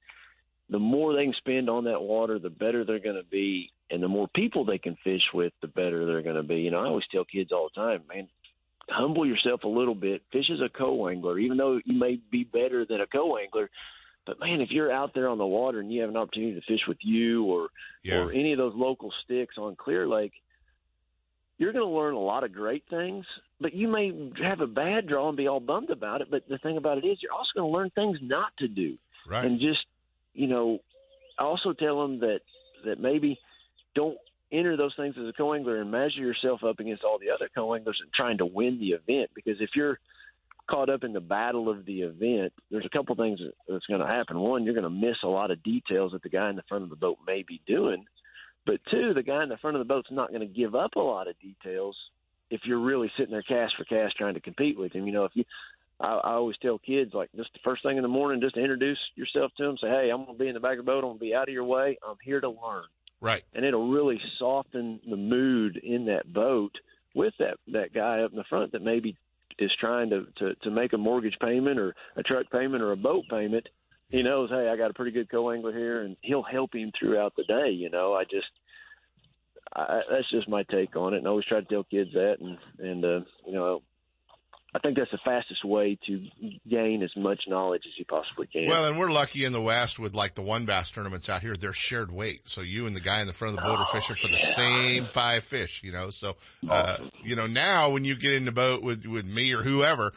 the 0.70 0.78
more 0.78 1.14
they 1.14 1.24
can 1.24 1.34
spend 1.34 1.68
on 1.68 1.84
that 1.84 2.02
water, 2.02 2.38
the 2.38 2.50
better 2.50 2.84
they're 2.84 2.98
going 2.98 3.16
to 3.16 3.28
be, 3.30 3.70
and 3.90 4.02
the 4.02 4.08
more 4.08 4.28
people 4.28 4.64
they 4.64 4.78
can 4.78 4.96
fish 5.04 5.22
with, 5.34 5.52
the 5.60 5.68
better 5.68 6.06
they're 6.06 6.22
going 6.22 6.36
to 6.36 6.42
be. 6.42 6.56
You 6.56 6.70
know, 6.70 6.80
I 6.80 6.86
always 6.86 7.06
tell 7.10 7.24
kids 7.24 7.52
all 7.52 7.70
the 7.74 7.80
time, 7.80 8.02
man, 8.08 8.28
humble 8.88 9.26
yourself 9.26 9.64
a 9.64 9.68
little 9.68 9.94
bit. 9.94 10.22
Fish 10.32 10.50
as 10.52 10.60
a 10.60 10.68
co-angler, 10.68 11.38
even 11.38 11.56
though 11.56 11.80
you 11.84 11.98
may 11.98 12.18
be 12.30 12.44
better 12.44 12.84
than 12.84 13.00
a 13.00 13.06
co-angler. 13.06 13.70
But 14.26 14.40
man, 14.40 14.60
if 14.60 14.70
you're 14.70 14.92
out 14.92 15.12
there 15.14 15.28
on 15.28 15.38
the 15.38 15.46
water 15.46 15.80
and 15.80 15.92
you 15.92 16.00
have 16.02 16.10
an 16.10 16.16
opportunity 16.16 16.54
to 16.54 16.66
fish 16.66 16.80
with 16.86 16.98
you 17.02 17.44
or 17.44 17.68
Yeah. 18.02 18.24
or 18.24 18.30
any 18.32 18.52
of 18.52 18.58
those 18.58 18.74
local 18.74 19.12
sticks 19.24 19.56
on 19.56 19.74
Clear 19.76 20.06
Lake, 20.06 20.32
you're 21.58 21.72
going 21.72 21.84
to 21.84 21.90
learn 21.98 22.14
a 22.14 22.20
lot 22.20 22.44
of 22.44 22.52
great 22.52 22.84
things. 22.88 23.24
But 23.60 23.72
you 23.74 23.88
may 23.88 24.30
have 24.42 24.60
a 24.60 24.66
bad 24.66 25.06
draw 25.08 25.28
and 25.28 25.36
be 25.36 25.48
all 25.48 25.60
bummed 25.60 25.90
about 25.90 26.20
it. 26.20 26.30
But 26.30 26.48
the 26.48 26.58
thing 26.58 26.76
about 26.76 26.98
it 26.98 27.04
is, 27.06 27.18
you're 27.22 27.32
also 27.32 27.50
going 27.56 27.70
to 27.72 27.76
learn 27.76 27.90
things 27.90 28.18
not 28.22 28.56
to 28.58 28.68
do 28.68 28.96
Right. 29.26 29.44
and 29.44 29.58
just 29.60 29.84
you 30.34 30.46
know 30.46 30.78
I 31.38 31.42
also 31.44 31.72
tell 31.72 32.00
them 32.02 32.20
that 32.20 32.40
that 32.84 33.00
maybe 33.00 33.38
don't 33.94 34.16
enter 34.52 34.76
those 34.76 34.94
things 34.96 35.14
as 35.18 35.28
a 35.28 35.32
co-angler 35.32 35.80
and 35.80 35.90
measure 35.90 36.20
yourself 36.20 36.64
up 36.64 36.80
against 36.80 37.04
all 37.04 37.18
the 37.18 37.30
other 37.30 37.48
co-anglers 37.54 37.98
and 38.02 38.12
trying 38.12 38.38
to 38.38 38.46
win 38.46 38.78
the 38.78 38.90
event 38.90 39.30
because 39.34 39.56
if 39.60 39.70
you're 39.74 39.98
caught 40.70 40.90
up 40.90 41.02
in 41.02 41.12
the 41.12 41.20
battle 41.20 41.70
of 41.70 41.84
the 41.86 42.02
event 42.02 42.52
there's 42.70 42.84
a 42.84 42.96
couple 42.96 43.14
things 43.14 43.40
that's 43.68 43.86
going 43.86 44.00
to 44.00 44.06
happen 44.06 44.38
one 44.38 44.64
you're 44.64 44.74
going 44.74 44.84
to 44.84 44.90
miss 44.90 45.16
a 45.24 45.28
lot 45.28 45.50
of 45.50 45.62
details 45.62 46.12
that 46.12 46.22
the 46.22 46.28
guy 46.28 46.50
in 46.50 46.56
the 46.56 46.62
front 46.68 46.84
of 46.84 46.90
the 46.90 46.96
boat 46.96 47.16
may 47.26 47.42
be 47.46 47.60
doing 47.66 48.04
but 48.66 48.80
two 48.90 49.14
the 49.14 49.22
guy 49.22 49.42
in 49.42 49.48
the 49.48 49.56
front 49.58 49.76
of 49.76 49.80
the 49.80 49.88
boat's 49.92 50.10
not 50.10 50.28
going 50.28 50.40
to 50.40 50.46
give 50.46 50.74
up 50.74 50.94
a 50.96 51.00
lot 51.00 51.28
of 51.28 51.38
details 51.40 51.96
if 52.50 52.60
you're 52.64 52.80
really 52.80 53.10
sitting 53.16 53.32
there 53.32 53.42
cast 53.42 53.74
for 53.76 53.84
cast 53.84 54.16
trying 54.16 54.34
to 54.34 54.40
compete 54.40 54.78
with 54.78 54.92
him 54.92 55.06
you 55.06 55.12
know 55.12 55.24
if 55.24 55.32
you 55.34 55.44
I, 56.00 56.14
I 56.14 56.32
always 56.34 56.56
tell 56.58 56.78
kids 56.78 57.12
like 57.14 57.30
just 57.36 57.52
the 57.52 57.60
first 57.64 57.82
thing 57.82 57.96
in 57.96 58.02
the 58.02 58.08
morning, 58.08 58.40
just 58.40 58.56
introduce 58.56 58.98
yourself 59.16 59.52
to 59.56 59.64
them. 59.64 59.76
Say, 59.80 59.88
hey, 59.88 60.10
I'm 60.12 60.24
gonna 60.24 60.38
be 60.38 60.48
in 60.48 60.54
the 60.54 60.60
back 60.60 60.78
of 60.78 60.84
the 60.84 60.90
boat. 60.90 60.98
I'm 60.98 61.10
gonna 61.10 61.18
be 61.18 61.34
out 61.34 61.48
of 61.48 61.52
your 61.52 61.64
way. 61.64 61.98
I'm 62.06 62.16
here 62.22 62.40
to 62.40 62.48
learn, 62.48 62.84
Right. 63.20 63.42
and 63.54 63.64
it'll 63.64 63.90
really 63.90 64.20
soften 64.38 65.00
the 65.08 65.16
mood 65.16 65.76
in 65.76 66.06
that 66.06 66.32
boat 66.32 66.72
with 67.14 67.34
that 67.38 67.56
that 67.72 67.92
guy 67.92 68.20
up 68.20 68.30
in 68.30 68.36
the 68.36 68.44
front 68.44 68.72
that 68.72 68.82
maybe 68.82 69.16
is 69.58 69.72
trying 69.80 70.10
to 70.10 70.26
to, 70.36 70.54
to 70.62 70.70
make 70.70 70.92
a 70.92 70.98
mortgage 70.98 71.36
payment 71.40 71.78
or 71.78 71.94
a 72.16 72.22
truck 72.22 72.50
payment 72.50 72.82
or 72.82 72.92
a 72.92 72.96
boat 72.96 73.24
payment. 73.30 73.68
He 74.10 74.22
knows, 74.22 74.48
hey, 74.48 74.70
I 74.70 74.76
got 74.76 74.90
a 74.90 74.94
pretty 74.94 75.10
good 75.10 75.30
co-angler 75.30 75.72
here, 75.72 76.02
and 76.02 76.16
he'll 76.22 76.42
help 76.42 76.74
him 76.74 76.90
throughout 76.98 77.34
the 77.36 77.44
day. 77.44 77.70
You 77.70 77.90
know, 77.90 78.14
I 78.14 78.24
just. 78.24 78.46
I, 79.74 80.00
that's 80.10 80.30
just 80.30 80.48
my 80.48 80.62
take 80.62 80.96
on 80.96 81.12
it, 81.12 81.18
and 81.18 81.26
I 81.26 81.30
always 81.30 81.44
try 81.44 81.60
to 81.60 81.66
tell 81.66 81.84
kids 81.84 82.10
that, 82.14 82.36
and 82.40 82.56
and 82.78 83.04
uh, 83.04 83.20
you 83.46 83.52
know, 83.52 83.82
I 84.78 84.80
think 84.80 84.96
that's 84.96 85.10
the 85.10 85.18
fastest 85.18 85.64
way 85.64 85.98
to 86.06 86.28
gain 86.68 87.02
as 87.02 87.10
much 87.16 87.42
knowledge 87.48 87.82
as 87.84 87.98
you 87.98 88.04
possibly 88.04 88.46
can. 88.46 88.68
Well, 88.68 88.84
and 88.84 88.96
we're 88.96 89.10
lucky 89.10 89.44
in 89.44 89.50
the 89.50 89.60
West 89.60 89.98
with 89.98 90.14
like 90.14 90.36
the 90.36 90.42
one 90.42 90.66
bass 90.66 90.92
tournaments 90.92 91.28
out 91.28 91.42
here. 91.42 91.56
They're 91.56 91.72
shared 91.72 92.12
weight, 92.12 92.48
so 92.48 92.60
you 92.60 92.86
and 92.86 92.94
the 92.94 93.00
guy 93.00 93.20
in 93.20 93.26
the 93.26 93.32
front 93.32 93.58
of 93.58 93.64
the 93.64 93.68
boat 93.68 93.80
are 93.80 93.86
fishing 93.86 94.14
for 94.14 94.28
the 94.28 94.36
same 94.36 95.06
five 95.06 95.42
fish. 95.42 95.82
You 95.82 95.90
know, 95.90 96.10
so 96.10 96.36
uh, 96.70 96.98
you 97.24 97.34
know 97.34 97.48
now 97.48 97.90
when 97.90 98.04
you 98.04 98.16
get 98.16 98.34
in 98.34 98.44
the 98.44 98.52
boat 98.52 98.80
with 98.82 99.04
with 99.04 99.26
me 99.26 99.52
or 99.52 99.62
whoever. 99.62 100.12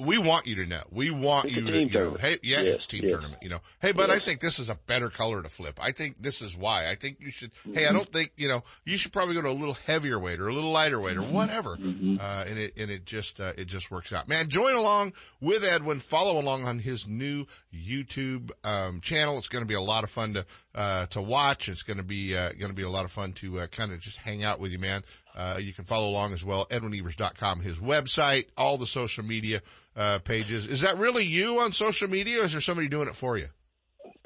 We 0.00 0.18
want 0.18 0.46
you 0.46 0.54
to 0.56 0.66
know. 0.66 0.82
We 0.90 1.10
want 1.10 1.46
It's 1.46 1.56
you 1.56 1.64
to, 1.64 1.82
you 1.84 1.90
know, 1.98 2.14
hey, 2.14 2.36
yeah, 2.42 2.62
Yes, 2.62 2.74
it's 2.74 2.86
team 2.86 3.02
tournament, 3.02 3.42
you 3.42 3.48
know. 3.50 3.60
Hey, 3.80 3.92
but 3.92 4.10
I 4.10 4.18
think 4.18 4.40
this 4.40 4.58
is 4.58 4.68
a 4.68 4.74
better 4.86 5.08
color 5.10 5.42
to 5.42 5.48
flip. 5.48 5.78
I 5.82 5.92
think 5.92 6.16
this 6.20 6.40
is 6.40 6.56
why. 6.56 6.88
I 6.90 6.94
think 6.94 7.18
you 7.20 7.30
should, 7.30 7.50
hey, 7.64 7.70
Mm-hmm. 7.82 7.90
I 7.90 7.92
don't 7.92 8.12
think, 8.12 8.32
you 8.36 8.48
know, 8.48 8.62
you 8.84 8.96
should 8.96 9.12
probably 9.12 9.34
go 9.34 9.42
to 9.42 9.48
a 9.48 9.52
little 9.52 9.74
heavier 9.86 10.18
weight 10.18 10.40
or 10.40 10.48
a 10.48 10.52
little 10.54 10.70
lighter 10.70 11.00
weight 11.00 11.16
Mm-hmm. 11.16 11.30
or 11.30 11.34
whatever. 11.34 11.72
Uh, 11.72 12.44
and 12.48 12.58
it, 12.58 12.78
and 12.78 12.90
it 12.90 13.04
just, 13.04 13.40
uh, 13.40 13.52
it 13.58 13.66
just 13.66 13.90
works 13.90 14.12
out. 14.12 14.28
Man, 14.28 14.48
join 14.48 14.74
along 14.74 15.12
with 15.40 15.64
Edwin. 15.64 16.00
Follow 16.00 16.40
along 16.40 16.64
on 16.64 16.78
his 16.78 17.06
new 17.06 17.46
YouTube, 17.74 18.50
um, 18.64 19.00
channel. 19.00 19.36
It's 19.38 19.48
going 19.48 19.64
to 19.64 19.68
be 19.68 19.74
a 19.74 19.80
lot 19.80 20.04
of 20.04 20.10
fun 20.10 20.34
to, 20.34 20.46
uh, 20.74 21.06
to 21.06 21.20
watch. 21.20 21.68
It's 21.68 21.82
going 21.82 21.98
to 21.98 22.02
be, 22.04 22.36
uh, 22.36 22.50
going 22.58 22.70
to 22.70 22.76
be 22.76 22.82
a 22.82 22.88
lot 22.90 23.04
of 23.04 23.12
fun 23.12 23.32
to, 23.34 23.60
uh, 23.60 23.66
kind 23.66 23.92
of 23.92 24.00
just 24.00 24.18
hang 24.18 24.42
out 24.44 24.60
with 24.60 24.72
you, 24.72 24.78
man. 24.78 25.02
Uh, 25.34 25.58
you 25.60 25.72
can 25.72 25.84
follow 25.84 26.08
along 26.10 26.32
as 26.32 26.44
well. 26.44 26.66
EdwinEvers.com, 26.66 27.60
his 27.60 27.78
website, 27.78 28.46
all 28.56 28.76
the 28.78 28.86
social 28.86 29.24
media, 29.24 29.60
uh, 29.96 30.18
pages. 30.24 30.66
Is 30.66 30.82
that 30.82 30.98
really 30.98 31.24
you 31.24 31.60
on 31.60 31.72
social 31.72 32.08
media 32.08 32.40
or 32.40 32.44
is 32.44 32.52
there 32.52 32.60
somebody 32.60 32.88
doing 32.88 33.08
it 33.08 33.14
for 33.14 33.38
you? 33.38 33.46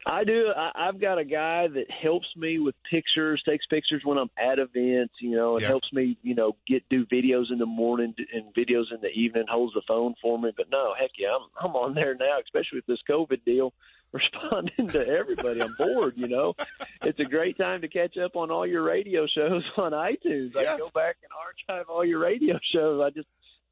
I 0.09 0.23
do. 0.23 0.53
I, 0.57 0.71
I've 0.89 1.01
got 1.01 1.19
a 1.19 1.25
guy 1.25 1.67
that 1.67 1.87
helps 1.91 2.29
me 2.37 2.61
with 2.61 2.77
pictures, 2.89 3.43
takes 3.45 3.67
pictures 3.67 4.03
when 4.05 4.19
I'm 4.19 4.31
at 4.39 4.61
events, 4.61 5.15
you 5.21 5.33
know, 5.37 5.55
and 5.55 5.63
Yeah. 5.63 5.69
helps 5.69 5.93
me, 5.93 6.17
you 6.23 6.35
know, 6.37 6.57
get 6.69 6.89
do 6.89 7.05
videos 7.07 7.51
in 7.51 7.59
the 7.59 7.67
morning 7.67 8.15
and 8.33 8.55
videos 8.55 8.93
in 8.95 9.01
the 9.01 9.09
evening. 9.09 9.45
Holds 9.51 9.75
the 9.75 9.83
phone 9.89 10.15
for 10.23 10.39
me. 10.39 10.53
But 10.57 10.71
no, 10.71 10.95
heck 10.99 11.11
yeah, 11.19 11.31
I'm 11.35 11.71
I'm 11.71 11.75
on 11.77 11.95
there 11.95 12.15
now, 12.15 12.39
especially 12.41 12.79
with 12.79 12.87
this 12.87 13.01
COVID 13.11 13.45
deal. 13.45 13.73
Responding 14.13 14.89
to 14.93 15.07
everybody, 15.07 15.61
I'm 15.61 15.75
bored. 15.79 16.15
You 16.17 16.29
know, 16.29 16.55
it's 17.03 17.19
a 17.21 17.25
great 17.25 17.59
time 17.59 17.81
to 17.83 17.89
catch 17.89 18.17
up 18.17 18.37
on 18.37 18.51
all 18.51 18.67
your 18.67 18.83
radio 18.83 19.27
shows 19.27 19.63
on 19.77 19.93
iTunes. 19.93 20.57
I 20.57 20.63
Yeah. 20.63 20.69
can 20.71 20.79
go 20.79 20.91
back 20.95 21.17
and 21.23 21.31
archive 21.79 21.91
all 21.91 22.05
your 22.05 22.21
radio 22.21 22.59
shows. 22.73 23.03
I 23.05 23.11
just 23.11 23.27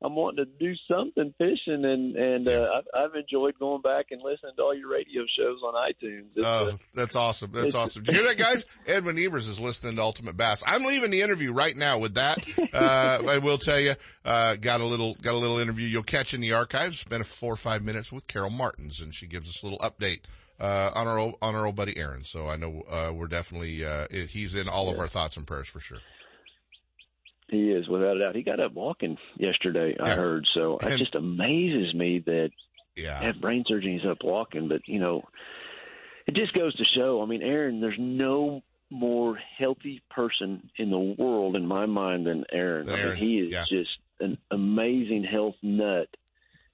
I'm 0.04 0.14
wanting 0.14 0.44
to 0.44 0.50
do 0.58 0.74
something 0.86 1.32
fishing, 1.38 1.84
and 1.84 2.14
and 2.14 2.46
uh, 2.48 2.68
I've, 2.76 2.84
I've 3.10 3.14
enjoyed 3.14 3.58
going 3.58 3.80
back 3.80 4.06
and 4.10 4.20
listening 4.22 4.52
to 4.56 4.62
all 4.62 4.74
your 4.74 4.90
radio 4.90 5.22
shows 5.38 5.60
on 5.64 5.72
iTunes. 5.74 6.26
It's, 6.36 6.44
Oh, 6.46 6.70
uh, 6.72 6.76
that's 6.94 7.16
awesome. 7.16 7.50
That's 7.52 7.74
awesome. 7.74 8.02
Did 8.02 8.14
you 8.14 8.20
hear 8.20 8.28
that, 8.28 8.38
guys? 8.38 8.66
Edwin 8.86 9.18
Evers 9.18 9.48
is 9.48 9.58
listening 9.58 9.96
to 9.96 10.02
Ultimate 10.02 10.36
Bass. 10.36 10.62
I'm 10.66 10.84
leaving 10.84 11.10
the 11.10 11.22
interview 11.22 11.52
right 11.52 11.74
now 11.76 11.98
with 11.98 12.14
that. 12.14 12.38
Uh, 12.74 13.22
I 13.28 13.38
will 13.38 13.56
tell 13.56 13.78
you, 13.78 13.94
uh, 14.24 14.56
got 14.56 14.80
a 14.80 14.84
little, 14.84 15.14
got 15.22 15.34
a 15.34 15.36
little 15.38 15.58
interview 15.58 15.86
you'll 15.86 16.02
catch 16.02 16.34
in 16.34 16.40
the 16.40 16.52
archives. 16.52 16.98
Spent 16.98 17.24
four 17.24 17.52
or 17.52 17.56
five 17.56 17.82
minutes 17.82 18.12
with 18.12 18.26
Carol 18.26 18.50
Martens 18.50 19.00
and 19.00 19.14
she 19.14 19.26
gives 19.28 19.48
us 19.48 19.62
a 19.62 19.66
little 19.66 19.78
update, 19.78 20.20
uh, 20.58 20.90
on 20.94 21.06
our 21.06 21.18
old, 21.18 21.36
on 21.40 21.54
our 21.54 21.66
old 21.66 21.76
buddy 21.76 21.96
Aaron. 21.96 22.24
So 22.24 22.48
I 22.48 22.56
know, 22.56 22.82
uh, 22.90 23.12
we're 23.14 23.28
definitely, 23.28 23.84
uh, 23.84 24.06
he's 24.10 24.56
in 24.56 24.68
all 24.68 24.90
of 24.90 24.98
our 24.98 25.06
thoughts 25.06 25.36
and 25.36 25.46
prayers 25.46 25.68
for 25.68 25.78
sure. 25.78 25.98
He 27.54 27.70
is 27.70 27.88
without 27.88 28.16
a 28.16 28.20
doubt. 28.20 28.36
He 28.36 28.42
got 28.42 28.60
up 28.60 28.72
walking 28.72 29.16
yesterday. 29.36 29.96
I 29.98 30.10
heard. 30.10 30.46
So 30.54 30.78
And- 30.82 30.92
it 30.94 30.98
just 30.98 31.14
amazes 31.14 31.94
me 31.94 32.18
that 32.20 32.50
Yeah. 32.96 33.20
have 33.22 33.40
brain 33.40 33.64
surgery. 33.66 33.92
He's 33.98 34.06
up 34.06 34.22
walking, 34.22 34.68
but 34.68 34.86
you 34.88 34.98
know, 34.98 35.24
it 36.26 36.34
just 36.34 36.52
goes 36.54 36.74
to 36.76 36.84
show. 36.84 37.22
I 37.22 37.26
mean, 37.26 37.42
Aaron, 37.42 37.80
there's 37.80 37.98
no 37.98 38.62
more 38.90 39.36
healthy 39.36 40.00
person 40.10 40.70
in 40.76 40.90
the 40.90 40.98
world 40.98 41.56
in 41.56 41.66
my 41.66 41.86
mind 41.86 42.26
than 42.26 42.44
Aaron. 42.52 42.86
Than 42.86 42.94
I 43.00 43.04
mean, 43.06 43.16
he 43.16 43.38
is 43.40 43.52
yeah. 43.52 43.64
just 43.68 43.98
an 44.20 44.38
amazing 44.50 45.24
health 45.24 45.56
nut, 45.62 46.08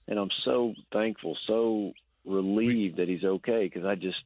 and 0.06 0.18
I'm 0.18 0.30
so 0.44 0.74
thankful, 0.92 1.36
so 1.46 1.92
relieved 2.26 2.98
that 2.98 3.08
he's 3.08 3.24
okay 3.24 3.64
because 3.64 3.84
I 3.86 3.94
just 3.94 4.22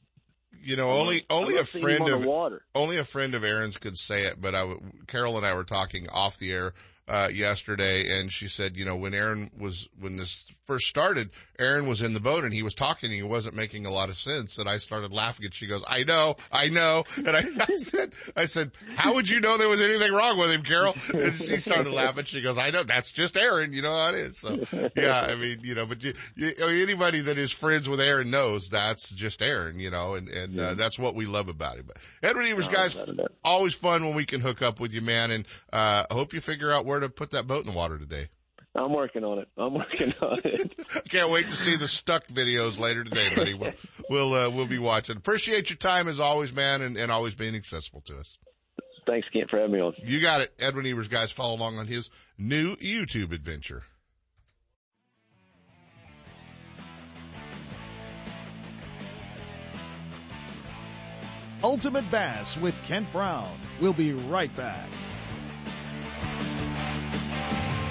You 0.63 0.77
know, 0.77 0.91
only, 0.93 1.25
only 1.31 1.55
a 1.55 1.59
love 1.59 1.69
seeing 1.69 1.89
him 1.89 1.97
friend 1.97 2.15
of, 2.15 2.25
water. 2.25 2.63
only 2.75 2.99
a 2.99 3.05
friend 3.05 3.35
of 3.35 3.45
Aaron's 3.45 3.77
could 3.77 3.99
say 3.99 4.23
it, 4.23 4.41
but 4.41 4.55
I, 4.55 4.75
Carol 5.07 5.37
and 5.37 5.47
I 5.47 5.55
were 5.55 5.65
talking 5.65 6.09
off 6.11 6.39
the 6.39 6.53
air 6.53 6.73
uh, 7.07 7.29
yesterday 7.33 8.19
and 8.19 8.33
she 8.33 8.49
said, 8.49 8.77
you 8.77 8.85
know, 8.85 8.97
when 8.97 9.15
Aaron 9.15 9.51
was, 9.59 9.89
when 10.01 10.17
this 10.17 10.51
first 10.65 10.87
started, 10.87 11.31
Aaron 11.59 11.87
was 11.87 12.03
in 12.03 12.15
the 12.15 12.21
boat 12.21 12.45
and 12.45 12.53
he 12.53 12.63
was 12.63 12.75
talking 12.75 13.11
and 13.11 13.17
he 13.17 13.23
wasn't 13.23 13.55
making 13.55 13.85
a 13.87 13.91
lot 13.91 14.09
of 14.09 14.17
sense. 14.17 14.59
And 14.59 14.69
I 14.69 14.79
started 14.79 15.13
laughing 15.13 15.45
and 15.45 15.55
she 15.55 15.67
goes, 15.67 15.85
I 15.87 16.05
know, 16.05 16.37
I 16.51 16.69
know. 16.69 17.05
And 17.19 17.29
I, 17.29 17.43
I 17.61 17.77
said, 17.77 18.15
I 18.37 18.47
said, 18.47 18.73
how 18.97 19.15
would 19.15 19.29
you 19.29 19.41
know 19.41 19.59
there 19.59 19.69
was 19.69 19.83
anything 19.83 20.13
wrong 20.13 20.39
with 20.39 20.51
him, 20.51 20.63
Carol? 20.63 20.95
And 21.13 21.35
she 21.35 21.59
started 21.59 21.93
laughing. 21.93 22.25
She 22.25 22.41
goes, 22.41 22.59
I 22.59 22.71
know, 22.71 22.83
that's 22.83 23.13
just 23.13 23.37
Aaron. 23.37 23.73
You 23.73 23.83
know 23.83 23.95
how 23.95 24.09
it 24.11 24.17
is. 24.17 24.39
So 24.39 24.59
yeah, 24.97 25.27
I 25.29 25.35
mean, 25.35 25.61
you 25.63 25.75
know, 25.75 25.87
but 25.87 26.03
you, 26.03 26.15
you, 26.37 26.53
anybody 26.59 27.21
that 27.21 27.37
is 27.37 27.53
friends 27.53 27.89
with 27.89 28.01
Aaron 28.01 28.31
knows 28.31 28.71
that's 28.71 29.13
just 29.15 29.43
Aaron, 29.43 29.79
you 29.79 29.91
know, 29.91 30.15
and, 30.15 30.29
and, 30.29 30.59
uh, 30.59 30.75
that's 30.75 30.99
what 30.99 31.15
we 31.15 31.27
love 31.27 31.49
about 31.49 31.77
him. 31.77 31.87
But 31.87 31.99
Edwin 32.23 32.47
Evers, 32.47 32.69
guys, 32.69 32.97
always 33.45 33.75
fun 33.75 34.05
when 34.07 34.15
we 34.15 34.25
can 34.25 34.41
hook 34.41 34.63
up 34.63 34.81
with 34.81 34.93
you, 34.93 35.03
man. 35.03 35.31
And, 35.31 35.47
uh, 35.73 36.05
I 36.11 36.15
hope 36.15 36.33
you 36.33 36.41
figure 36.41 36.73
out 36.73 36.87
where 36.87 36.94
to 37.01 37.09
put 37.09 37.31
that 37.31 37.47
boat 37.47 37.65
in 37.65 37.71
the 37.71 37.77
water 37.77 37.99
today. 37.99 38.27
I'm 38.77 38.93
working 38.93 39.23
on 39.23 39.39
it. 39.39 39.49
I'm 39.57 39.75
working 39.75 40.13
on 40.21 40.39
it. 40.45 40.75
Can't 41.09 41.31
wait 41.31 41.51
to 41.51 41.57
see 41.57 41.77
the 41.77 41.87
stuck 41.87 42.27
videos 42.27 42.79
later 42.79 43.05
today, 43.05 43.33
buddy. 43.35 43.55
We'll, 43.55 43.73
we'll, 44.11 44.35
uh, 44.35 44.51
we'll 44.51 44.67
be 44.67 44.79
watching. 44.79 45.17
Appreciate 45.17 45.71
your 45.71 45.77
time 45.77 46.09
as 46.09 46.19
always, 46.19 46.53
man, 46.53 46.83
and, 46.83 46.97
and 46.97 47.13
always 47.13 47.35
being 47.35 47.55
accessible 47.55 48.01
to 48.03 48.17
us. 48.17 48.39
Thanks, 49.07 49.29
Kent, 49.33 49.51
for 49.51 49.59
having 49.59 49.73
me 49.73 49.81
on. 49.81 49.95
You 50.03 50.21
got 50.21 50.41
it. 50.41 50.53
Edwin 50.59 50.87
Evers, 50.87 51.09
guys, 51.09 51.31
follow 51.31 51.55
along 51.55 51.79
on 51.79 51.87
his 51.87 52.11
new 52.39 52.75
YouTube 52.77 53.33
adventure. 53.33 53.83
Ultimate 61.63 62.11
Bass 62.11 62.59
with 62.59 62.75
Kent 62.85 63.11
Brown. 63.13 63.49
We'll 63.81 63.95
be 63.95 64.13
right 64.13 64.55
back. 64.55 64.89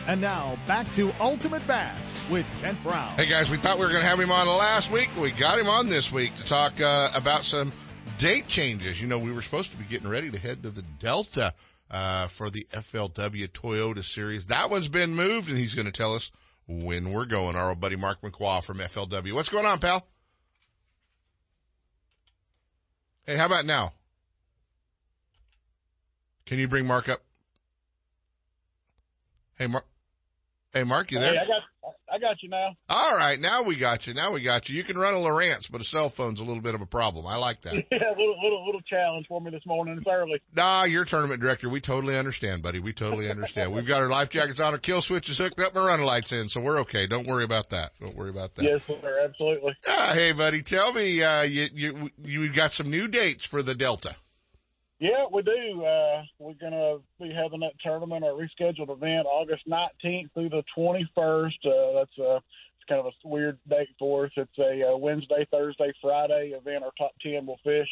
And 0.09 0.23
now 0.23 0.59
back 0.67 0.91
to 0.93 1.13
Ultimate 1.21 1.67
Bass 1.67 2.23
with 2.31 2.47
Kent 2.63 2.83
Brown. 2.83 3.15
Hey 3.17 3.27
guys, 3.27 3.51
we 3.51 3.59
thought 3.59 3.79
we 3.79 3.85
were 3.85 3.91
going 3.91 4.01
to 4.01 4.09
have 4.09 4.19
him 4.19 4.33
on 4.33 4.47
last 4.49 4.91
week. 4.91 5.11
We 5.21 5.33
got 5.33 5.59
him 5.59 5.69
on 5.69 5.91
this 5.91 6.11
week 6.11 6.35
to 6.37 6.45
talk 6.47 6.81
uh, 6.81 7.11
about 7.15 7.43
some 7.43 7.73
date 8.17 8.49
changes. 8.49 9.03
You 9.03 9.07
know, 9.07 9.19
we 9.19 9.33
were 9.33 9.43
supposed 9.43 9.71
to 9.73 9.77
be 9.77 9.85
getting 9.85 10.09
ready 10.09 10.31
to 10.31 10.39
head 10.39 10.63
to 10.63 10.71
the 10.71 10.81
Delta 10.99 11.53
uh, 11.91 12.27
for 12.27 12.49
the 12.49 12.67
FLW 12.73 13.49
Toyota 13.49 14.03
Series. 14.03 14.47
That 14.47 14.71
one's 14.71 14.89
been 14.89 15.15
moved, 15.15 15.51
and 15.51 15.59
he's 15.59 15.75
going 15.75 15.85
to 15.85 15.93
tell 15.93 16.15
us 16.15 16.31
when 16.69 17.13
we're 17.13 17.25
going. 17.25 17.57
Our 17.57 17.71
old 17.71 17.81
buddy 17.81 17.97
Mark 17.97 18.21
McWha 18.21 18.63
from 18.63 18.79
FLW. 18.79 19.33
What's 19.33 19.49
going 19.49 19.67
on, 19.67 19.81
pal? 19.81 20.07
Hey, 23.27 23.37
how 23.37 23.47
about 23.47 23.65
now? 23.65 23.93
Can 26.47 26.59
you 26.59 26.69
bring 26.69 26.87
Mark 26.87 27.09
up? 27.09 27.19
Hey, 29.59 29.67
Mark. 29.67 29.85
Hey, 30.73 30.85
Mark, 30.85 31.11
you 31.11 31.19
there? 31.19 31.35
Hey, 31.35 31.41
I 31.41 31.47
got, 31.47 31.63
I 32.19 32.21
got 32.21 32.43
you 32.43 32.49
now. 32.49 32.75
All 32.89 33.17
right, 33.17 33.39
now 33.39 33.63
we 33.63 33.77
got 33.77 34.09
you. 34.09 34.15
Now 34.15 34.33
we 34.33 34.43
got 34.43 34.69
you. 34.69 34.77
You 34.77 34.83
can 34.83 34.99
run 34.99 35.15
a 35.15 35.19
Lowrance, 35.19 35.71
but 35.71 35.81
a 35.81 35.85
cell 35.85 36.09
phone's 36.09 36.41
a 36.41 36.45
little 36.45 36.61
bit 36.63 36.75
of 36.75 36.81
a 36.81 36.87
problem. 36.87 37.27
I 37.27 37.37
like 37.37 37.63
that. 37.63 37.75
yeah, 37.93 38.09
a 38.09 38.19
little, 38.19 38.35
little, 38.43 38.67
little 38.67 38.81
challenge 38.81 39.27
for 39.29 39.41
me 39.41 39.53
this 39.53 39.65
morning. 39.65 39.97
It's 39.97 40.07
early. 40.07 40.43
Nah, 40.57 40.83
you're 40.83 41.05
tournament 41.05 41.41
director. 41.41 41.69
We 41.69 41.81
totally 41.81 42.19
understand, 42.19 42.63
buddy. 42.63 42.81
We 42.81 42.93
totally 42.93 43.31
understand. 43.31 43.73
We've 43.73 43.87
got 43.87 44.03
our 44.03 44.09
life 44.09 44.31
jackets 44.31 44.59
on, 44.59 44.73
our 44.73 44.79
kill 44.79 45.01
switches 45.01 45.39
hooked 45.39 45.61
up, 45.61 45.69
and 45.69 45.79
our 45.79 45.87
running 45.87 46.07
lights 46.07 46.33
in, 46.33 46.49
so 46.49 46.61
we're 46.61 46.81
okay. 46.81 47.07
Don't 47.07 47.27
worry 47.27 47.45
about 47.45 47.71
that. 47.71 47.93
Don't 48.01 48.17
worry 48.17 48.31
about 48.31 48.55
that. 48.55 48.65
Yes, 48.65 48.83
sir. 48.85 49.21
Absolutely. 49.25 49.77
Ah, 49.89 50.11
hey, 50.13 50.33
buddy, 50.33 50.63
tell 50.63 50.93
me, 50.93 51.23
uh, 51.23 51.43
you, 51.43 51.69
you, 51.73 52.11
you 52.25 52.53
got 52.53 52.73
some 52.73 52.91
new 52.91 53.07
dates 53.07 53.47
for 53.47 53.63
the 53.63 53.77
Delta. 53.77 54.17
Yeah, 55.01 55.27
we 55.33 55.43
do. 55.43 55.85
Uh, 55.85 56.23
we're 56.41 56.55
going 56.55 56.73
to 56.73 56.99
be 57.21 57.33
having 57.33 57.61
that 57.61 57.79
tournament, 57.85 58.25
our 58.25 58.33
rescheduled 58.33 58.91
event, 58.91 59.27
August 59.27 59.63
19th 59.69 60.31
through 60.35 60.49
the 60.49 60.65
21st. 60.77 61.55
Uh, 61.65 61.99
that's 62.01 62.19
a, 62.19 62.37
it's 62.37 62.89
kind 62.89 62.99
of 63.01 63.07
a 63.07 63.29
weird 63.29 63.59
date 63.71 63.89
for 63.99 64.25
us. 64.27 64.33
It's 64.37 64.59
a, 64.59 64.93
uh 64.93 64.97
Wednesday, 64.97 65.47
Thursday, 65.53 65.93
Friday 66.03 66.53
event. 66.57 66.83
Our 66.83 66.91
top 66.99 67.13
10 67.23 67.47
will 67.47 67.61
fish 67.63 67.89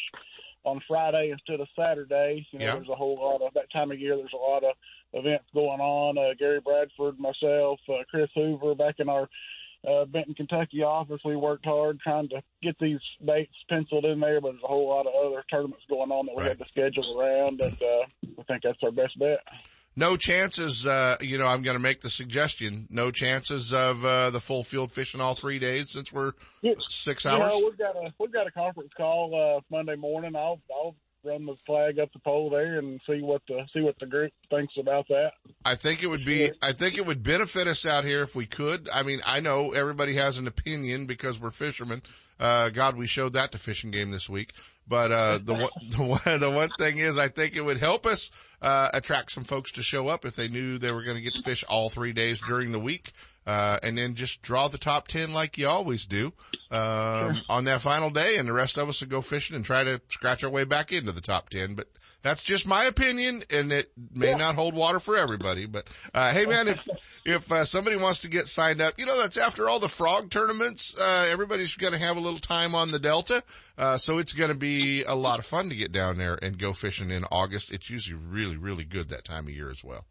on 0.65 0.81
Friday 0.85 1.29
instead 1.31 1.61
of 1.61 1.67
Saturday. 1.77 2.45
You 2.51 2.59
know, 2.59 2.65
Yeah. 2.65 2.75
there's 2.75 2.89
a 2.89 2.95
whole 2.95 3.15
lot 3.15 3.41
of 3.45 3.53
that 3.53 3.71
time 3.71 3.91
of 3.91 3.99
year. 3.99 4.17
There's 4.17 4.33
a 4.33 4.37
lot 4.37 4.65
of 4.65 4.73
events 5.13 5.45
going 5.53 5.79
on. 5.79 6.17
Uh, 6.17 6.33
Gary 6.37 6.59
Bradford, 6.59 7.17
myself, 7.19 7.79
uh, 7.87 8.03
Chris 8.09 8.29
Hoover, 8.35 8.75
back 8.75 8.95
in 8.99 9.07
our 9.07 9.29
uh, 9.87 10.05
Benton, 10.05 10.33
Kentucky 10.35 10.83
office. 10.83 11.21
We 11.23 11.35
worked 11.35 11.65
hard 11.65 11.99
trying 11.99 12.29
to 12.29 12.41
get 12.61 12.77
these 12.79 12.99
dates 13.25 13.53
penciled 13.69 14.05
in 14.05 14.19
there, 14.19 14.41
but 14.41 14.51
there's 14.51 14.63
a 14.63 14.67
whole 14.67 14.89
lot 14.89 15.07
of 15.07 15.13
other 15.25 15.43
tournaments 15.49 15.85
going 15.89 16.11
on 16.11 16.25
that 16.25 16.35
we 16.35 16.43
had 16.43 16.59
to 16.59 16.65
schedule 16.69 17.19
around, 17.19 17.61
and 17.61 17.81
uh, 17.81 18.05
I 18.39 18.43
think 18.43 18.63
that's 18.63 18.83
our 18.83 18.91
best 18.91 19.17
bet. 19.17 19.39
No 19.95 20.15
chances, 20.15 20.85
uh, 20.85 21.15
you 21.21 21.39
know, 21.39 21.47
I'm 21.47 21.63
going 21.63 21.75
to 21.75 21.81
make 21.81 22.01
the 22.01 22.09
suggestion, 22.09 22.85
no 22.91 23.09
chances 23.09 23.73
of, 23.73 24.05
uh, 24.05 24.29
the 24.29 24.39
full 24.39 24.63
field 24.63 24.91
fishing 24.91 25.21
all 25.21 25.33
three 25.33 25.57
days 25.57 25.89
since 25.89 26.13
we're 26.13 26.33
six 26.85 27.25
You 27.25 27.31
hours. 27.31 27.53
know, 27.53 27.61
we've 27.67 27.77
got 27.79 27.95
a 27.95 28.13
we've 28.19 28.31
got 28.31 28.45
a 28.45 28.51
conference 28.51 28.91
call 28.95 29.33
uh, 29.57 29.61
Monday 29.71 29.95
morning. 29.95 30.35
I'll 30.35 30.61
I'll 30.71 30.95
run 31.27 31.45
the 31.45 31.55
flag 31.65 31.99
up 31.99 32.11
the 32.13 32.19
pole 32.19 32.49
there 32.49 32.79
and 32.79 32.99
see 33.07 33.21
what 33.21 33.41
the 33.47 33.65
see 33.73 33.81
what 33.81 33.99
the 33.99 34.05
group 34.05 34.31
thinks 34.49 34.73
about 34.79 35.07
that. 35.09 35.33
I 35.65 35.75
think 35.75 36.03
it 36.03 36.07
would 36.07 36.25
be, 36.25 36.49
I 36.61 36.71
think 36.71 36.97
it 36.97 37.05
would 37.05 37.23
benefit 37.23 37.67
us 37.67 37.85
out 37.85 38.05
here 38.05 38.23
if 38.23 38.35
we 38.35 38.45
could. 38.45 38.87
I 38.93 39.03
mean, 39.03 39.19
I 39.25 39.39
know 39.39 39.73
everybody 39.73 40.13
has 40.15 40.37
an 40.37 40.47
opinion 40.47 41.05
because 41.05 41.39
we're 41.39 41.51
fishermen. 41.51 42.01
Uh, 42.39 42.69
God, 42.69 42.95
we 42.95 43.07
showed 43.07 43.33
that 43.33 43.51
to 43.51 43.57
fishing 43.57 43.91
game 43.91 44.11
this 44.11 44.29
week. 44.29 44.51
But, 44.87 45.11
uh, 45.11 45.39
the 45.43 45.53
one, 45.53 45.69
the 45.89 46.03
one, 46.03 46.39
the 46.39 46.51
one 46.51 46.69
thing 46.79 46.97
is 46.97 47.17
I 47.17 47.27
think 47.27 47.55
it 47.55 47.61
would 47.61 47.79
help 47.79 48.05
us, 48.05 48.31
uh, 48.61 48.89
attract 48.93 49.31
some 49.31 49.43
folks 49.43 49.73
to 49.73 49.83
show 49.83 50.07
up 50.07 50.23
if 50.23 50.35
they 50.35 50.47
knew 50.47 50.77
they 50.77 50.91
were 50.91 51.03
going 51.03 51.17
to 51.17 51.23
get 51.23 51.35
to 51.35 51.43
fish 51.43 51.63
all 51.67 51.89
three 51.89 52.13
days 52.13 52.41
during 52.41 52.71
the 52.71 52.79
week. 52.79 53.11
Uh, 53.47 53.79
and 53.81 53.97
then 53.97 54.13
just 54.13 54.41
draw 54.41 54.67
the 54.67 54.77
top 54.77 55.07
10 55.07 55.31
like 55.31 55.57
you 55.57 55.67
always 55.67 56.05
do, 56.05 56.33
um, 56.69 57.33
sure. 57.33 57.43
on 57.49 57.63
that 57.63 57.79
final 57.79 58.09
day. 58.09 58.35
And 58.37 58.47
the 58.47 58.53
rest 58.53 58.77
of 58.77 58.89
us 58.89 58.99
will 58.99 59.07
go 59.07 59.21
fishing 59.21 59.55
and 59.55 59.63
try 59.63 59.85
to 59.85 60.01
scratch 60.09 60.43
our 60.43 60.49
way 60.49 60.65
back 60.65 60.91
into 60.91 61.13
the 61.13 61.21
top 61.21 61.49
10. 61.49 61.75
But 61.75 61.87
that's 62.21 62.43
just 62.43 62.67
my 62.67 62.83
opinion 62.83 63.43
and 63.49 63.71
it 63.71 63.89
may 64.13 64.31
yeah. 64.31 64.35
not 64.35 64.55
hold 64.55 64.75
water 64.75 64.99
for 64.99 65.15
everybody. 65.15 65.65
But, 65.65 65.87
uh, 66.13 66.33
hey 66.33 66.45
man, 66.45 66.67
if, 66.67 66.87
if, 67.25 67.49
uh, 67.49 67.63
somebody 67.63 67.95
wants 67.95 68.19
to 68.19 68.29
get 68.29 68.47
signed 68.47 68.81
up, 68.81 68.95
you 68.97 69.05
know, 69.05 69.17
that's 69.21 69.37
after 69.37 69.69
all 69.69 69.79
the 69.79 69.87
frog 69.87 70.29
tournaments, 70.29 70.99
uh, 70.99 71.29
everybody's 71.31 71.75
going 71.75 71.93
to 71.93 71.99
have 71.99 72.17
a 72.17 72.21
little 72.21 72.39
time 72.39 72.75
on 72.75 72.91
the 72.91 72.99
Delta. 72.99 73.41
Uh, 73.77 73.97
so 73.97 74.17
it's 74.17 74.33
going 74.33 74.51
to 74.51 74.57
be 74.57 75.03
a 75.05 75.15
lot 75.15 75.39
of 75.39 75.45
fun 75.45 75.69
to 75.69 75.75
get 75.75 75.93
down 75.93 76.17
there 76.17 76.37
and 76.41 76.59
go 76.59 76.73
fishing 76.73 77.11
in 77.11 77.23
August. 77.31 77.71
It's 77.71 77.89
usually 77.89 78.19
really, 78.21 78.57
really 78.57 78.83
good 78.83 79.07
that 79.09 79.23
time 79.23 79.47
of 79.47 79.53
year 79.53 79.69
as 79.69 79.85
well. 79.85 80.05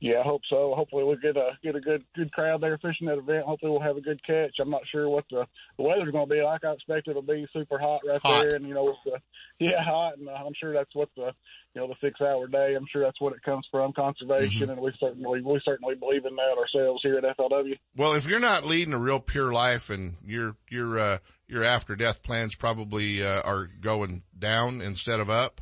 Yeah, 0.00 0.20
I 0.20 0.22
hope 0.22 0.40
so. 0.48 0.72
Hopefully 0.74 1.04
we'll 1.04 1.16
get 1.16 1.36
a 1.36 1.50
get 1.62 1.76
a 1.76 1.80
good 1.80 2.02
good 2.16 2.32
crowd 2.32 2.62
there 2.62 2.78
fishing 2.78 3.06
that 3.08 3.18
event. 3.18 3.44
Hopefully 3.44 3.70
we'll 3.70 3.82
have 3.82 3.98
a 3.98 4.00
good 4.00 4.22
catch. 4.24 4.56
I'm 4.58 4.70
not 4.70 4.88
sure 4.90 5.10
what 5.10 5.26
the, 5.30 5.46
the 5.76 5.82
weather's 5.82 6.10
going 6.10 6.26
to 6.26 6.34
be 6.34 6.40
like. 6.40 6.64
I 6.64 6.72
expect 6.72 7.06
it'll 7.06 7.20
be 7.20 7.46
super 7.52 7.78
hot 7.78 8.00
right 8.06 8.20
hot. 8.22 8.48
there, 8.48 8.56
and 8.56 8.66
you 8.66 8.72
know, 8.72 8.84
with 8.84 8.96
the, 9.04 9.20
yeah, 9.60 9.82
hot, 9.84 10.16
and 10.16 10.26
uh, 10.26 10.32
I'm 10.32 10.54
sure 10.58 10.72
that's 10.72 10.94
what 10.94 11.10
the 11.16 11.32
you 11.74 11.82
know 11.82 11.86
the 11.86 11.96
six 12.00 12.18
hour 12.22 12.46
day. 12.46 12.74
I'm 12.74 12.86
sure 12.90 13.02
that's 13.02 13.20
what 13.20 13.34
it 13.34 13.42
comes 13.42 13.66
from 13.70 13.92
conservation, 13.92 14.62
mm-hmm. 14.62 14.70
and 14.70 14.80
we 14.80 14.90
certainly 14.98 15.42
we 15.42 15.60
certainly 15.66 15.96
believe 15.96 16.24
in 16.24 16.34
that 16.34 16.56
ourselves 16.58 17.02
here 17.02 17.18
at 17.18 17.36
FLW. 17.36 17.78
Well, 17.94 18.14
if 18.14 18.26
you're 18.26 18.40
not 18.40 18.64
leading 18.64 18.94
a 18.94 18.98
real 18.98 19.20
pure 19.20 19.52
life, 19.52 19.90
and 19.90 20.14
your 20.24 20.56
your 20.70 20.98
uh, 20.98 21.18
your 21.46 21.62
after 21.62 21.94
death 21.94 22.22
plans 22.22 22.54
probably 22.54 23.22
uh, 23.22 23.42
are 23.42 23.68
going 23.82 24.22
down 24.38 24.80
instead 24.80 25.20
of 25.20 25.28
up 25.28 25.60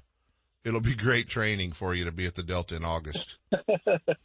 it'll 0.69 0.81
be 0.81 0.95
great 0.95 1.29
training 1.29 1.73
for 1.73 1.95
you 1.95 2.05
to 2.05 2.13
be 2.13 2.27
at 2.27 2.35
the 2.35 2.43
Delta 2.43 2.77
in 2.77 2.85
August. 2.85 3.39
it's 3.51 4.19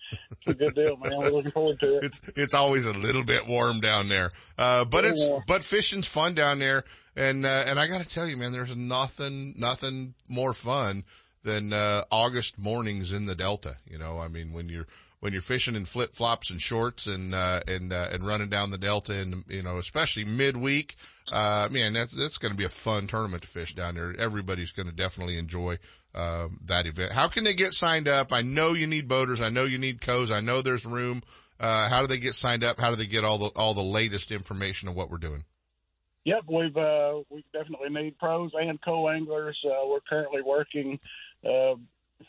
a 0.47 0.53
good 0.53 0.75
deal, 0.75 0.97
man. 0.97 1.17
We're 1.17 1.29
looking 1.29 1.51
forward 1.51 1.79
to 1.79 1.97
it. 1.97 2.03
It's 2.03 2.21
it's 2.35 2.53
always 2.53 2.85
a 2.85 2.93
little 2.93 3.23
bit 3.23 3.47
warm 3.47 3.79
down 3.79 4.09
there, 4.09 4.31
uh, 4.57 4.85
but 4.85 5.05
it's 5.05 5.29
but 5.47 5.63
fishing's 5.63 6.07
fun 6.07 6.35
down 6.35 6.59
there, 6.59 6.83
and 7.15 7.45
uh, 7.45 7.65
and 7.69 7.79
I 7.79 7.87
got 7.87 8.01
to 8.01 8.07
tell 8.07 8.27
you, 8.27 8.37
man, 8.37 8.51
there's 8.51 8.75
nothing 8.75 9.55
nothing 9.57 10.13
more 10.27 10.53
fun 10.53 11.05
than 11.43 11.73
uh, 11.73 12.03
August 12.11 12.59
mornings 12.59 13.13
in 13.13 13.25
the 13.25 13.35
Delta. 13.35 13.77
You 13.89 13.97
know, 13.97 14.19
I 14.19 14.27
mean, 14.27 14.53
when 14.53 14.69
you're 14.69 14.87
when 15.23 15.31
you're 15.31 15.41
fishing 15.41 15.75
in 15.75 15.85
flip 15.85 16.13
flops 16.13 16.51
and 16.51 16.59
shorts 16.59 17.07
and 17.07 17.33
uh, 17.33 17.61
and 17.65 17.93
uh, 17.93 18.07
and 18.11 18.27
running 18.27 18.49
down 18.49 18.71
the 18.71 18.77
delta 18.77 19.13
and 19.13 19.45
you 19.47 19.63
know 19.63 19.77
especially 19.77 20.25
midweek, 20.25 20.95
uh, 21.33 21.67
man, 21.71 21.93
that's 21.93 22.13
that's 22.13 22.37
going 22.37 22.51
to 22.51 22.57
be 22.57 22.63
a 22.63 22.69
fun 22.69 23.07
tournament 23.07 23.41
to 23.41 23.47
fish 23.47 23.73
down 23.73 23.95
there. 23.95 24.15
Everybody's 24.17 24.71
going 24.71 24.87
to 24.87 24.93
definitely 24.93 25.37
enjoy 25.37 25.79
um, 26.13 26.59
that 26.65 26.85
event. 26.85 27.11
How 27.11 27.27
can 27.27 27.43
they 27.43 27.55
get 27.55 27.73
signed 27.73 28.07
up? 28.07 28.31
I 28.31 28.43
know 28.43 28.73
you 28.73 28.85
need 28.85 29.07
boaters. 29.07 29.41
I 29.41 29.49
know 29.49 29.65
you 29.65 29.79
need 29.79 29.99
co's. 29.99 30.31
I 30.31 30.41
know 30.41 30.61
there's 30.61 30.85
room. 30.85 31.23
Uh, 31.59 31.89
how 31.89 32.01
do 32.01 32.07
they 32.07 32.19
get 32.19 32.35
signed 32.35 32.63
up? 32.63 32.79
How 32.79 32.91
do 32.91 32.95
they 32.95 33.07
get 33.07 33.23
all 33.23 33.39
the 33.39 33.49
all 33.55 33.73
the 33.73 33.83
latest 33.83 34.31
information 34.31 34.89
of 34.89 34.95
what 34.95 35.09
we're 35.09 35.17
doing? 35.17 35.43
Yep, 36.25 36.43
we've 36.47 36.77
uh, 36.77 37.21
we 37.31 37.43
definitely 37.51 37.89
need 37.89 38.17
pros 38.19 38.51
and 38.53 38.79
co 38.83 39.09
anglers. 39.09 39.57
Uh, 39.65 39.87
we're 39.87 40.01
currently 40.07 40.43
working 40.43 40.99
uh, 41.43 41.75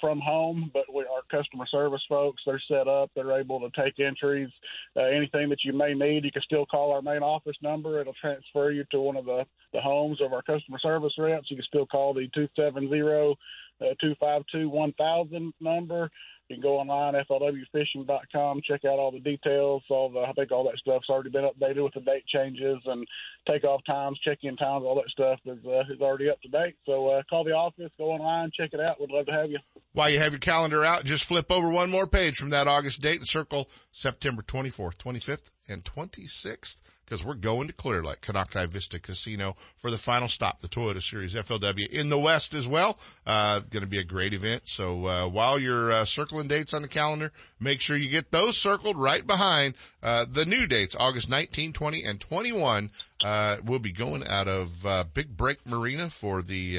from 0.01 0.21
home, 0.21 0.71
but 0.73 0.85
we, 0.93 1.05
our 1.05 1.23
customer 1.31 1.67
service 1.67 2.03
folks, 2.09 2.43
they're 2.45 2.63
set 2.69 2.89
up. 2.89 3.11
They're 3.15 3.39
able 3.39 3.61
to 3.61 3.71
take 3.81 4.01
entries. 4.01 4.49
Uh, 4.97 5.03
anything 5.03 5.49
that 5.51 5.65
you 5.65 5.73
may 5.73 5.95
need, 5.95 6.25
you 6.25 6.33
can 6.33 6.43
still 6.43 6.67
call 6.67 6.93
our 6.93 7.03
main 7.03 7.23
office 7.23 7.57
number. 7.63 8.01
It'll 8.01 8.15
transfer 8.15 8.71
you 8.71 8.85
to 8.91 9.01
one 9.01 9.17
of 9.17 9.25
the, 9.25 9.45
the 9.73 9.81
homes 9.81 10.21
of 10.21 10.33
our 10.33 10.43
customer 10.43 10.79
service 10.79 11.13
reps. 11.19 11.51
You 11.51 11.57
can 11.57 11.65
still 11.67 11.87
call 11.87 12.15
the 12.15 12.29
270 12.35 13.37
uh, 13.81 13.95
252 14.01 14.69
1000 14.69 15.55
number. 15.61 16.11
You 16.49 16.57
can 16.57 16.63
go 16.63 16.77
online, 16.77 17.15
flwfishing.com, 17.15 18.61
check 18.69 18.85
out 18.85 18.99
all 18.99 19.11
the 19.11 19.21
details. 19.21 19.83
All 19.89 20.11
the, 20.11 20.21
I 20.21 20.33
think 20.33 20.53
all 20.53 20.65
that 20.65 20.77
stuff's 20.79 21.09
already 21.09 21.31
been 21.31 21.45
updated 21.45 21.83
with 21.83 21.95
the 21.95 22.01
date 22.01 22.27
changes 22.27 22.83
and 22.85 23.07
takeoff 23.47 23.81
times, 23.87 24.19
check-in 24.23 24.57
times, 24.57 24.85
all 24.85 24.95
that 24.97 25.09
stuff 25.09 25.41
is, 25.47 25.65
uh, 25.67 25.93
is 25.93 26.01
already 26.03 26.29
up 26.29 26.41
to 26.43 26.49
date. 26.49 26.77
So 26.85 27.09
uh, 27.09 27.23
call 27.31 27.45
the 27.45 27.53
office, 27.53 27.91
go 27.97 28.11
online, 28.11 28.51
check 28.55 28.71
it 28.75 28.81
out. 28.81 29.01
We'd 29.01 29.11
love 29.11 29.27
to 29.27 29.33
have 29.33 29.51
you. 29.51 29.59
While 29.95 30.11
you 30.11 30.19
have 30.19 30.33
your 30.33 30.41
calendar 30.41 30.85
out, 30.85 31.05
just 31.05 31.25
flip 31.25 31.51
over 31.51 31.71
one 31.71 31.91
more 31.91 32.07
page 32.07 32.37
from 32.37 32.51
that 32.51 32.69
August 32.69 33.01
date 33.01 33.17
and 33.17 33.27
circle 33.27 33.71
September 33.91 34.43
24th, 34.43 34.99
25th, 34.99 35.55
and 35.69 35.83
26th 35.85 36.83
because 37.05 37.25
we're 37.25 37.35
going 37.35 37.67
to 37.67 37.73
Clear 37.73 38.03
Lake, 38.03 38.21
Konocti 38.21 38.67
Vista 38.67 38.99
Casino 38.99 39.57
for 39.77 39.91
the 39.91 39.99
final 39.99 40.29
stop, 40.29 40.61
the 40.61 40.69
Toyota 40.69 41.03
Series 41.03 41.35
FLW 41.35 41.89
in 41.89 42.09
the 42.09 42.19
West 42.19 42.55
as 42.55 42.67
well. 42.67 42.99
Uh, 43.27 43.61
going 43.71 43.83
to 43.83 43.89
be 43.89 43.99
a 43.99 44.05
great 44.05 44.33
event. 44.33 44.63
So, 44.67 45.07
uh, 45.07 45.29
while 45.29 45.59
you're, 45.59 45.93
uh, 45.93 46.05
circling 46.35 46.49
dates 46.49 46.75
on 46.75 46.83
the 46.83 46.89
calendar, 46.89 47.31
make 47.61 47.81
sure 47.81 47.97
you 47.97 48.09
get 48.09 48.33
those 48.33 48.57
circled 48.57 48.99
right 48.99 49.25
behind, 49.25 49.75
uh, 50.03 50.27
the 50.29 50.45
new 50.45 50.67
dates, 50.67 50.97
August 50.99 51.31
19, 51.31 51.73
20, 51.73 52.03
and 52.03 52.21
21. 52.21 52.91
Uh, 53.23 53.57
we'll 53.65 53.79
be 53.79 53.93
going 53.93 54.27
out 54.27 54.49
of, 54.49 54.85
uh, 54.85 55.05
Big 55.15 55.37
Break 55.37 55.65
Marina 55.65 56.11
for 56.11 56.43
the, 56.43 56.79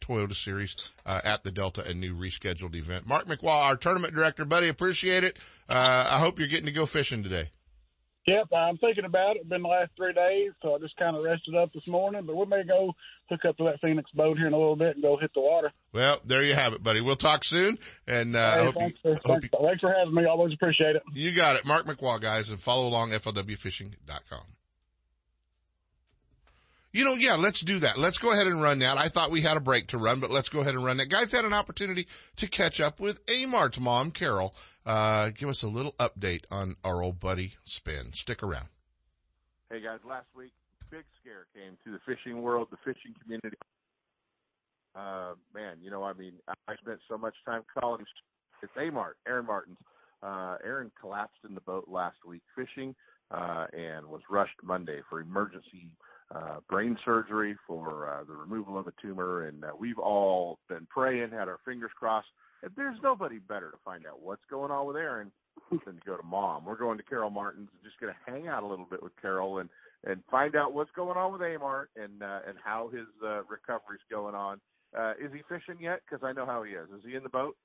Toyota 0.00 0.34
Series, 0.34 0.76
at 1.04 1.42
the 1.42 1.50
Delta, 1.50 1.84
a 1.84 1.94
new 1.94 2.14
rescheduled 2.14 2.76
event. 2.76 3.06
Mark 3.06 3.26
McWha, 3.26 3.50
our 3.50 3.76
tournament 3.76 4.14
director, 4.14 4.44
buddy, 4.44 4.68
appreciate 4.68 5.24
it. 5.24 5.36
I 5.68 6.18
hope 6.18 6.38
you're 6.38 6.48
getting 6.48 6.66
to 6.66 6.72
go 6.72 6.86
fishing 6.86 7.22
today. 7.22 7.48
Yep, 8.26 8.52
I'm 8.52 8.78
thinking 8.78 9.04
about 9.04 9.34
it. 9.34 9.48
Been 9.48 9.62
the 9.62 9.68
last 9.68 9.90
three 9.96 10.12
days, 10.12 10.52
so 10.62 10.76
I 10.76 10.78
just 10.78 10.96
kind 10.96 11.16
of 11.16 11.24
rested 11.24 11.56
up 11.56 11.72
this 11.72 11.88
morning. 11.88 12.22
But 12.24 12.36
we 12.36 12.46
may 12.46 12.62
go 12.62 12.94
hook 13.32 13.44
up 13.48 13.56
to 13.56 13.64
that 13.64 13.80
Phoenix 13.80 14.10
boat 14.12 14.36
here 14.36 14.46
in 14.46 14.52
a 14.52 14.58
little 14.58 14.76
bit 14.76 14.94
and 14.94 15.02
go 15.02 15.16
hit 15.16 15.32
the 15.34 15.40
water. 15.40 15.72
Well, 15.92 16.20
there 16.24 16.42
you 16.42 16.54
have 16.54 16.72
it, 16.72 16.82
buddy. 16.82 17.00
We'll 17.00 17.16
talk 17.16 17.44
soon. 17.44 17.78
And 18.06 18.36
uh, 18.36 18.54
hey, 18.54 18.64
hope 18.64 18.74
thanks, 18.74 18.98
you, 19.04 19.16
for, 19.16 19.20
thanks, 19.28 19.48
you, 19.52 19.58
thanks 19.60 19.80
for 19.80 19.92
having 19.92 20.14
me. 20.14 20.24
Always 20.26 20.54
appreciate 20.54 20.96
it. 20.96 21.02
You 21.14 21.32
got 21.32 21.56
it, 21.56 21.64
Mark 21.64 21.86
McWha, 21.86 22.20
guys, 22.20 22.50
and 22.50 22.60
follow 22.60 22.86
along 22.88 23.10
flwfishing.com. 23.10 24.40
You 26.94 27.06
know, 27.06 27.14
yeah, 27.14 27.36
let's 27.36 27.62
do 27.62 27.78
that. 27.78 27.98
Let's 27.98 28.18
go 28.18 28.32
ahead 28.32 28.46
and 28.46 28.62
run 28.62 28.80
that. 28.80 28.98
I 28.98 29.08
thought 29.08 29.30
we 29.30 29.40
had 29.40 29.56
a 29.56 29.60
break 29.60 29.86
to 29.88 29.98
run, 29.98 30.20
but 30.20 30.30
let's 30.30 30.50
go 30.50 30.60
ahead 30.60 30.74
and 30.74 30.84
run 30.84 30.98
that. 30.98 31.08
Guys 31.08 31.32
had 31.32 31.46
an 31.46 31.54
opportunity 31.54 32.06
to 32.36 32.46
catch 32.46 32.82
up 32.82 33.00
with 33.00 33.18
Amart's 33.30 33.80
mom, 33.80 34.10
Carol. 34.10 34.54
Uh, 34.84 35.30
give 35.34 35.48
us 35.48 35.62
a 35.62 35.68
little 35.68 35.92
update 35.92 36.44
on 36.50 36.76
our 36.84 37.02
old 37.02 37.18
buddy 37.18 37.52
Spin. 37.64 38.12
Stick 38.12 38.42
around. 38.42 38.66
Hey 39.70 39.80
guys, 39.80 40.00
last 40.06 40.26
week, 40.36 40.52
big 40.92 41.04
scare 41.18 41.46
came 41.56 41.78
to 41.82 41.90
the 41.90 41.98
fishing 42.04 42.42
world, 42.42 42.68
the 42.70 42.76
fishing 42.84 43.14
community. 43.22 43.56
Uh, 44.94 45.32
man, 45.54 45.78
you 45.80 45.90
know, 45.90 46.04
I 46.04 46.12
mean, 46.12 46.34
I 46.68 46.76
spent 46.76 47.00
so 47.08 47.16
much 47.16 47.34
time 47.46 47.62
calling. 47.72 48.04
It's 48.62 48.72
Amart, 48.78 49.14
Aaron 49.26 49.46
Martens. 49.46 49.78
Uh, 50.22 50.56
Aaron 50.62 50.92
collapsed 51.00 51.40
in 51.48 51.54
the 51.54 51.62
boat 51.62 51.88
last 51.88 52.18
week 52.28 52.42
fishing, 52.54 52.94
uh, 53.30 53.66
and 53.72 54.06
was 54.06 54.20
rushed 54.30 54.54
Monday 54.62 55.00
for 55.08 55.20
emergency 55.20 55.88
uh, 56.32 56.58
brain 56.68 56.96
surgery 57.04 57.56
for 57.66 58.08
uh, 58.08 58.24
the 58.24 58.34
removal 58.34 58.78
of 58.78 58.86
a 58.86 58.92
tumor. 59.00 59.46
And 59.46 59.64
uh, 59.64 59.70
we've 59.78 59.98
all 59.98 60.58
been 60.68 60.86
praying, 60.90 61.30
had 61.30 61.48
our 61.48 61.58
fingers 61.64 61.90
crossed. 61.98 62.28
And 62.62 62.70
there's 62.76 62.98
nobody 63.02 63.38
better 63.38 63.70
to 63.70 63.78
find 63.84 64.06
out 64.06 64.22
what's 64.22 64.44
going 64.50 64.70
on 64.70 64.86
with 64.86 64.96
Aaron 64.96 65.32
than 65.70 65.96
to 65.96 66.00
go 66.06 66.16
to 66.16 66.22
mom. 66.22 66.66
We're 66.66 66.76
going 66.76 66.98
to 66.98 67.04
Carol 67.04 67.30
Martens 67.30 67.70
just 67.82 67.98
going 67.98 68.12
to 68.12 68.30
hang 68.30 68.46
out 68.46 68.62
a 68.62 68.66
little 68.66 68.86
bit 68.88 69.02
with 69.02 69.12
Carol 69.20 69.58
and 69.58 69.70
and 70.04 70.22
find 70.30 70.56
out 70.56 70.72
what's 70.72 70.90
going 70.92 71.16
on 71.16 71.32
with 71.32 71.40
Amart 71.40 71.86
and 71.96 72.22
uh, 72.22 72.40
and 72.46 72.56
how 72.62 72.88
his 72.92 73.06
uh, 73.24 73.42
recovery's 73.44 74.00
going 74.10 74.34
on. 74.34 74.60
Uh, 74.96 75.12
is 75.12 75.32
he 75.32 75.40
fishing 75.48 75.80
yet? 75.80 76.00
Because 76.08 76.24
I 76.24 76.32
know 76.32 76.46
how 76.46 76.62
he 76.62 76.72
is. 76.72 76.88
Is 76.90 77.02
he 77.06 77.14
in 77.14 77.22
the 77.22 77.28
boat? 77.28 77.56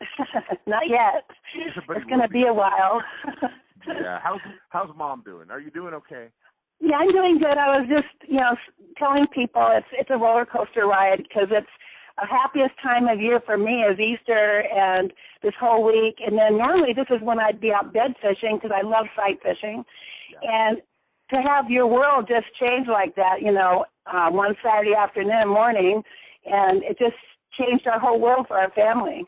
Not 0.66 0.88
yet. 0.88 1.24
It's 1.54 2.06
going 2.06 2.20
to 2.20 2.28
be 2.28 2.46
a 2.46 2.52
while. 2.52 3.02
yeah. 3.86 4.18
How's 4.22 4.40
how's 4.70 4.96
mom 4.96 5.22
doing? 5.24 5.50
Are 5.50 5.60
you 5.60 5.70
doing 5.70 5.94
okay? 5.94 6.28
Yeah, 6.80 6.96
I'm 6.96 7.08
doing 7.08 7.38
good. 7.38 7.56
I 7.56 7.78
was 7.78 7.88
just, 7.88 8.28
you 8.28 8.38
know, 8.38 8.56
telling 8.98 9.26
people 9.28 9.62
it's 9.72 9.86
it's 9.92 10.10
a 10.10 10.16
roller 10.16 10.44
coaster 10.46 10.86
ride 10.86 11.22
because 11.22 11.48
it's 11.50 11.70
a 12.22 12.26
happiest 12.26 12.74
time 12.82 13.08
of 13.08 13.20
year 13.20 13.40
for 13.44 13.56
me 13.56 13.82
is 13.82 13.98
Easter 13.98 14.64
and 14.74 15.12
this 15.42 15.54
whole 15.58 15.84
week. 15.84 16.16
And 16.24 16.36
then 16.36 16.58
normally 16.58 16.92
this 16.92 17.06
is 17.10 17.22
when 17.22 17.38
I'd 17.38 17.60
be 17.60 17.72
out 17.72 17.92
bed 17.92 18.14
fishing 18.20 18.58
because 18.60 18.76
I 18.76 18.86
love 18.86 19.06
sight 19.16 19.38
fishing. 19.42 19.84
Yeah. 20.42 20.68
And 20.68 20.82
to 21.32 21.40
have 21.40 21.70
your 21.70 21.86
world 21.86 22.28
just 22.28 22.46
change 22.60 22.88
like 22.88 23.14
that, 23.16 23.40
you 23.40 23.52
know, 23.52 23.84
uh, 24.06 24.30
one 24.30 24.54
Saturday 24.62 24.94
afternoon, 24.94 25.48
morning, 25.48 26.02
and 26.46 26.82
it 26.82 26.98
just 26.98 27.16
changed 27.58 27.86
our 27.86 27.98
whole 27.98 28.20
world 28.20 28.46
for 28.48 28.58
our 28.58 28.70
family. 28.70 29.24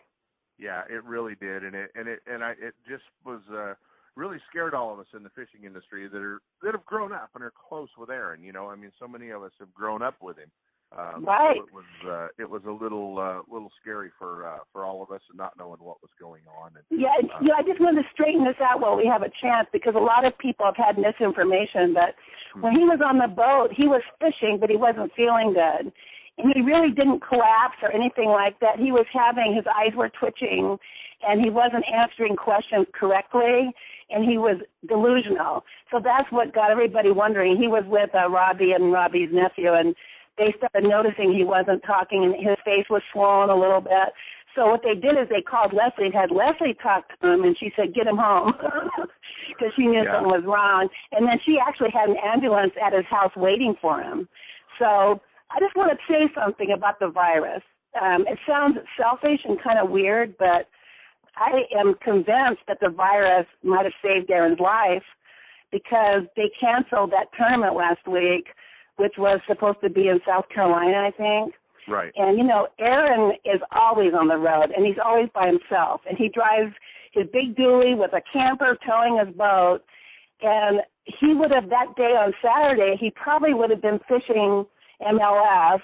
Yeah, 0.59 0.83
it 0.89 1.05
really 1.05 1.35
did, 1.35 1.65
and 1.65 1.75
it 1.75 1.91
and 1.95 2.09
it 2.09 2.21
and 2.27 2.45
I 2.45 2.53
it 2.53 2.75
just 2.89 3.03
was 3.25 3.41
uh, 3.53 3.75
really 4.17 4.39
scared 4.49 4.75
all 4.75 4.93
of 4.93 5.01
us 5.01 5.07
in 5.15 5.23
the 5.23 5.31
fishing 5.31 5.65
industry 5.65 6.09
that 6.09 6.23
are 6.23 6.41
that 6.63 6.73
have 6.73 6.87
grown 6.87 7.13
up 7.13 7.31
and 7.35 7.43
are 7.43 7.53
close 7.69 7.89
with 7.99 8.11
Aaron. 8.11 8.43
You 8.43 8.53
know, 8.53 8.69
I 8.71 8.77
mean, 8.77 8.93
so 9.01 9.09
many 9.09 9.31
of 9.31 9.43
us 9.43 9.53
have 9.59 9.73
grown 9.75 10.03
up 10.03 10.17
with 10.23 10.39
him, 10.39 10.51
um, 10.97 11.25
right. 11.25 11.57
So 11.59 11.67
it 11.67 11.75
was 11.75 11.91
uh, 12.07 12.29
it 12.39 12.49
was 12.49 12.63
a 12.69 12.71
little 12.71 13.19
uh, 13.19 13.43
little 13.53 13.71
scary 13.81 14.11
for 14.19 14.47
uh, 14.47 14.59
for 14.73 14.85
all 14.85 15.03
of 15.03 15.11
us 15.11 15.21
and 15.29 15.39
not 15.39 15.55
knowing 15.59 15.81
what 15.81 16.01
was 16.03 16.11
going 16.21 16.43
on. 16.61 16.73
And, 16.77 17.01
yeah, 17.01 17.09
uh, 17.19 17.39
yeah. 17.43 17.55
I 17.59 17.63
just 17.63 17.81
wanted 17.81 18.03
to 18.03 18.09
straighten 18.13 18.45
this 18.45 18.61
out 18.63 18.81
while 18.81 18.97
we 18.97 19.07
have 19.07 19.23
a 19.23 19.31
chance 19.43 19.67
because 19.73 19.95
a 19.97 20.03
lot 20.03 20.27
of 20.27 20.39
people 20.39 20.67
have 20.67 20.77
had 20.77 20.97
misinformation 20.99 21.95
that 21.95 22.15
hmm. 22.55 22.63
when 22.63 22.73
he 22.75 22.85
was 22.85 23.01
on 23.05 23.19
the 23.19 23.27
boat, 23.27 23.71
he 23.75 23.89
was 23.89 24.03
fishing, 24.21 24.59
but 24.61 24.71
he 24.71 24.77
wasn't 24.77 25.11
feeling 25.17 25.53
good. 25.53 25.93
And 26.39 26.53
he 26.55 26.63
really 26.63 26.91
didn't 26.91 27.23
collapse 27.27 27.79
or 27.83 27.93
anything 27.93 28.29
like 28.29 28.59
that. 28.61 28.79
He 28.79 28.91
was 28.91 29.07
having 29.13 29.55
his 29.55 29.65
eyes 29.67 29.95
were 29.97 30.11
twitching, 30.11 30.79
and 31.27 31.41
he 31.41 31.51
wasn't 31.51 31.85
answering 31.91 32.37
questions 32.37 32.87
correctly. 32.93 33.71
and 34.11 34.29
he 34.29 34.39
was 34.39 34.61
delusional. 34.87 35.65
So 35.91 36.01
that's 36.03 36.31
what 36.31 36.55
got 36.55 36.71
everybody 36.71 37.11
wondering. 37.11 37.57
He 37.57 37.69
was 37.69 37.85
with 37.87 38.11
uh, 38.15 38.29
Robbie 38.29 38.73
and 38.73 38.93
Robbie's 38.93 39.31
nephew, 39.33 39.73
and 39.73 39.95
they 40.39 40.55
started 40.57 40.89
noticing 40.89 41.33
he 41.33 41.45
wasn't 41.45 41.83
talking, 41.85 42.25
and 42.25 42.35
his 42.35 42.57
face 42.65 42.87
was 42.91 43.03
swollen 43.13 43.51
a 43.51 43.57
little 43.57 43.81
bit. 43.81 44.13
So 44.55 44.67
what 44.67 44.83
they 44.83 44.95
did 44.95 45.19
is 45.19 45.29
they 45.29 45.43
called 45.43 45.73
Leslie 45.73 46.07
and 46.07 46.15
had 46.15 46.31
Leslie 46.31 46.75
talk 46.81 47.09
to 47.21 47.33
him, 47.33 47.43
and 47.45 47.57
she 47.59 47.73
said, 47.77 47.95
"Get 47.95 48.07
him 48.07 48.17
home," 48.17 48.53
because 49.49 49.73
she 49.75 49.87
knew 49.87 50.03
Yeah. 50.05 50.15
something 50.15 50.31
was 50.31 50.45
wrong. 50.45 50.89
And 51.13 51.27
then 51.27 51.39
she 51.45 51.59
actually 51.59 51.91
had 51.91 52.09
an 52.09 52.17
ambulance 52.23 52.73
at 52.81 52.93
his 52.93 53.07
house 53.07 53.35
waiting 53.37 53.75
for 53.81 54.01
him. 54.01 54.29
So 54.79 55.21
I 55.51 55.61
just 55.61 55.77
want 55.77 55.91
to 55.93 55.99
say 56.13 56.29
something 56.35 56.71
about 56.73 56.99
the 57.01 57.09
virus. 57.09 57.63
Um, 58.01 58.27
it 58.27 58.39
sounds 58.47 58.79
selfish 58.97 59.41
and 59.45 59.61
kind 59.63 59.79
of 59.79 59.91
weird, 59.91 60.37
but 60.39 60.69
I 61.37 61.63
am 61.77 61.95
convinced 62.03 62.63
that 62.69 62.79
the 62.81 62.89
virus 62.91 63.47
might 63.63 63.85
have 63.85 63.95
saved 64.03 64.31
Aaron's 64.31 64.61
life 64.61 65.03
because 65.71 66.23
they 66.37 66.51
canceled 66.61 67.11
that 67.13 67.27
tournament 67.37 67.75
last 67.75 68.07
week, 68.07 68.49
which 68.97 69.15
was 69.19 69.41
supposed 69.47 69.79
to 69.83 69.91
be 69.91 70.09
in 70.09 70.21
South 70.27 70.49
Carolina, 70.55 71.09
I 71.09 71.11
think. 71.11 71.55
Right. 71.89 72.13
And 72.17 72.39
you 72.39 72.45
know, 72.45 72.69
Aaron 72.79 73.33
is 73.45 73.61
always 73.73 74.13
on 74.19 74.29
the 74.29 74.37
road, 74.37 74.71
and 74.75 74.87
he's 74.87 74.97
always 75.05 75.29
by 75.35 75.47
himself. 75.47 76.01
And 76.09 76.17
he 76.17 76.29
drives 76.29 76.75
his 77.13 77.27
big 77.33 77.57
dually 77.57 77.97
with 77.97 78.13
a 78.13 78.23
camper 78.33 78.77
towing 78.87 79.19
his 79.19 79.35
boat. 79.37 79.81
And 80.43 80.81
he 81.05 81.35
would 81.35 81.55
have 81.55 81.69
that 81.71 81.95
day 81.97 82.15
on 82.17 82.33
Saturday, 82.43 82.97
he 82.99 83.11
probably 83.11 83.55
would 83.55 83.71
have 83.71 83.83
been 83.83 84.01
fishing 84.09 84.67
MLF 85.03 85.81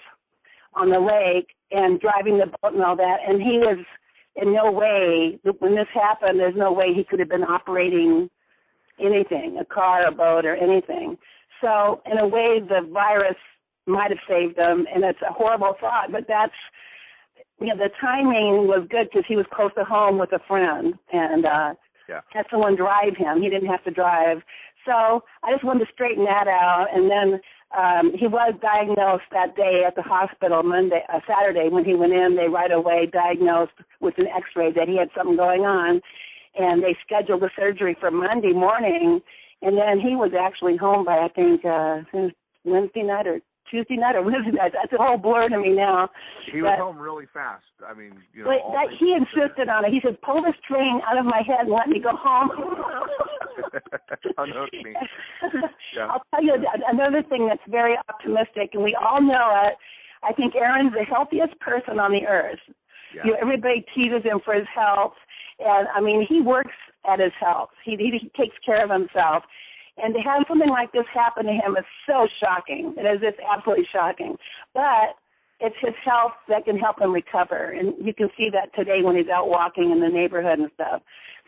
on 0.74 0.90
the 0.90 1.00
lake 1.00 1.48
and 1.70 2.00
driving 2.00 2.38
the 2.38 2.46
boat 2.46 2.74
and 2.74 2.82
all 2.82 2.96
that. 2.96 3.18
And 3.26 3.40
he 3.40 3.58
was 3.58 3.84
in 4.36 4.54
no 4.54 4.70
way 4.70 5.38
when 5.58 5.74
this 5.74 5.88
happened. 5.92 6.38
There's 6.38 6.56
no 6.56 6.72
way 6.72 6.94
he 6.94 7.04
could 7.04 7.20
have 7.20 7.28
been 7.28 7.44
operating 7.44 8.30
anything, 8.98 9.58
a 9.60 9.64
car, 9.64 10.06
a 10.06 10.12
boat, 10.12 10.44
or 10.44 10.56
anything. 10.56 11.16
So 11.60 12.00
in 12.10 12.18
a 12.18 12.26
way, 12.26 12.60
the 12.60 12.88
virus 12.92 13.36
might 13.86 14.10
have 14.10 14.20
saved 14.28 14.58
him, 14.58 14.86
and 14.92 15.04
it's 15.04 15.20
a 15.22 15.32
horrible 15.32 15.74
thought, 15.80 16.12
but 16.12 16.24
that's 16.28 16.54
you 17.60 17.66
know 17.68 17.76
the 17.76 17.90
timing 18.00 18.66
was 18.66 18.86
good 18.90 19.08
because 19.10 19.24
he 19.28 19.36
was 19.36 19.46
close 19.52 19.70
to 19.76 19.84
home 19.84 20.18
with 20.18 20.32
a 20.32 20.40
friend 20.48 20.94
and 21.12 21.44
uh 21.46 21.74
Yeah. 22.08 22.20
had 22.30 22.46
someone 22.50 22.76
drive 22.76 23.16
him. 23.16 23.42
He 23.42 23.50
didn't 23.50 23.68
have 23.68 23.84
to 23.84 23.90
drive. 23.90 24.42
So 24.86 25.22
I 25.42 25.52
just 25.52 25.64
wanted 25.64 25.84
to 25.86 25.92
straighten 25.92 26.24
that 26.24 26.48
out. 26.48 26.86
And 26.92 27.10
then 27.10 27.40
um 27.76 28.12
he 28.16 28.26
was 28.26 28.54
diagnosed 28.60 29.28
that 29.32 29.56
day 29.56 29.84
at 29.86 29.94
the 29.94 30.02
hospital 30.02 30.62
Monday, 30.62 31.02
uh, 31.12 31.20
Saturday 31.26 31.68
when 31.68 31.84
he 31.84 31.94
went 31.94 32.12
in. 32.12 32.36
They 32.36 32.48
right 32.48 32.72
away 32.72 33.06
diagnosed 33.12 33.78
with 34.00 34.16
an 34.18 34.26
X-ray 34.26 34.72
that 34.72 34.88
he 34.88 34.96
had 34.96 35.10
something 35.16 35.36
going 35.36 35.62
on, 35.66 36.00
and 36.58 36.82
they 36.82 36.96
scheduled 37.04 37.42
the 37.42 37.50
surgery 37.56 37.96
for 38.00 38.10
Monday 38.10 38.52
morning. 38.52 39.20
And 39.62 39.76
then 39.76 40.00
he 40.00 40.16
was 40.16 40.32
actually 40.38 40.76
home 40.76 41.04
by 41.04 41.18
I 41.18 41.28
think 41.28 41.64
uh 41.64 42.02
Wednesday 42.64 43.02
night 43.02 43.26
or 43.26 43.40
Tuesday 43.70 43.96
night 43.96 44.16
or 44.16 44.22
Wednesday 44.26 44.52
night. 44.52 44.72
That's 44.74 44.92
a 44.92 45.02
whole 45.02 45.18
blur 45.18 45.48
to 45.48 45.58
me 45.58 45.70
now. 45.70 46.10
He 46.52 46.60
was 46.62 46.76
home 46.78 46.98
really 46.98 47.26
fast. 47.32 47.64
I 47.86 47.94
mean, 47.94 48.12
you 48.34 48.44
know, 48.44 48.50
but 48.50 48.72
that 48.72 48.88
he 48.98 49.14
insisted 49.14 49.68
on 49.68 49.84
it. 49.84 49.92
He 49.92 50.00
said, 50.02 50.20
"Pull 50.22 50.42
this 50.42 50.58
train 50.66 51.00
out 51.06 51.18
of 51.18 51.24
my 51.24 51.42
head 51.46 51.66
and 51.66 51.70
let 51.70 51.88
me 51.88 52.00
go 52.00 52.10
home." 52.12 52.50
Unhook 54.38 54.72
me. 54.72 54.94
Yeah. 55.96 56.06
I'll 56.06 56.22
tell 56.32 56.44
you 56.44 56.54
th- 56.54 56.86
another 56.86 57.20
thing 57.28 57.48
that's 57.48 57.60
very 57.68 57.96
optimistic, 58.08 58.70
and 58.74 58.82
we 58.84 58.94
all 58.94 59.20
know 59.20 59.50
it. 59.66 59.74
I 60.22 60.32
think 60.32 60.54
Aaron's 60.54 60.92
the 60.92 61.04
healthiest 61.04 61.58
person 61.58 61.98
on 61.98 62.12
the 62.12 62.26
earth. 62.28 62.60
Yeah. 63.12 63.22
You 63.24 63.30
know, 63.32 63.38
everybody 63.42 63.84
teases 63.92 64.22
him 64.22 64.38
for 64.44 64.54
his 64.54 64.68
health, 64.72 65.14
and 65.58 65.88
I 65.92 66.00
mean, 66.00 66.24
he 66.28 66.40
works 66.40 66.76
at 67.06 67.20
his 67.20 67.32
health. 67.40 67.70
He, 67.84 67.96
he 67.96 68.30
takes 68.36 68.56
care 68.64 68.84
of 68.84 68.90
himself, 68.90 69.44
and 69.96 70.14
to 70.14 70.20
have 70.20 70.44
something 70.48 70.68
like 70.68 70.92
this 70.92 71.06
happen 71.12 71.46
to 71.46 71.52
him 71.52 71.76
is 71.78 71.84
so 72.06 72.26
shocking. 72.42 72.94
It 72.96 73.06
is 73.06 73.20
just 73.20 73.38
absolutely 73.44 73.86
shocking. 73.92 74.36
But 74.74 75.16
it's 75.60 75.76
his 75.80 75.94
health 76.04 76.32
that 76.48 76.64
can 76.64 76.78
help 76.78 77.00
him 77.00 77.12
recover, 77.12 77.70
and 77.70 77.94
you 78.00 78.14
can 78.14 78.28
see 78.36 78.48
that 78.52 78.74
today 78.74 79.02
when 79.02 79.16
he's 79.16 79.28
out 79.28 79.48
walking 79.48 79.90
in 79.90 80.00
the 80.00 80.08
neighborhood 80.08 80.58
and 80.58 80.70
stuff. 80.74 81.02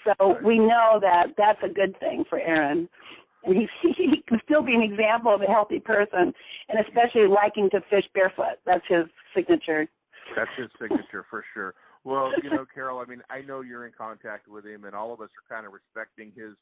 So 0.05 0.36
we 0.44 0.59
know 0.59 0.98
that 1.00 1.34
that's 1.38 1.62
a 1.64 1.72
good 1.72 1.98
thing 1.98 2.24
for 2.28 2.38
Aaron, 2.38 2.88
and 3.44 3.57
he 3.82 3.92
he 3.96 4.22
can 4.28 4.40
still 4.44 4.62
be 4.62 4.74
an 4.74 4.82
example 4.82 5.34
of 5.34 5.40
a 5.40 5.46
healthy 5.46 5.80
person, 5.80 6.34
and 6.68 6.86
especially 6.86 7.26
liking 7.26 7.70
to 7.70 7.80
fish 7.88 8.05
barefoot. 8.12 8.61
That's 8.66 8.84
his 8.88 9.05
signature. 9.34 9.88
That's 10.36 10.50
his 10.57 10.68
signature 10.80 11.24
for 11.30 11.44
sure. 11.55 11.74
Well, 12.05 12.32
you 12.42 12.50
know, 12.50 12.66
Carol, 12.74 12.98
I 12.98 13.05
mean, 13.05 13.22
I 13.30 13.42
know 13.42 13.61
you're 13.61 13.86
in 13.86 13.92
contact 13.96 14.48
with 14.48 14.66
him, 14.66 14.84
and 14.84 14.94
all 14.94 15.12
of 15.12 15.20
us 15.20 15.30
are 15.30 15.55
kind 15.55 15.66
of 15.66 15.72
respecting 15.72 16.32
his 16.36 16.55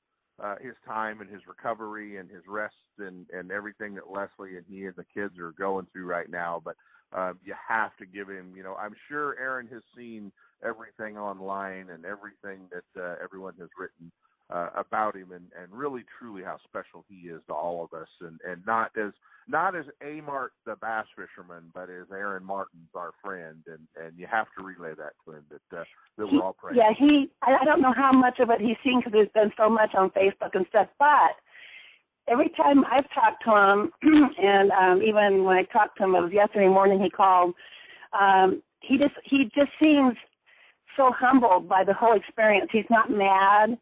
uh, 0.43 0.57
his 0.61 0.75
time 0.87 1.21
and 1.21 1.29
his 1.29 1.43
recovery 1.47 2.17
and 2.17 2.31
his 2.31 2.43
rest 2.49 2.75
and 2.99 3.27
and 3.31 3.51
everything 3.51 3.95
that 3.95 4.11
Leslie 4.11 4.57
and 4.57 4.65
he 4.69 4.85
and 4.85 4.95
the 4.97 5.05
kids 5.15 5.39
are 5.39 5.53
going 5.53 5.87
through 5.93 6.07
right 6.07 6.31
now. 6.31 6.61
But 6.65 6.77
uh, 7.13 7.33
you 7.45 7.55
have 7.69 7.97
to 7.99 8.07
give 8.07 8.29
him, 8.29 8.55
you 8.57 8.63
know, 8.63 8.75
I'm 8.75 8.95
sure 9.09 9.39
Aaron 9.39 9.67
has 9.69 9.83
seen 9.97 10.31
everything 10.63 11.17
online 11.17 11.89
and 11.91 12.05
everything 12.05 12.69
that 12.71 13.03
uh, 13.03 13.17
everyone 13.23 13.55
has 13.59 13.69
written 13.79 14.13
uh, 14.51 14.69
about 14.77 15.17
him, 15.17 15.33
and 15.33 15.47
and 15.61 15.73
really 15.73 16.05
truly 16.19 16.43
how 16.43 16.59
special 16.65 17.05
he 17.09 17.29
is 17.29 17.41
to 17.47 17.55
all 17.55 17.85
of 17.85 17.99
us, 17.99 18.09
and 18.21 18.41
and 18.49 18.65
not 18.67 18.91
as 18.97 19.13
not 19.49 19.75
as 19.75 19.85
Amart 20.05 20.51
the 20.67 20.77
bass 20.81 21.07
fisherman, 21.17 21.71
but 21.75 21.91
as 21.91 22.07
Aaron 22.13 22.45
Martens 22.45 22.89
our 22.95 23.13
friend, 23.23 23.63
and 23.67 23.81
and 24.03 24.19
you 24.19 24.27
have 24.31 24.47
to 24.59 24.65
relay 24.65 24.95
that 24.97 25.13
to 25.25 25.33
him 25.33 25.45
that 25.51 25.79
uh, 25.79 25.85
that 26.19 26.27
we're 26.33 26.43
all 26.43 26.57
praying. 26.59 26.79
Yeah, 26.79 26.93
he. 26.97 27.31
I, 27.43 27.59
I 27.61 27.65
don't 27.65 27.83
know 27.83 27.95
how 27.95 28.13
much 28.13 28.39
of 28.41 28.51
it 28.51 28.61
he's 28.61 28.77
seen 28.85 29.01
because 29.01 29.13
there's 29.13 29.29
been 29.35 29.53
so 29.57 29.69
much 29.69 29.95
on 29.95 30.11
Facebook 30.11 30.55
and 30.55 30.67
stuff. 30.69 30.89
But 30.99 31.37
every 32.29 32.51
time 32.51 32.85
I've 32.85 33.11
talked 33.15 33.45
to 33.45 33.51
him, 33.51 34.31
and 34.43 34.71
um, 34.73 35.03
even 35.03 35.45
when 35.45 35.57
I 35.57 35.65
talked 35.65 35.99
to 35.99 36.05
him, 36.05 36.15
it 36.15 36.21
was 36.21 36.33
yesterday 36.33 36.69
morning. 36.69 37.01
He 37.01 37.11
called. 37.11 37.55
Um, 38.19 38.63
he 38.81 38.99
just 38.99 39.15
he 39.25 39.45
just 39.55 39.71
seems 39.81 40.15
so 40.97 41.13
humbled 41.17 41.69
by 41.69 41.85
the 41.85 41.95
whole 41.95 42.17
experience. 42.17 42.69
He's 42.73 42.91
not 42.91 43.11
mad. 43.11 43.79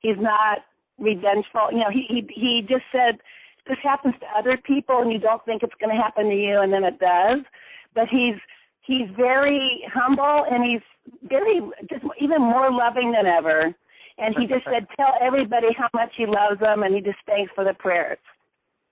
He's 0.00 0.18
not 0.18 0.58
revengeful. 0.98 1.68
You 1.72 1.78
know, 1.78 1.90
he 1.92 2.06
he 2.08 2.28
he 2.34 2.62
just 2.62 2.84
said 2.92 3.18
this 3.66 3.78
happens 3.82 4.14
to 4.20 4.26
other 4.38 4.56
people, 4.56 5.00
and 5.02 5.12
you 5.12 5.18
don't 5.18 5.44
think 5.44 5.62
it's 5.62 5.74
going 5.80 5.94
to 5.94 6.02
happen 6.02 6.28
to 6.28 6.36
you, 6.36 6.60
and 6.60 6.72
then 6.72 6.84
it 6.84 6.98
does. 6.98 7.40
But 7.94 8.08
he's 8.08 8.36
he's 8.82 9.08
very 9.16 9.82
humble, 9.92 10.46
and 10.50 10.64
he's 10.64 10.82
very 11.28 11.60
just 11.88 12.04
even 12.20 12.40
more 12.40 12.70
loving 12.72 13.12
than 13.12 13.26
ever. 13.26 13.74
And 14.20 14.34
he 14.36 14.46
just 14.48 14.64
said, 14.64 14.88
tell 14.96 15.14
everybody 15.22 15.68
how 15.78 15.88
much 15.94 16.10
he 16.16 16.26
loves 16.26 16.58
them, 16.58 16.82
and 16.82 16.92
he 16.92 17.00
just 17.00 17.18
thanks 17.24 17.52
for 17.54 17.62
the 17.62 17.74
prayers. 17.74 18.18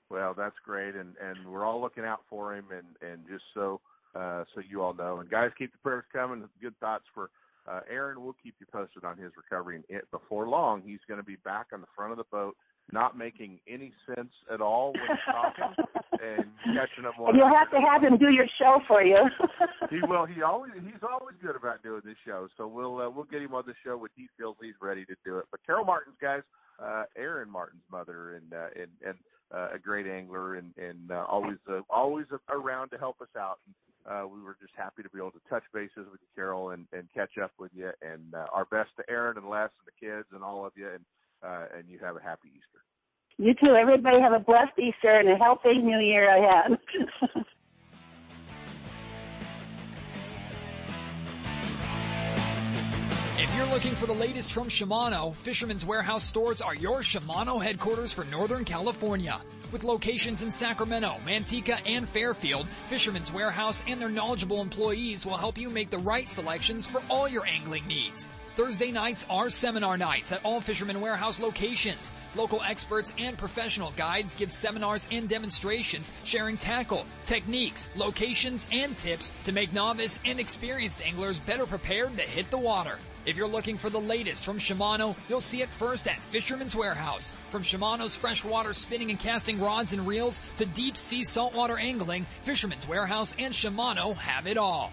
Well, 0.08 0.34
that's 0.36 0.54
great, 0.64 0.94
and 0.94 1.14
and 1.20 1.48
we're 1.50 1.64
all 1.64 1.80
looking 1.80 2.04
out 2.04 2.20
for 2.30 2.54
him, 2.54 2.66
and 2.70 3.10
and 3.10 3.22
just 3.28 3.42
so 3.54 3.80
uh, 4.14 4.44
so 4.54 4.62
you 4.68 4.82
all 4.82 4.94
know, 4.94 5.18
and 5.18 5.28
guys, 5.28 5.50
keep 5.58 5.72
the 5.72 5.78
prayers 5.78 6.04
coming. 6.12 6.44
Good 6.62 6.78
thoughts 6.78 7.04
for 7.12 7.30
uh, 7.68 7.80
Aaron. 7.90 8.22
We'll 8.22 8.36
keep 8.42 8.54
you 8.60 8.66
posted 8.72 9.04
on 9.04 9.18
his 9.18 9.32
recovery, 9.36 9.76
and 9.76 9.84
it, 9.88 10.10
before 10.10 10.48
long, 10.48 10.82
he's 10.84 11.00
going 11.08 11.20
to 11.20 11.26
be 11.26 11.36
back 11.44 11.66
on 11.72 11.80
the 11.80 11.86
front 11.94 12.12
of 12.12 12.18
the 12.18 12.24
boat, 12.30 12.56
not 12.92 13.18
making 13.18 13.58
any 13.68 13.92
sense 14.06 14.32
at 14.52 14.60
all 14.60 14.92
when 14.92 15.02
he's 15.02 15.34
talking, 15.34 15.84
and 16.22 16.46
catching 16.74 17.04
up. 17.06 17.14
And 17.18 17.36
you'll 17.36 17.54
have 17.54 17.70
to 17.70 17.80
have 17.80 18.02
him 18.02 18.18
do 18.18 18.30
your 18.30 18.46
show 18.58 18.80
for 18.86 19.02
you. 19.02 19.18
he 19.90 20.00
will. 20.02 20.26
He 20.26 20.42
always 20.42 20.72
he's 20.74 21.02
always 21.02 21.36
good 21.42 21.56
about 21.56 21.82
doing 21.82 22.02
this 22.04 22.16
show. 22.24 22.48
So 22.56 22.66
we'll 22.66 23.00
uh, 23.00 23.10
we'll 23.10 23.24
get 23.24 23.42
him 23.42 23.54
on 23.54 23.64
the 23.66 23.74
show 23.84 23.96
when 23.96 24.10
he 24.14 24.28
feels 24.38 24.56
he's 24.60 24.74
ready 24.80 25.04
to 25.06 25.14
do 25.24 25.38
it. 25.38 25.46
But 25.50 25.60
Carol 25.66 25.84
Martens 25.84 26.16
guys, 26.20 26.42
uh, 26.82 27.04
Aaron 27.16 27.50
Martens 27.50 27.82
mother, 27.90 28.36
and 28.36 28.52
uh, 28.52 28.68
and 28.80 28.90
and 29.04 29.18
uh, 29.54 29.68
a 29.74 29.78
great 29.78 30.06
angler, 30.06 30.56
and 30.56 30.72
and 30.76 31.10
uh, 31.10 31.24
always 31.28 31.58
uh, 31.68 31.80
always 31.90 32.26
around 32.48 32.90
to 32.90 32.98
help 32.98 33.20
us 33.20 33.28
out. 33.38 33.58
And, 33.66 33.74
uh, 34.06 34.24
we 34.28 34.40
were 34.40 34.56
just 34.60 34.72
happy 34.76 35.02
to 35.02 35.08
be 35.08 35.18
able 35.18 35.32
to 35.32 35.40
touch 35.50 35.64
bases 35.74 36.06
with 36.10 36.20
you, 36.20 36.28
Carol, 36.34 36.70
and 36.70 36.86
and 36.92 37.08
catch 37.14 37.38
up 37.42 37.52
with 37.58 37.72
you. 37.74 37.90
And 38.02 38.34
uh, 38.34 38.46
our 38.52 38.64
best 38.66 38.90
to 38.98 39.04
Aaron 39.10 39.36
and 39.36 39.48
Les 39.48 39.62
and 39.62 39.86
the 39.86 40.06
kids 40.06 40.26
and 40.32 40.42
all 40.44 40.64
of 40.64 40.72
you. 40.76 40.88
And 40.88 41.04
uh, 41.42 41.66
and 41.76 41.88
you 41.88 41.98
have 41.98 42.16
a 42.16 42.22
happy 42.22 42.48
Easter. 42.48 42.82
You 43.38 43.54
too. 43.54 43.74
Everybody 43.74 44.20
have 44.20 44.32
a 44.32 44.38
blessed 44.38 44.78
Easter 44.78 45.18
and 45.18 45.28
a 45.28 45.36
healthy 45.36 45.78
New 45.78 45.98
Year 45.98 46.28
ahead. 46.28 46.78
you're 53.56 53.66
looking 53.66 53.94
for 53.94 54.04
the 54.04 54.12
latest 54.12 54.52
from 54.52 54.68
Shimano, 54.68 55.34
Fisherman's 55.34 55.86
Warehouse 55.86 56.24
stores 56.24 56.60
are 56.60 56.74
your 56.74 57.00
Shimano 57.00 57.62
headquarters 57.62 58.12
for 58.12 58.22
Northern 58.22 58.66
California. 58.66 59.40
With 59.72 59.82
locations 59.82 60.42
in 60.42 60.50
Sacramento, 60.50 61.16
Manteca, 61.24 61.80
and 61.86 62.06
Fairfield, 62.06 62.66
Fisherman's 62.86 63.32
Warehouse 63.32 63.82
and 63.88 63.98
their 63.98 64.10
knowledgeable 64.10 64.60
employees 64.60 65.24
will 65.24 65.38
help 65.38 65.56
you 65.56 65.70
make 65.70 65.88
the 65.88 65.96
right 65.96 66.28
selections 66.28 66.86
for 66.86 67.00
all 67.08 67.26
your 67.26 67.46
angling 67.46 67.86
needs. 67.86 68.28
Thursday 68.56 68.90
nights 68.90 69.24
are 69.30 69.48
seminar 69.48 69.96
nights 69.96 70.32
at 70.32 70.44
all 70.44 70.60
Fisherman 70.60 71.00
Warehouse 71.00 71.40
locations. 71.40 72.12
Local 72.34 72.60
experts 72.62 73.14
and 73.18 73.38
professional 73.38 73.90
guides 73.96 74.36
give 74.36 74.52
seminars 74.52 75.08
and 75.10 75.30
demonstrations 75.30 76.12
sharing 76.24 76.58
tackle, 76.58 77.06
techniques, 77.24 77.88
locations, 77.96 78.66
and 78.70 78.98
tips 78.98 79.32
to 79.44 79.52
make 79.52 79.72
novice 79.72 80.20
and 80.26 80.38
experienced 80.38 81.02
anglers 81.02 81.38
better 81.38 81.64
prepared 81.64 82.18
to 82.18 82.22
hit 82.22 82.50
the 82.50 82.58
water. 82.58 82.98
If 83.26 83.36
you're 83.36 83.48
looking 83.48 83.76
for 83.76 83.90
the 83.90 84.00
latest 84.00 84.44
from 84.44 84.60
Shimano, 84.60 85.16
you'll 85.28 85.40
see 85.40 85.60
it 85.60 85.68
first 85.68 86.06
at 86.06 86.20
Fisherman's 86.20 86.76
Warehouse. 86.76 87.34
From 87.48 87.64
Shimano's 87.64 88.14
freshwater 88.14 88.72
spinning 88.72 89.10
and 89.10 89.18
casting 89.18 89.58
rods 89.58 89.92
and 89.92 90.06
reels 90.06 90.42
to 90.56 90.64
deep 90.64 90.96
sea 90.96 91.24
saltwater 91.24 91.76
angling, 91.76 92.24
Fisherman's 92.42 92.86
Warehouse 92.86 93.34
and 93.36 93.52
Shimano 93.52 94.16
have 94.16 94.46
it 94.46 94.56
all. 94.56 94.92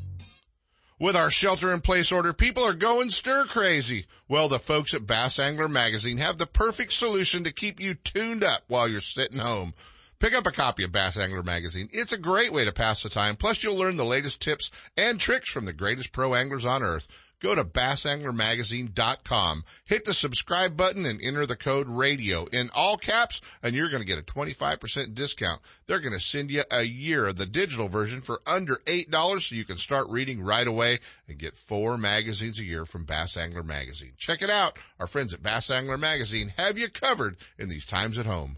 With 1.01 1.15
our 1.15 1.31
shelter 1.31 1.73
in 1.73 1.81
place 1.81 2.11
order, 2.11 2.31
people 2.31 2.63
are 2.63 2.75
going 2.75 3.09
stir 3.09 3.45
crazy. 3.45 4.05
Well, 4.27 4.47
the 4.49 4.59
folks 4.59 4.93
at 4.93 5.07
Bass 5.07 5.39
Angler 5.39 5.67
Magazine 5.67 6.19
have 6.19 6.37
the 6.37 6.45
perfect 6.45 6.93
solution 6.93 7.43
to 7.43 7.51
keep 7.51 7.79
you 7.79 7.95
tuned 7.95 8.43
up 8.43 8.61
while 8.67 8.87
you're 8.87 9.01
sitting 9.01 9.39
home. 9.39 9.73
Pick 10.19 10.35
up 10.35 10.45
a 10.45 10.51
copy 10.51 10.83
of 10.83 10.91
Bass 10.91 11.17
Angler 11.17 11.41
Magazine. 11.41 11.89
It's 11.91 12.11
a 12.11 12.19
great 12.19 12.53
way 12.53 12.65
to 12.65 12.71
pass 12.71 13.01
the 13.01 13.09
time. 13.09 13.35
Plus 13.35 13.63
you'll 13.63 13.79
learn 13.79 13.97
the 13.97 14.05
latest 14.05 14.43
tips 14.43 14.69
and 14.95 15.19
tricks 15.19 15.49
from 15.49 15.65
the 15.65 15.73
greatest 15.73 16.11
pro 16.11 16.35
anglers 16.35 16.65
on 16.65 16.83
earth. 16.83 17.30
Go 17.41 17.55
to 17.55 17.63
bassanglermagazine.com, 17.65 19.63
hit 19.85 20.05
the 20.05 20.13
subscribe 20.13 20.77
button 20.77 21.05
and 21.05 21.19
enter 21.21 21.47
the 21.47 21.55
code 21.55 21.87
radio 21.87 22.45
in 22.45 22.69
all 22.75 22.97
caps 22.97 23.41
and 23.63 23.75
you're 23.75 23.89
going 23.89 24.03
to 24.03 24.07
get 24.07 24.19
a 24.19 24.23
25% 24.23 25.15
discount. 25.15 25.59
They're 25.87 25.99
going 25.99 26.13
to 26.13 26.19
send 26.19 26.51
you 26.51 26.61
a 26.71 26.83
year 26.83 27.27
of 27.27 27.37
the 27.37 27.47
digital 27.47 27.87
version 27.87 28.21
for 28.21 28.41
under 28.45 28.75
$8 28.85 29.41
so 29.41 29.55
you 29.55 29.65
can 29.65 29.77
start 29.77 30.07
reading 30.09 30.43
right 30.43 30.67
away 30.67 30.99
and 31.27 31.39
get 31.39 31.57
four 31.57 31.97
magazines 31.97 32.59
a 32.59 32.63
year 32.63 32.85
from 32.85 33.05
Bass 33.05 33.35
Angler 33.35 33.63
Magazine. 33.63 34.13
Check 34.17 34.43
it 34.43 34.49
out. 34.49 34.77
Our 34.99 35.07
friends 35.07 35.33
at 35.33 35.41
Bass 35.41 35.71
Angler 35.71 35.97
Magazine 35.97 36.53
have 36.57 36.77
you 36.77 36.89
covered 36.89 37.37
in 37.57 37.69
these 37.69 37.87
times 37.87 38.19
at 38.19 38.27
home. 38.27 38.57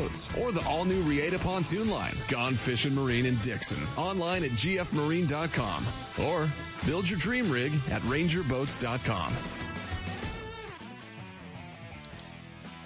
or 0.39 0.51
the 0.51 0.65
all 0.67 0.85
new 0.85 1.03
Reata 1.03 1.39
pontoon 1.39 1.89
line, 1.89 2.13
Gone 2.27 2.53
Fishing 2.53 2.95
Marine 2.95 3.25
in 3.25 3.35
Dixon. 3.37 3.77
Online 3.97 4.43
at 4.43 4.51
gfmarine.com 4.51 5.85
or 6.25 6.47
build 6.85 7.09
your 7.09 7.19
dream 7.19 7.49
rig 7.51 7.71
at 7.89 8.01
rangerboats.com. 8.03 9.33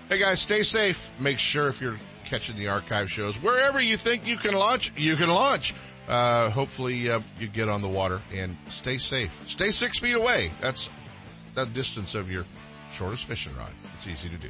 Hey 0.09 0.19
guys, 0.19 0.39
stay 0.39 0.61
safe. 0.61 1.11
Make 1.19 1.39
sure 1.39 1.67
if 1.67 1.81
you're 1.81 1.97
catching 2.25 2.55
the 2.57 2.67
archive 2.67 3.09
shows, 3.09 3.41
wherever 3.41 3.81
you 3.81 3.97
think 3.97 4.27
you 4.27 4.37
can 4.37 4.53
launch, 4.53 4.93
you 4.95 5.15
can 5.15 5.29
launch. 5.29 5.73
Uh, 6.07 6.51
hopefully 6.51 7.09
uh, 7.09 7.19
you 7.39 7.47
get 7.47 7.67
on 7.67 7.81
the 7.81 7.87
water 7.87 8.21
and 8.33 8.55
stay 8.67 8.97
safe. 8.97 9.47
Stay 9.47 9.71
six 9.71 9.97
feet 9.97 10.15
away. 10.15 10.51
That's 10.61 10.91
the 11.55 11.65
distance 11.65 12.13
of 12.13 12.29
your 12.29 12.45
shortest 12.91 13.27
fishing 13.27 13.55
rod. 13.55 13.71
It's 13.95 14.07
easy 14.07 14.29
to 14.29 14.37
do. 14.37 14.49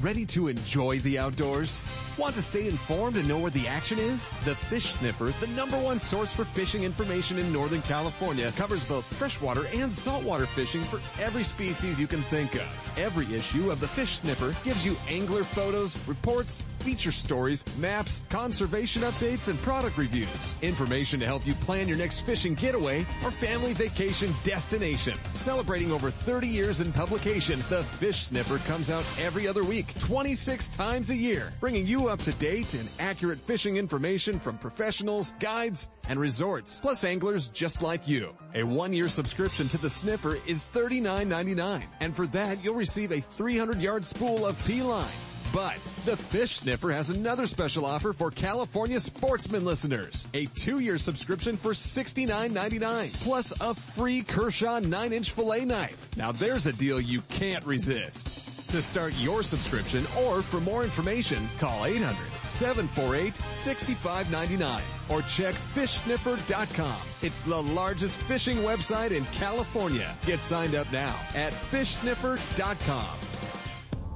Ready 0.00 0.24
to 0.26 0.48
enjoy 0.48 0.98
the 1.00 1.18
outdoors? 1.18 1.82
Want 2.16 2.34
to 2.34 2.40
stay 2.40 2.66
informed 2.66 3.18
and 3.18 3.28
know 3.28 3.38
where 3.38 3.50
the 3.50 3.68
action 3.68 3.98
is? 3.98 4.30
The 4.46 4.54
Fish 4.54 4.86
Sniffer, 4.86 5.34
the 5.40 5.46
number 5.48 5.78
one 5.78 5.98
source 5.98 6.32
for 6.32 6.46
fishing 6.46 6.84
information 6.84 7.38
in 7.38 7.52
Northern 7.52 7.82
California, 7.82 8.50
covers 8.52 8.82
both 8.82 9.04
freshwater 9.04 9.66
and 9.74 9.92
saltwater 9.92 10.46
fishing 10.46 10.80
for 10.84 11.02
every 11.22 11.42
species 11.42 12.00
you 12.00 12.06
can 12.06 12.22
think 12.22 12.54
of. 12.54 12.66
Every 12.96 13.26
issue 13.34 13.70
of 13.70 13.78
the 13.80 13.88
Fish 13.88 14.12
Sniffer 14.12 14.56
gives 14.64 14.86
you 14.86 14.96
angler 15.06 15.44
photos, 15.44 15.98
reports, 16.08 16.62
feature 16.80 17.12
stories, 17.12 17.64
maps, 17.78 18.22
conservation 18.30 19.02
updates, 19.02 19.48
and 19.48 19.58
product 19.60 19.96
reviews. 19.98 20.56
Information 20.62 21.20
to 21.20 21.26
help 21.26 21.46
you 21.46 21.54
plan 21.54 21.88
your 21.88 21.98
next 21.98 22.20
fishing 22.20 22.54
getaway 22.54 23.06
or 23.24 23.30
family 23.30 23.72
vacation 23.72 24.32
destination. 24.44 25.18
Celebrating 25.32 25.92
over 25.92 26.10
30 26.10 26.46
years 26.46 26.80
in 26.80 26.92
publication, 26.92 27.58
the 27.68 27.82
Fish 27.84 28.18
Sniffer 28.18 28.58
comes 28.58 28.90
out 28.90 29.04
every 29.20 29.46
other 29.46 29.64
week, 29.64 29.98
26 29.98 30.68
times 30.68 31.10
a 31.10 31.16
year, 31.16 31.52
bringing 31.60 31.86
you 31.86 32.08
up 32.08 32.20
to 32.20 32.32
date 32.32 32.74
and 32.74 32.88
accurate 32.98 33.38
fishing 33.38 33.76
information 33.76 34.40
from 34.40 34.58
professionals, 34.58 35.34
guides, 35.40 35.88
and 36.08 36.18
resorts, 36.18 36.80
plus 36.80 37.04
anglers 37.04 37.48
just 37.48 37.82
like 37.82 38.08
you. 38.08 38.34
A 38.54 38.64
one-year 38.64 39.08
subscription 39.08 39.68
to 39.68 39.78
the 39.78 39.90
Sniffer 39.90 40.36
is 40.46 40.64
$39.99, 40.72 41.84
and 42.00 42.16
for 42.16 42.26
that 42.28 42.62
you'll 42.64 42.74
receive 42.74 43.12
a 43.12 43.16
300-yard 43.16 44.04
spool 44.04 44.46
of 44.46 44.62
P-line. 44.66 45.06
But 45.52 45.82
the 46.04 46.16
Fish 46.16 46.58
Sniffer 46.58 46.92
has 46.92 47.10
another 47.10 47.44
special 47.46 47.84
offer 47.84 48.12
for 48.12 48.30
California 48.30 49.00
sportsman 49.00 49.64
listeners. 49.64 50.28
A 50.32 50.46
two-year 50.46 50.96
subscription 50.96 51.56
for 51.56 51.72
$69.99 51.72 53.24
plus 53.24 53.52
a 53.60 53.74
free 53.74 54.22
Kershaw 54.22 54.78
9-inch 54.78 55.32
fillet 55.32 55.64
knife. 55.64 56.16
Now 56.16 56.30
there's 56.30 56.66
a 56.66 56.72
deal 56.72 57.00
you 57.00 57.20
can't 57.22 57.66
resist. 57.66 58.46
To 58.70 58.80
start 58.80 59.12
your 59.18 59.42
subscription 59.42 60.04
or 60.20 60.42
for 60.42 60.60
more 60.60 60.84
information, 60.84 61.48
call 61.58 61.80
800-748-6599 61.80 64.80
or 65.08 65.22
check 65.22 65.56
fishsniffer.com. 65.74 66.96
It's 67.22 67.42
the 67.42 67.60
largest 67.60 68.18
fishing 68.18 68.58
website 68.58 69.10
in 69.10 69.24
California. 69.26 70.14
Get 70.24 70.44
signed 70.44 70.76
up 70.76 70.92
now 70.92 71.18
at 71.34 71.52
fishsniffer.com. 71.52 73.29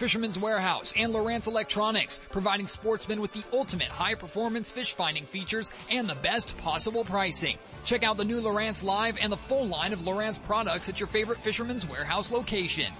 Fisherman's 0.00 0.38
Warehouse 0.38 0.94
and 0.96 1.12
Lowrance 1.12 1.46
Electronics, 1.46 2.22
providing 2.30 2.66
sportsmen 2.66 3.20
with 3.20 3.34
the 3.34 3.44
ultimate 3.52 3.88
high 3.88 4.14
performance 4.14 4.70
fish 4.70 4.94
finding 4.94 5.26
features 5.26 5.74
and 5.90 6.08
the 6.08 6.14
best 6.14 6.56
possible 6.56 7.04
pricing. 7.04 7.58
Check 7.84 8.02
out 8.02 8.16
the 8.16 8.24
new 8.24 8.40
Lowrance 8.40 8.82
Live 8.82 9.18
and 9.20 9.30
the 9.30 9.36
full 9.36 9.66
line 9.66 9.92
of 9.92 9.98
Lowrance 10.00 10.42
products 10.42 10.88
at 10.88 10.98
your 10.98 11.06
favorite 11.06 11.38
Fisherman's 11.38 11.86
Warehouse 11.86 12.32
location. 12.32 12.90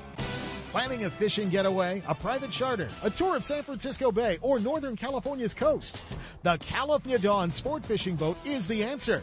Planning 0.72 1.06
a 1.06 1.10
fishing 1.10 1.48
getaway, 1.48 2.02
a 2.06 2.14
private 2.14 2.50
charter, 2.50 2.88
a 3.02 3.08
tour 3.08 3.34
of 3.34 3.46
San 3.46 3.62
Francisco 3.62 4.12
Bay, 4.12 4.38
or 4.42 4.58
Northern 4.58 4.94
California's 4.94 5.54
coast? 5.54 6.02
The 6.42 6.58
California 6.58 7.18
Dawn 7.18 7.50
Sport 7.50 7.82
Fishing 7.86 8.14
Boat 8.14 8.36
is 8.46 8.68
the 8.68 8.84
answer. 8.84 9.22